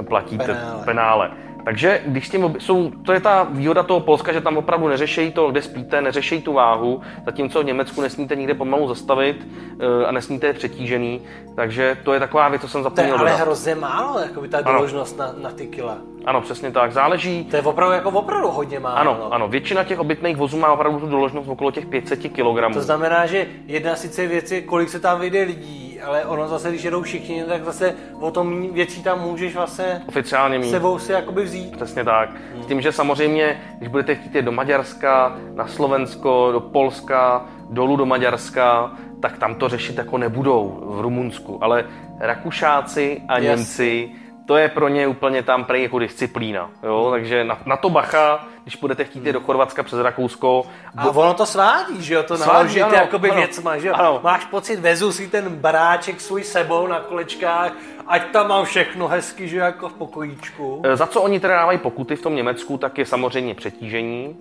platíte 0.08 0.46
penále. 0.46 0.86
penále. 0.86 1.32
Takže 1.70 2.02
když 2.06 2.28
s 2.28 2.30
tím 2.30 2.56
jsou, 2.60 2.92
to 3.06 3.14
je 3.14 3.20
ta 3.20 3.48
výhoda 3.52 3.84
toho 3.84 4.00
Polska, 4.00 4.34
že 4.34 4.42
tam 4.42 4.58
opravdu 4.58 4.88
neřešejí 4.88 5.32
to, 5.32 5.52
kde 5.52 5.62
spíte, 5.62 6.02
neřešejí 6.02 6.42
tu 6.42 6.54
váhu, 6.54 7.02
zatímco 7.26 7.62
v 7.62 7.66
Německu 7.66 8.02
nesmíte 8.02 8.36
nikde 8.36 8.54
pomalu 8.54 8.88
zastavit 8.88 9.48
eh, 9.80 10.06
a 10.06 10.12
nesmíte 10.12 10.48
je 10.48 10.54
přetížený, 10.54 11.22
takže 11.56 11.98
to 12.04 12.14
je 12.14 12.20
taková 12.20 12.50
věc, 12.50 12.62
co 12.62 12.68
jsem 12.68 12.84
To 12.84 12.88
je 12.88 12.90
zapomněl 12.90 13.16
ale 13.18 13.30
dodat. 13.32 13.42
hrozně 13.44 13.76
málo, 13.76 14.20
jako 14.20 14.42
by 14.42 14.48
ta 14.48 14.58
Ano. 14.58 14.72
doložnost 14.74 15.18
na, 15.18 15.34
na 15.42 15.52
ty 15.52 15.68
kila. 15.68 15.98
Ano, 16.26 16.42
přesně 16.42 16.72
tak, 16.72 16.92
záleží, 16.92 17.44
To 17.46 17.56
je 17.56 17.62
opravdu 17.62 17.94
jako 17.96 18.10
opravdu 18.10 18.48
hodně 18.48 18.80
málo. 18.80 18.98
ano, 18.98 19.18
no. 19.20 19.34
ano, 19.34 19.48
většina 19.48 19.84
těch 19.84 20.00
obytných 20.00 20.38
vozů 20.38 20.58
má 20.58 20.72
opravdu 20.72 21.00
tu 21.00 21.08
doložnost 21.08 21.50
okolo 21.50 21.72
těch 21.72 21.86
500 21.86 22.20
kg. 22.20 22.74
To 22.74 22.82
znamená, 22.82 23.26
že 23.26 23.48
jedna 23.68 23.96
sice 23.96 24.28
věc 24.28 24.52
je, 24.52 24.62
kolik 24.62 24.90
se 24.90 25.00
tam 25.00 25.20
vyjde 25.20 25.44
lidí, 25.44 25.89
ale 26.02 26.26
ono 26.26 26.48
zase, 26.48 26.70
když 26.70 26.84
jedou 26.84 27.02
všichni, 27.02 27.44
tak 27.44 27.64
zase 27.64 27.96
o 28.20 28.32
tom 28.32 28.74
věcí 28.74 29.04
tam 29.04 29.22
můžeš 29.22 29.56
vlastně 29.56 30.02
Oficiálně 30.08 30.60
mít. 30.60 30.70
sebou 30.70 31.00
si 31.00 31.12
jakoby 31.12 31.44
vzít. 31.44 31.76
Přesně 31.76 32.04
tak. 32.04 32.30
S 32.64 32.66
tím, 32.66 32.82
že 32.82 32.92
samozřejmě, 32.92 33.62
když 33.78 33.90
budete 33.90 34.16
chtít 34.16 34.36
jít 34.36 34.46
do 34.46 34.52
Maďarska, 34.52 35.38
na 35.56 35.68
Slovensko, 35.68 36.50
do 36.52 36.60
Polska, 36.60 37.46
dolů 37.70 37.96
do 37.96 38.06
Maďarska, 38.06 38.92
tak 39.22 39.38
tam 39.38 39.56
to 39.56 39.70
řešit 39.70 39.98
jako 39.98 40.18
nebudou 40.18 40.80
v 40.86 41.02
Rumunsku. 41.02 41.64
Ale 41.64 41.86
Rakušáci 42.20 43.22
a 43.28 43.34
Jasně. 43.40 43.50
Němci, 43.50 44.10
to 44.50 44.58
je 44.58 44.70
pro 44.70 44.88
ně 44.88 45.08
úplně 45.08 45.44
tam 45.44 45.66
prej 45.66 45.84
jako 45.84 46.00
disciplína. 46.00 46.70
Jo? 46.84 47.08
Takže 47.12 47.44
na, 47.44 47.58
na 47.66 47.78
to 47.78 47.90
bacha, 47.90 48.48
když 48.64 48.76
budete 48.76 49.04
chtít 49.04 49.26
jít 49.26 49.32
do 49.32 49.42
Chorvatska 49.42 49.84
přes 49.84 50.00
Rakousko, 50.00 50.66
A 50.98 51.08
ono 51.10 51.34
to 51.34 51.46
svádí, 51.46 52.04
že 52.04 52.14
jo, 52.14 52.24
to 52.24 52.38
Svádí, 52.38 52.82
ano, 52.82 52.96
jakoby 52.96 53.30
ano. 53.30 53.38
věcma, 53.40 53.78
že 53.78 53.88
jo. 53.88 53.94
Ano. 53.98 54.20
Máš 54.24 54.46
pocit, 54.46 54.80
vezu 54.80 55.12
si 55.12 55.28
ten 55.28 55.56
baráček 55.56 56.22
svůj 56.22 56.44
sebou 56.44 56.88
na 56.88 57.00
kolečkách, 57.00 57.72
ať 58.08 58.32
tam 58.32 58.48
mám 58.48 58.66
všechno 58.66 59.08
hezky, 59.08 59.48
že 59.48 59.58
jako 59.58 59.90
v 59.90 59.94
pokojíčku. 59.94 60.82
E, 60.86 60.96
Za 60.96 61.08
co 61.08 61.22
oni 61.22 61.40
teda 61.40 61.56
dávají 61.56 61.78
pokuty 61.78 62.16
v 62.16 62.22
tom 62.22 62.36
Německu, 62.36 62.78
tak 62.78 62.98
je 62.98 63.06
samozřejmě 63.06 63.56
přetížení. 63.56 64.38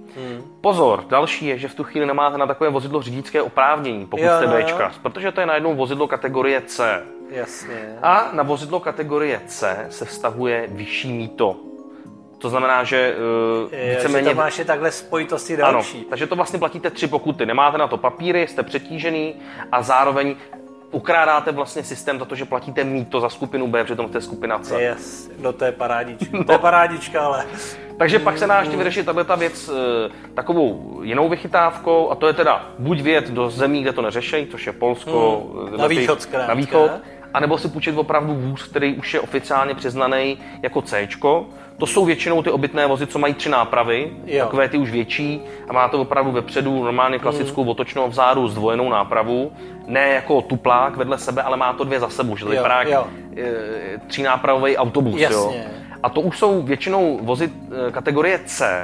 Pozor, 0.60 1.04
další 1.08 1.46
je, 1.46 1.58
že 1.58 1.68
v 1.68 1.74
tu 1.74 1.84
chvíli 1.84 2.06
nemáte 2.06 2.38
na 2.38 2.46
takové 2.46 2.70
vozidlo 2.70 3.02
řidičské 3.02 3.42
oprávnění, 3.42 4.06
pokud 4.06 4.24
Jo, 4.24 4.32
jste 4.36 4.46
no, 4.46 4.58
jo. 4.58 4.64
Bčkař, 4.64 4.98
protože 5.02 5.32
to 5.32 5.40
je 5.40 5.46
najednou 5.46 5.74
vozidlo 5.74 6.08
kategorie 6.08 6.60
C. 6.60 7.02
Jasně. 7.30 7.98
A 8.02 8.28
na 8.32 8.42
vozidlo 8.42 8.80
kategorie 8.80 9.40
C 9.46 9.86
se 9.90 10.04
vztahuje 10.04 10.66
vyšší 10.70 11.12
míto. 11.12 11.56
To 12.38 12.48
znamená, 12.50 12.84
že 12.84 13.14
uh, 13.16 13.72
Jo, 13.74 13.78
že 13.82 13.94
víceméně... 13.96 14.30
to 14.30 14.36
máš 14.36 14.58
je 14.58 14.64
takhle 14.64 14.90
spojitosti 14.90 15.54
Ano, 15.62 15.72
další. 15.72 16.04
takže 16.04 16.26
to 16.26 16.36
vlastně 16.36 16.58
platíte 16.58 16.90
tři 16.90 17.06
pokuty. 17.06 17.46
Nemáte 17.46 17.78
na 17.78 17.86
to 17.88 17.96
papíry, 17.96 18.46
jste 18.48 18.62
přetížený 18.62 19.34
a 19.72 19.82
zároveň 19.82 20.36
ukrádáte 20.90 21.52
vlastně 21.52 21.82
systém 21.84 22.18
za 22.18 22.24
to, 22.24 22.34
že 22.34 22.44
platíte 22.44 22.84
míto 22.84 23.20
za 23.20 23.28
skupinu 23.28 23.66
B, 23.66 23.84
přitom 23.84 24.08
jste 24.08 24.20
skupina 24.20 24.58
C. 24.58 24.82
Yes, 24.82 25.30
no 25.38 25.52
to 25.52 25.64
je 25.64 25.72
parádička. 25.72 26.38
To 26.46 26.52
je 26.52 26.58
parádička, 26.58 27.20
ale 27.20 27.46
Takže 27.98 28.18
pak 28.18 28.38
se 28.38 28.46
dá 28.46 28.60
ještě 28.60 28.76
vyřešit 28.76 29.06
tahle 29.06 29.24
ta 29.24 29.34
věc 29.34 29.68
e, 29.68 29.72
takovou 30.34 31.00
jinou 31.02 31.28
vychytávkou 31.28 32.10
a 32.10 32.14
to 32.14 32.26
je 32.26 32.32
teda 32.32 32.66
buď 32.78 33.00
vyjet 33.00 33.30
do 33.30 33.50
zemí, 33.50 33.82
kde 33.82 33.92
to 33.92 34.02
neřešejí, 34.02 34.46
což 34.46 34.66
je 34.66 34.72
Polsko, 34.72 35.42
Hmm. 35.66 35.74
e, 35.74 35.78
Na 35.78 35.86
východ 35.86 36.22
zkrátka. 36.22 36.48
na 36.48 36.54
východ, 36.54 36.90
anebo 37.34 37.58
si 37.58 37.68
půjčit 37.68 37.98
opravdu 37.98 38.34
vůz, 38.34 38.62
který 38.62 38.94
už 38.94 39.14
je 39.14 39.20
oficiálně 39.20 39.74
přiznaný 39.74 40.38
jako 40.62 40.82
C. 40.82 41.08
To 41.78 41.86
jsou 41.86 42.04
většinou 42.04 42.42
ty 42.42 42.50
obytné 42.50 42.86
vozy, 42.86 43.06
co 43.06 43.18
mají 43.18 43.34
tři 43.34 43.48
nápravy, 43.48 44.10
Jo. 44.26 44.44
takové 44.44 44.68
ty 44.68 44.78
už 44.78 44.90
větší 44.90 45.40
a 45.68 45.72
má 45.72 45.88
to 45.88 46.00
opravdu 46.00 46.30
vepředu 46.32 46.84
normálně 46.84 47.18
klasickou 47.18 47.60
Hmm. 47.62 47.70
otočnou 47.70 48.08
vzadu 48.08 48.48
zdvojenou 48.48 48.88
nápravu, 48.88 49.52
ne 49.86 50.08
jako 50.08 50.42
tuplák 50.42 50.96
vedle 50.96 51.18
sebe, 51.18 51.42
ale 51.42 51.56
má 51.56 51.72
to 51.72 51.84
dvě 51.84 52.00
za 52.00 52.08
sebou, 52.08 52.36
že 52.36 52.44
to 52.44 52.52
Jo, 52.52 52.56
vypadá 52.56 52.78
jak 52.78 52.88
jo. 52.88 53.06
e, 53.36 53.98
třínápravový 54.06 54.76
autobus. 54.76 55.14
Jo? 55.20 55.20
Jasně. 55.20 55.64
A 56.02 56.08
to 56.08 56.20
už 56.20 56.38
jsou 56.38 56.62
většinou 56.62 57.18
vozy 57.22 57.50
eh, 57.88 57.90
kategorie 57.92 58.40
C, 58.44 58.82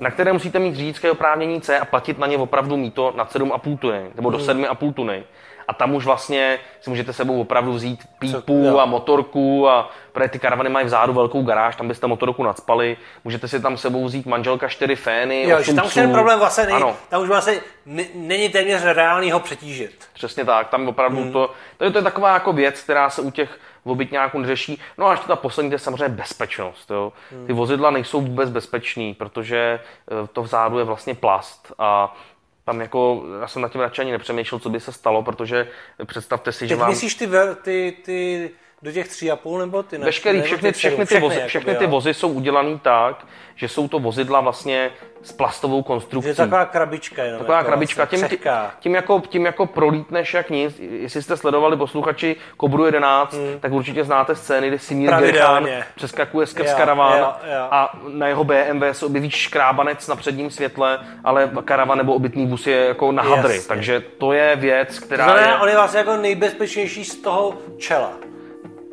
na 0.00 0.10
které 0.10 0.32
musíte 0.32 0.58
mít 0.58 0.74
řidičské 0.76 1.10
oprávnění 1.10 1.60
C 1.60 1.78
a 1.78 1.84
platit 1.84 2.18
na 2.18 2.26
ně 2.26 2.38
opravdu 2.38 2.76
míto 2.76 3.12
na 3.16 3.24
7,5 3.26 3.78
tuny, 3.78 4.02
nebo 4.14 4.28
Hmm. 4.28 4.38
do 4.38 4.44
7,5 4.44 4.92
tuny. 4.92 5.22
A 5.68 5.74
tam 5.74 5.94
už 5.94 6.04
vlastně 6.04 6.58
si 6.80 6.90
můžete 6.90 7.12
sebou 7.12 7.40
opravdu 7.40 7.72
vzít 7.72 8.00
Co- 8.02 8.08
pípu 8.18 8.64
jo. 8.66 8.78
a 8.78 8.84
motorku 8.84 9.68
a 9.68 9.90
protože 10.12 10.28
ty 10.28 10.38
karavany 10.38 10.70
mají 10.70 10.86
vzadu 10.86 11.12
velkou 11.12 11.42
garáž, 11.42 11.76
tam 11.76 11.88
byste 11.88 12.06
motorku 12.06 12.42
nadspali, 12.42 12.96
můžete 13.24 13.48
si 13.48 13.60
tam 13.60 13.76
sebou 13.76 14.04
vzít 14.04 14.26
manželka 14.26 14.68
čtyři 14.68 14.96
fény, 14.96 15.48
jo, 15.48 15.62
že 15.62 15.74
tam 15.74 15.86
už 15.86 15.94
ten 15.94 16.12
problém 16.12 16.38
vlastně 16.38 16.64
není, 16.64 16.76
Ano, 16.76 16.96
tam 17.08 17.22
už 17.22 17.28
vlastně 17.28 17.54
ne- 17.86 18.04
není 18.14 18.48
téměř 18.48 18.82
reálný 18.84 19.30
ho 19.30 19.40
přetížit. 19.40 20.04
Přesně 20.14 20.44
tak, 20.44 20.68
tam 20.68 20.88
opravdu 20.88 21.22
Hmm. 21.22 21.32
to, 21.32 21.50
to 21.76 21.84
je, 21.84 21.90
to 21.90 21.98
je 21.98 22.02
taková 22.04 22.32
jako 22.34 22.52
věc, 22.52 22.80
která 22.80 23.10
se 23.10 23.22
u 23.22 23.30
těch 23.30 23.58
obytňáků 23.84 24.38
neřeší. 24.38 24.80
No 24.98 25.06
a 25.06 25.10
ještě 25.10 25.26
ta 25.26 25.36
poslední, 25.36 25.70
to 25.70 25.74
je 25.74 25.78
samozřejmě 25.78 26.08
bezpečnost. 26.08 26.90
Jo. 26.90 27.12
Hmm. 27.32 27.46
Ty 27.46 27.52
vozidla 27.52 27.90
nejsou 27.90 28.20
vůbec 28.20 28.50
bezpečný, 28.50 29.14
protože 29.14 29.80
eh, 30.24 30.26
to 30.32 30.42
vzadu 30.42 30.78
je 30.78 30.84
vlastně 30.84 31.14
plast 31.14 31.72
a 31.78 32.16
tam 32.64 32.80
jako, 32.80 33.24
já 33.40 33.48
jsem 33.48 33.62
na 33.62 33.68
tím 33.68 33.80
radši 33.80 34.00
ani 34.00 34.12
nepřemýšlel, 34.12 34.58
co 34.58 34.70
by 34.70 34.80
se 34.80 34.92
stalo, 34.92 35.22
protože 35.22 35.68
představte 36.04 36.52
si, 36.52 36.68
že 36.68 36.74
Teď 36.74 36.80
vám... 36.80 36.90
myslíš 36.90 37.14
ty, 37.14 37.26
ver- 37.26 37.54
ty, 37.54 37.96
ty 38.04 38.50
do 38.84 38.92
těch 38.92 39.08
tří 39.08 39.30
a 39.30 39.36
půl 39.36 39.58
nebo 39.58 39.82
ty 39.82 39.98
ne? 39.98 40.04
Veškerý, 40.04 40.38
nebo 40.38 40.46
všechny, 40.46 40.72
ty 40.72 40.78
všechny, 40.78 41.06
ty 41.06 41.20
vozy, 41.20 41.42
všechny 41.46 41.74
ty 41.74 41.86
vozy 41.86 42.14
jsou 42.14 42.28
udělaný 42.28 42.78
tak, 42.78 43.26
že 43.54 43.68
jsou 43.68 43.88
to 43.88 43.98
vozidla 43.98 44.40
vlastně 44.40 44.90
s 45.22 45.32
plastovou 45.32 45.82
konstrukcí. 45.82 46.28
je 46.28 46.34
taková 46.34 46.64
krabička 46.64 47.24
jenom. 47.24 47.38
Taková 47.38 47.58
jako 47.58 47.68
krabička, 47.68 48.08
vlastně, 48.10 48.28
tím, 48.28 48.38
tím, 48.80 48.94
jako, 48.94 49.22
tím 49.28 49.46
jako 49.46 49.66
prolítneš 49.66 50.34
jak 50.34 50.50
nic. 50.50 50.78
Jestli 50.78 51.22
jste 51.22 51.36
sledovali 51.36 51.76
posluchači 51.76 52.36
Kobru 52.56 52.86
11, 52.86 53.36
tak 53.60 53.72
určitě 53.72 54.04
znáte 54.04 54.34
scény, 54.34 54.68
kde 54.68 54.78
Simír 54.78 55.08
Pravidelně. 55.08 55.84
přeskakuje 55.94 56.46
skrz 56.46 56.70
Jo, 56.70 56.76
karavan 56.76 57.18
jo, 57.18 57.32
jo. 57.44 57.66
a 57.70 57.98
na 58.08 58.28
jeho 58.28 58.44
BMW 58.44 58.84
se 58.92 59.06
objeví 59.06 59.30
škrábanec 59.30 60.08
na 60.08 60.16
předním 60.16 60.50
světle, 60.50 60.98
ale 61.24 61.50
karavan 61.64 61.98
nebo 61.98 62.14
obytný 62.14 62.46
vůz 62.46 62.66
je 62.66 62.76
jako 62.76 63.12
na 63.12 63.22
hadry. 63.22 63.54
Jasně. 63.54 63.68
Takže 63.68 64.00
to 64.00 64.32
je 64.32 64.56
věc, 64.56 64.98
To 64.98 65.04
která 65.06 65.24
znamená, 65.24 65.46
je 65.52 65.58
on 65.58 65.68
je 65.68 65.74
vlastně 65.74 65.98
jako 65.98 66.16
nejbezpečnější 66.16 67.04
z 67.04 67.14
toho 67.22 67.58
čela. 67.78 68.12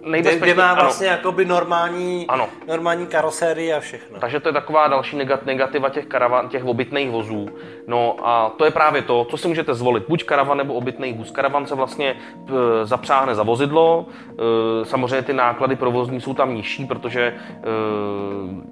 Kde, 0.10 0.36
kde 0.36 0.54
má 0.54 0.72
ano. 0.72 0.82
vlastně 0.82 1.08
jakoby 1.08 1.46
normální, 1.46 2.26
Ano. 2.28 2.48
normální 2.68 3.08
karosérii 3.08 3.74
a 3.74 3.80
všechno. 3.80 4.20
Takže 4.20 4.40
to 4.40 4.50
je 4.50 4.54
taková 4.54 4.88
další 4.88 5.18
negat- 5.18 5.46
negativa 5.46 5.90
těch 5.90 6.06
karavan, 6.06 6.50
těch 6.50 6.66
obytných 6.66 7.10
vozů. 7.12 7.50
No 7.88 8.16
a 8.24 8.50
to 8.58 8.66
je 8.66 8.72
právě 8.72 9.02
to, 9.02 9.26
co 9.30 9.38
si 9.38 9.48
můžete 9.48 9.74
zvolit, 9.74 10.04
buď 10.10 10.24
karavan 10.24 10.58
nebo 10.58 10.74
obytný 10.74 11.14
vůz. 11.14 11.32
Karavan 11.32 11.66
se 11.66 11.76
vlastně 11.76 12.10
e, 12.14 12.86
zapřáhne 12.86 13.36
za 13.36 13.44
vozidlo, 13.44 14.06
e, 14.82 14.86
samozřejmě 14.86 15.22
ty 15.22 15.34
náklady 15.34 15.76
provozní 15.76 16.22
jsou 16.22 16.34
tam 16.34 16.56
nižší, 16.56 16.86
protože 16.86 17.22
e, 17.22 17.34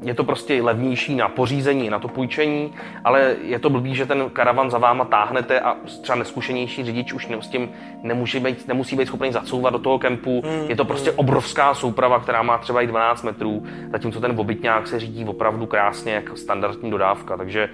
je 0.01 0.13
to 0.13 0.23
prostě 0.23 0.61
levnější 0.63 1.15
na 1.15 1.29
pořízení, 1.29 1.89
na 1.89 1.99
to 1.99 2.07
půjčení, 2.07 2.73
ale 3.03 3.35
je 3.41 3.59
to 3.59 3.69
blbý, 3.69 3.95
že 3.95 4.05
ten 4.05 4.29
karavan 4.29 4.71
za 4.71 4.77
váma 4.77 5.05
táhnete 5.05 5.59
a 5.59 5.75
třeba 6.01 6.15
neskušenější 6.15 6.83
řidič 6.83 7.13
už 7.13 7.27
ne, 7.27 7.37
s 7.41 7.47
tím 7.47 7.69
nemůže 8.03 8.39
být, 8.39 8.67
nemusí 8.67 8.95
být 8.95 9.05
schopný 9.05 9.31
zacouvat 9.31 9.73
do 9.73 9.79
toho 9.79 9.99
kempu. 9.99 10.43
Je 10.67 10.75
to 10.75 10.85
prostě 10.85 11.11
obrovská 11.19 11.73
souprava, 11.73 12.19
která 12.19 12.43
má 12.43 12.57
třeba 12.57 12.81
i 12.81 12.87
12 12.87 13.23
metrů, 13.23 13.63
zatímco 13.91 14.21
ten 14.21 14.39
obytňák 14.39 14.87
se 14.87 14.99
řídí 14.99 15.25
opravdu 15.25 15.65
krásně 15.65 16.13
jako 16.13 16.35
standardní 16.35 16.91
dodávka, 16.91 17.37
takže 17.37 17.63
e, 17.63 17.69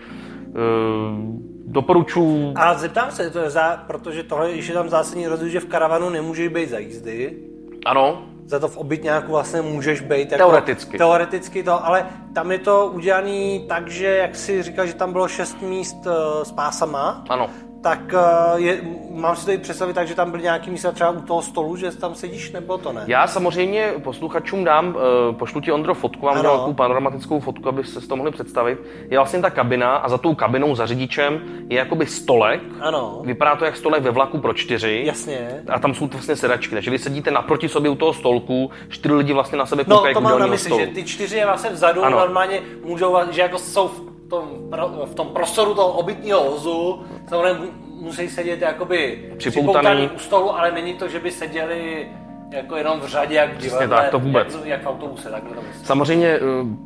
doporučuji 1.65 2.53
A 2.55 2.73
zeptám 2.73 3.11
se, 3.11 3.29
to 3.29 3.39
je 3.39 3.49
za, 3.49 3.83
protože 3.87 4.23
tohle 4.23 4.51
je 4.51 4.73
tam 4.73 4.89
zásadní 4.89 5.27
rozdíl, 5.27 5.49
že 5.49 5.59
v 5.59 5.65
karavanu 5.65 6.09
nemůžeš 6.09 6.47
být 6.47 6.69
za 6.69 6.79
jízdy, 6.79 7.37
ano, 7.85 8.25
za 8.45 8.59
to 8.59 8.67
v 8.67 8.77
obytňáku 8.77 9.31
vlastně 9.31 9.61
můžeš 9.61 10.01
být. 10.01 10.31
Jako, 10.31 10.43
Teoreticky. 10.43 10.97
Teoreticky 10.97 11.63
to, 11.63 11.85
ale 11.85 12.05
tam 12.33 12.51
je 12.51 12.59
to 12.59 12.91
udělané 12.93 13.59
tak, 13.67 13.87
že 13.87 14.07
jak 14.07 14.35
si 14.35 14.63
říkal, 14.63 14.85
že 14.85 14.93
tam 14.93 15.11
bylo 15.11 15.27
šest 15.27 15.61
míst 15.61 15.97
uh, 16.05 16.43
s 16.43 16.51
pásama, 16.51 17.23
ano. 17.29 17.49
Tak 17.85 18.13
uh, 18.13 18.59
je, 18.59 18.81
mám 19.11 19.35
si 19.35 19.45
to 19.45 19.51
i 19.51 19.57
představit 19.57 19.93
tak, 19.93 20.07
že 20.07 20.15
tam 20.15 20.31
byly 20.31 20.43
nějaký 20.43 20.69
místa 20.69 20.91
třeba 20.91 21.09
u 21.09 21.21
toho 21.21 21.41
stolu, 21.41 21.75
že 21.75 21.91
tam 21.91 22.15
sedíš, 22.15 22.51
nebo 22.51 22.77
to 22.77 22.93
ne? 22.93 23.03
Já 23.07 23.27
samozřejmě 23.27 23.93
posluchačům 24.03 24.63
dám, 24.63 24.95
e, 25.29 25.33
pošlu 25.33 25.61
ti 25.61 25.71
Ondro 25.71 25.93
fotku, 25.93 26.25
mám 26.25 26.35
takovou 26.35 26.73
panoramatickou 26.73 27.39
fotku, 27.39 27.69
aby 27.69 27.83
se 27.83 28.07
to 28.07 28.15
mohli 28.15 28.31
představit. 28.31 28.79
Je 29.09 29.17
vlastně 29.17 29.41
ta 29.41 29.49
kabina 29.49 29.95
a 29.95 30.09
za 30.09 30.17
tou 30.17 30.35
kabinou 30.35 30.75
za 30.75 30.85
řidičem 30.85 31.41
je 31.69 31.77
jakoby 31.77 32.05
stolek, 32.05 32.61
Ano, 32.81 33.21
vypadá 33.25 33.55
to 33.55 33.65
jak 33.65 33.77
stolek 33.77 34.03
ve 34.03 34.11
vlaku 34.11 34.37
pro 34.37 34.53
čtyři. 34.53 35.03
jasně. 35.05 35.63
A 35.69 35.79
tam 35.79 35.93
jsou 35.93 36.07
to 36.07 36.17
vlastně 36.17 36.35
sedačky, 36.35 36.75
takže 36.75 36.91
vy 36.91 36.99
sedíte 36.99 37.31
naproti 37.31 37.69
sobě 37.69 37.91
u 37.91 37.95
toho 37.95 38.13
stolku, 38.13 38.71
čtyři 38.89 39.13
lidi 39.13 39.33
vlastně 39.33 39.57
na 39.57 39.65
sebe 39.65 39.83
No, 39.87 39.95
koukají 39.95 40.13
to 40.13 40.19
k 40.19 40.23
mám 40.23 40.39
na 40.39 40.47
mysli, 40.47 40.79
že 40.79 40.87
ty 40.87 41.03
čtyři 41.03 41.37
je 41.37 41.45
vlastně 41.45 41.69
vzadu, 41.69 42.03
Ano. 42.03 42.19
normálně 42.19 42.61
můžou, 42.85 43.17
že 43.31 43.41
jako 43.41 43.57
jsou 43.57 43.87
v 43.87 44.14
tom, 44.29 44.49
pro- 44.69 45.05
v 45.05 45.15
tom 45.15 45.27
prostoru 45.27 45.73
toho 45.75 45.87
obytního 45.91 46.43
vozu, 46.43 47.03
samozřejmě 47.29 47.53
mu- 47.65 47.71
musí 48.01 48.29
sedět 48.29 48.61
jakoby 48.61 49.29
Připoutaný. 49.37 50.09
u 50.15 50.19
stolu, 50.19 50.57
ale 50.57 50.71
není 50.71 50.93
to, 50.93 51.07
že 51.07 51.19
by 51.19 51.31
seděli 51.31 52.07
jako 52.51 52.75
jenom 52.75 52.99
v 52.99 53.05
řadě, 53.07 53.35
jak 53.35 53.53
v 53.53 53.57
divadle, 53.57 53.87
tak, 53.97 54.09
to 54.09 54.19
vůbec. 54.19 54.55
Jak, 54.55 54.65
jak 54.65 54.83
v 54.83 54.87
autobuse, 54.87 55.29
takhle 55.29 55.55
to 55.55 55.61
myslím. 55.61 55.85
Samozřejmě 55.85 56.27
eh, 56.27 56.39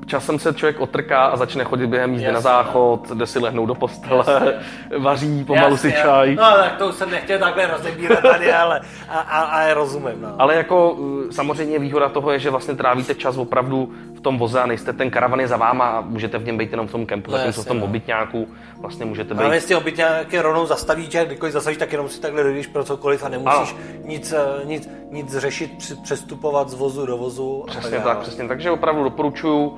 časem 0.05 0.39
se 0.39 0.53
člověk 0.53 0.79
otrká 0.79 1.25
a 1.25 1.37
začne 1.37 1.63
chodit 1.63 1.87
během 1.87 2.11
jízdy 2.13 2.25
na 2.27 2.31
Jasně. 2.31 2.43
záchod, 2.43 3.11
jde 3.11 3.25
si 3.25 3.39
lehnout 3.39 3.67
do 3.67 3.75
postele, 3.75 4.59
vaří 4.97 5.43
pomalu 5.43 5.77
si 5.77 5.87
Jasně. 5.87 6.01
čaj. 6.03 6.35
No 6.35 6.43
tak 6.43 6.75
to 6.77 6.87
už 6.87 6.95
jsem 6.95 7.11
nechtěl 7.11 7.39
takhle 7.39 7.67
rozebírat 7.67 8.21
tady, 8.21 8.51
ale 8.53 8.81
a, 9.09 9.19
a, 9.19 9.41
a 9.41 9.73
rozumím. 9.73 10.21
No. 10.21 10.35
Ale 10.39 10.55
jako 10.55 10.97
eh, 11.29 11.33
samozřejmě 11.33 11.79
výhoda 11.79 12.09
toho 12.09 12.31
je, 12.31 12.39
že 12.39 12.49
vlastně 12.49 12.75
trávíte 12.75 13.15
čas 13.15 13.37
opravdu 13.37 13.91
v 14.19 14.21
tom 14.21 14.37
voze 14.37 14.61
a 14.61 14.65
nejste, 14.65 14.93
ten 14.93 15.09
karavan 15.09 15.39
je 15.39 15.47
za 15.47 15.57
váma 15.57 15.85
a 15.85 16.01
můžete 16.01 16.37
v 16.37 16.45
něm 16.45 16.57
být 16.57 16.71
jenom 16.71 16.87
v 16.87 16.91
tom 16.91 17.05
kempu, 17.05 17.31
No 17.31 17.37
zatímco 17.37 17.63
v 17.63 17.65
tom 17.65 17.79
no. 17.79 17.85
obytňáku 17.85 18.47
vlastně 18.77 19.05
můžete 19.05 19.33
být. 19.33 19.37
Právě 19.37 19.61
z 19.61 19.65
těch 19.65 19.77
obytňáky 19.77 20.39
rovnou 20.39 20.65
zastavíš, 20.65 21.15
a 21.15 21.23
kdykoliv 21.23 21.53
zastavíš, 21.53 21.77
tak 21.77 21.91
jenom 21.91 22.09
si 22.09 22.21
takhle 22.21 22.43
dojdeš 22.43 22.67
pro 22.67 22.83
cokoliv 22.83 23.23
a 23.23 23.29
nemusíš 23.29 23.75
nic, 24.03 24.33
eh, 24.33 24.65
nic, 24.65 24.89
nic 25.11 25.37
řešit, 25.37 25.71
přestupovat 26.03 26.69
z 26.69 26.73
vozu 26.73 27.05
do 27.05 27.17
vozu. 27.17 27.63
a 27.67 27.71
Přesně 27.71 27.97
tak, 27.97 28.03
tak, 28.03 28.17
přesně. 28.19 28.47
Takže 28.47 28.71
opravdu 28.71 29.03
doporučuju, 29.03 29.77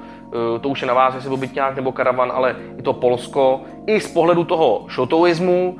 eh, 0.55 0.59
to 0.59 0.69
už 0.69 0.81
je 0.81 0.87
na 0.87 0.93
vás, 0.93 1.15
jestli 1.15 1.29
obytňák 1.29 1.75
nebo 1.75 1.91
karavan, 1.91 2.31
ale 2.35 2.55
i 2.79 2.81
to 2.81 2.93
Polsko, 2.93 3.61
i 3.87 3.99
z 3.99 4.11
pohledu 4.13 4.43
toho 4.43 4.85
šotoismu, 4.87 5.77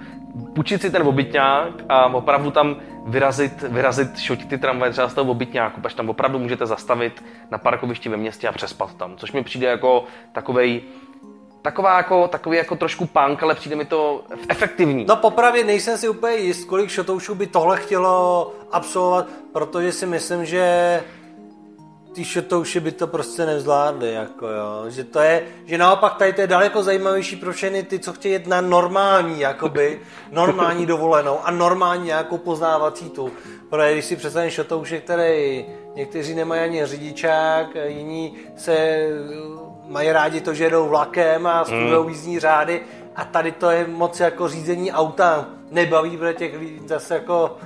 půjčit 0.56 0.82
si 0.82 0.90
ten 0.90 1.08
obytňák 1.08 1.70
a 1.90 2.06
opravdu 2.06 2.52
tam 2.52 2.76
vyrazit, 3.06 3.62
vyrazit 3.62 4.20
šotit 4.20 4.50
ty 4.50 4.58
tramvaje 4.58 4.92
třeba 4.92 5.10
z 5.10 5.14
toho 5.14 5.32
obytňáku, 5.32 5.82
až 5.84 5.94
tam 5.94 6.10
opravdu 6.10 6.40
můžete 6.40 6.66
zastavit 6.66 7.24
na 7.52 7.58
parkovišti 7.58 8.10
ve 8.10 8.18
městě 8.18 8.48
a 8.48 8.52
přespat 8.52 8.94
tam, 8.94 9.18
což 9.18 9.32
mi 9.32 9.44
přijde 9.44 9.68
jako 9.68 10.04
takovej, 10.32 10.82
taková 11.62 11.98
jako, 11.98 12.28
takový 12.28 12.58
jako 12.58 12.76
trošku 12.76 13.06
punk, 13.06 13.44
ale 13.44 13.56
přijde 13.56 13.76
mi 13.76 13.86
to 13.86 14.24
efektivní. 14.50 15.06
No 15.06 15.16
popravdě 15.16 15.64
nejsem 15.64 15.98
si 15.98 16.10
úplně 16.10 16.36
jist, 16.36 16.66
kolik 16.66 16.90
šotoušů 16.90 17.36
by 17.36 17.48
tohle 17.48 17.78
chtělo 17.78 18.54
absolvovat, 18.72 19.28
protože 19.54 19.92
si 19.92 20.06
myslím, 20.06 20.46
že 20.46 21.04
ty 22.14 22.26
šotouši 22.26 22.80
by 22.80 22.92
to 22.92 23.08
prostě 23.08 23.46
nezvládli, 23.46 24.14
jako 24.14 24.48
jo. 24.48 24.84
Že 24.88 25.04
to 25.04 25.20
je, 25.20 25.44
že 25.66 25.78
naopak 25.78 26.16
tady 26.16 26.34
to 26.34 26.42
je 26.42 26.48
daleko 26.48 26.84
zajímavější 26.84 27.36
pro 27.36 27.54
všechny 27.54 27.84
ty, 27.84 28.00
co 28.00 28.14
chtějí 28.14 28.34
jet 28.34 28.48
na 28.48 28.62
normální, 28.62 29.40
jakoby, 29.40 30.00
normální 30.32 30.86
dovolenou 30.86 31.40
a 31.44 31.52
normální 31.52 32.06
nějakou 32.06 32.38
poznávací 32.38 33.10
tu. 33.10 33.32
Protože 33.70 33.92
když 33.92 34.06
si 34.06 34.16
představím 34.16 34.52
šotouše, 34.52 35.00
který 35.00 35.66
někteří 35.96 36.36
nemají 36.36 36.62
ani 36.62 36.86
řidičák, 36.86 37.68
jiní 37.86 38.38
se 38.58 39.08
mají 39.88 40.12
rádi 40.12 40.42
to, 40.42 40.54
že 40.54 40.64
jedou 40.64 40.88
vlakem 40.88 41.48
a 41.48 41.66
studují 41.66 42.10
jízdní 42.10 42.40
řády 42.40 42.82
a 43.16 43.26
tady 43.26 43.52
to 43.52 43.70
je 43.70 43.88
moc 43.88 44.20
jako 44.20 44.48
řízení 44.48 44.92
auta 44.92 45.46
nebaví, 45.72 46.18
protože 46.18 46.34
těch 46.34 46.60
lidí 46.60 46.82
zase 46.88 47.14
jako 47.14 47.58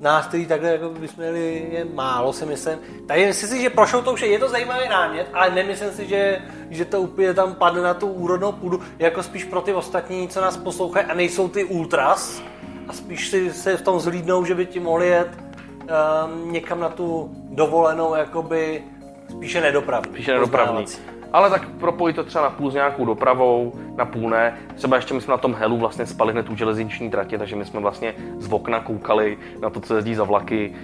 nás, 0.00 0.26
který 0.26 0.46
takhle 0.46 0.70
jako 0.70 0.88
bychom 0.88 1.24
měli, 1.24 1.68
je 1.70 1.84
málo, 1.84 2.32
si 2.32 2.46
myslím. 2.46 2.78
Takže 3.08 3.26
myslím 3.26 3.48
si, 3.48 3.62
že 3.62 3.70
pro 3.70 3.86
show 3.86 4.04
to 4.04 4.12
už 4.12 4.22
je, 4.22 4.28
je 4.28 4.38
to 4.38 4.48
zajímavý 4.48 4.88
námět, 4.88 5.30
ale 5.32 5.50
nemyslím 5.50 5.90
si, 5.90 6.06
že, 6.06 6.42
že 6.70 6.84
to 6.84 7.00
úplně 7.00 7.34
tam 7.34 7.54
padne 7.54 7.82
na 7.82 7.94
tu 7.94 8.06
úrodnou 8.06 8.52
půdu, 8.52 8.80
jako 8.98 9.22
spíš 9.22 9.44
pro 9.44 9.60
ty 9.60 9.74
ostatní, 9.74 10.28
co 10.28 10.40
nás 10.40 10.56
poslouchají 10.56 11.06
a 11.06 11.14
nejsou 11.14 11.48
ty 11.48 11.64
ultras 11.64 12.42
a 12.88 12.92
spíš 12.92 13.28
si 13.28 13.52
se 13.52 13.76
v 13.76 13.82
tom 13.82 14.00
zlídnou, 14.00 14.44
že 14.44 14.54
by 14.54 14.66
ti 14.66 14.80
mohli 14.80 15.08
jet 15.08 15.28
um, 15.38 16.52
někam 16.52 16.80
na 16.80 16.88
tu 16.88 17.30
dovolenou, 17.50 18.14
jakoby 18.14 18.84
spíše 19.30 19.60
nedopravní. 19.60 20.12
Spíše 20.12 20.32
nedopravní. 20.32 20.86
Ale 21.32 21.50
tak 21.50 21.68
propojit 21.68 22.16
to 22.16 22.24
třeba 22.24 22.44
na 22.44 22.50
půl 22.50 22.70
s 22.70 22.74
nějakou 22.74 23.04
dopravou, 23.04 23.72
na 23.96 24.04
půl 24.04 24.30
ne. 24.30 24.58
Třeba 24.74 24.96
ještě 24.96 25.14
my 25.14 25.20
jsme 25.20 25.30
na 25.30 25.38
tom 25.38 25.54
Helu 25.54 25.76
vlastně 25.76 26.06
spali 26.06 26.32
hned 26.32 26.50
u 26.50 26.56
železniční 26.56 27.10
tratě, 27.10 27.38
takže 27.38 27.56
my 27.56 27.64
jsme 27.64 27.80
vlastně 27.80 28.14
z 28.38 28.52
okna 28.52 28.80
koukali 28.80 29.38
na 29.60 29.70
to, 29.70 29.80
co 29.80 29.96
jezdí 29.96 30.14
za 30.14 30.24
vlaky. 30.24 30.76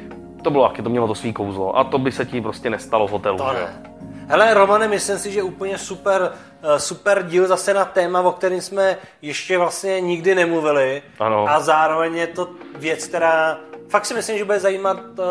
To 0.43 0.51
bylo 0.51 0.69
taky, 0.69 0.83
to 0.83 0.91
mělo 0.91 1.07
to 1.07 1.15
svý 1.15 1.33
kouzlo. 1.33 1.79
A 1.79 1.85
to 1.85 1.99
by 1.99 2.13
se 2.13 2.25
ti 2.25 2.41
prostě 2.41 2.71
nestalo 2.71 3.07
v 3.07 3.11
hotelu. 3.11 3.39
To 3.39 3.51
že 3.53 3.61
ne. 3.61 3.95
Hele, 4.29 4.55
Romane, 4.55 4.89
myslím 4.89 5.19
si, 5.19 5.33
že 5.33 5.43
úplně 5.43 5.79
super, 5.79 6.33
eh, 6.63 6.81
super 6.81 7.23
díl 7.23 7.47
zase 7.47 7.75
na 7.75 7.85
téma, 7.85 8.21
o 8.21 8.33
kterém 8.33 8.61
jsme 8.61 8.97
ještě 9.23 9.59
vlastně 9.59 10.01
nikdy 10.01 10.35
nemluvili. 10.35 11.03
Ano. 11.21 11.49
A 11.49 11.61
zároveň 11.61 12.17
je 12.17 12.27
to 12.27 12.49
věc, 12.77 13.07
která 13.07 13.59
fakt 13.89 14.07
si 14.07 14.15
myslím, 14.15 14.39
že 14.39 14.45
bude 14.45 14.61
zajímat 14.61 14.97
uh, 14.97 15.25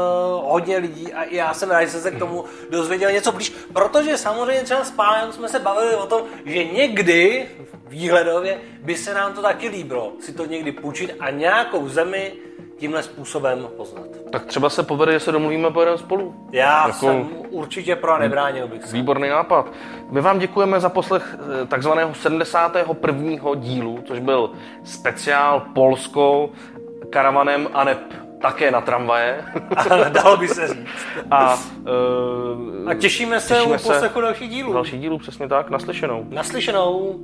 hodně 0.52 0.78
lidí 0.78 1.14
a 1.14 1.24
i 1.24 1.36
já 1.36 1.54
jsem 1.54 1.72
rád, 1.72 1.84
že 1.84 1.90
jsem 1.90 2.02
se 2.02 2.12
k 2.12 2.20
tomu 2.20 2.44
dozvěděl 2.70 3.12
něco 3.12 3.32
blíž, 3.32 3.50
protože 3.74 4.18
samozřejmě 4.18 4.64
třeba 4.64 4.84
s 4.84 4.92
pánem 4.92 5.32
jsme 5.32 5.50
se 5.50 5.60
bavili 5.60 5.96
o 5.96 6.06
tom, 6.06 6.22
že 6.46 6.64
někdy 6.64 7.48
výhledově 7.88 8.58
by 8.82 8.96
se 8.96 9.14
nám 9.14 9.34
to 9.34 9.42
taky 9.42 9.68
líbilo 9.68 10.12
si 10.20 10.34
to 10.34 10.46
někdy 10.46 10.72
půjčit 10.72 11.16
a 11.20 11.30
nějakou 11.30 11.90
zemi 11.90 12.34
tímhle 12.78 13.04
způsobem 13.04 13.68
poznat. 13.78 14.06
Tak 14.32 14.46
třeba 14.46 14.70
se 14.70 14.84
povede, 14.84 15.12
že 15.12 15.20
se 15.20 15.32
domluvíme 15.32 15.68
a 15.68 15.72
pojedeme 15.72 15.98
spolu. 15.98 16.36
Já 16.52 16.88
Jako- 16.88 17.00
jsem 17.00 17.30
určitě 17.50 17.96
pro 17.96 18.12
a 18.14 18.18
nebránil 18.18 18.68
bych 18.68 18.86
se. 18.86 18.96
Výborný 18.96 19.30
nápad. 19.30 19.72
My 20.10 20.22
vám 20.22 20.40
děkujeme 20.40 20.80
za 20.80 20.90
poslech 20.90 21.36
eh, 21.64 21.66
takzvaného 21.66 22.14
71. 22.14 23.56
dílu, 23.56 24.04
což 24.08 24.20
byl 24.20 24.52
speciál 24.84 25.66
Polsko 25.76 26.50
karavanem 27.10 27.70
a 27.74 27.84
neb 27.84 28.00
také 28.44 28.72
na 28.72 28.82
tramvaje. 28.82 29.46
Dalo 30.10 30.38
by 30.38 30.48
se 30.48 30.68
říct. 30.68 30.88
a, 31.32 31.56
uh, 31.56 32.90
A 32.90 32.94
těšíme 32.94 33.40
se 33.40 33.54
Těšíme 33.56 33.76
u 33.76 33.80
poslechu 33.80 34.22
dalších 34.22 34.50
dílů. 34.50 34.74
další 34.74 35.00
dílu, 35.00 35.18
přesně 35.18 35.48
tak, 35.48 35.70
naslyšenou. 35.70 36.26
Naslyšenou. 36.30 37.20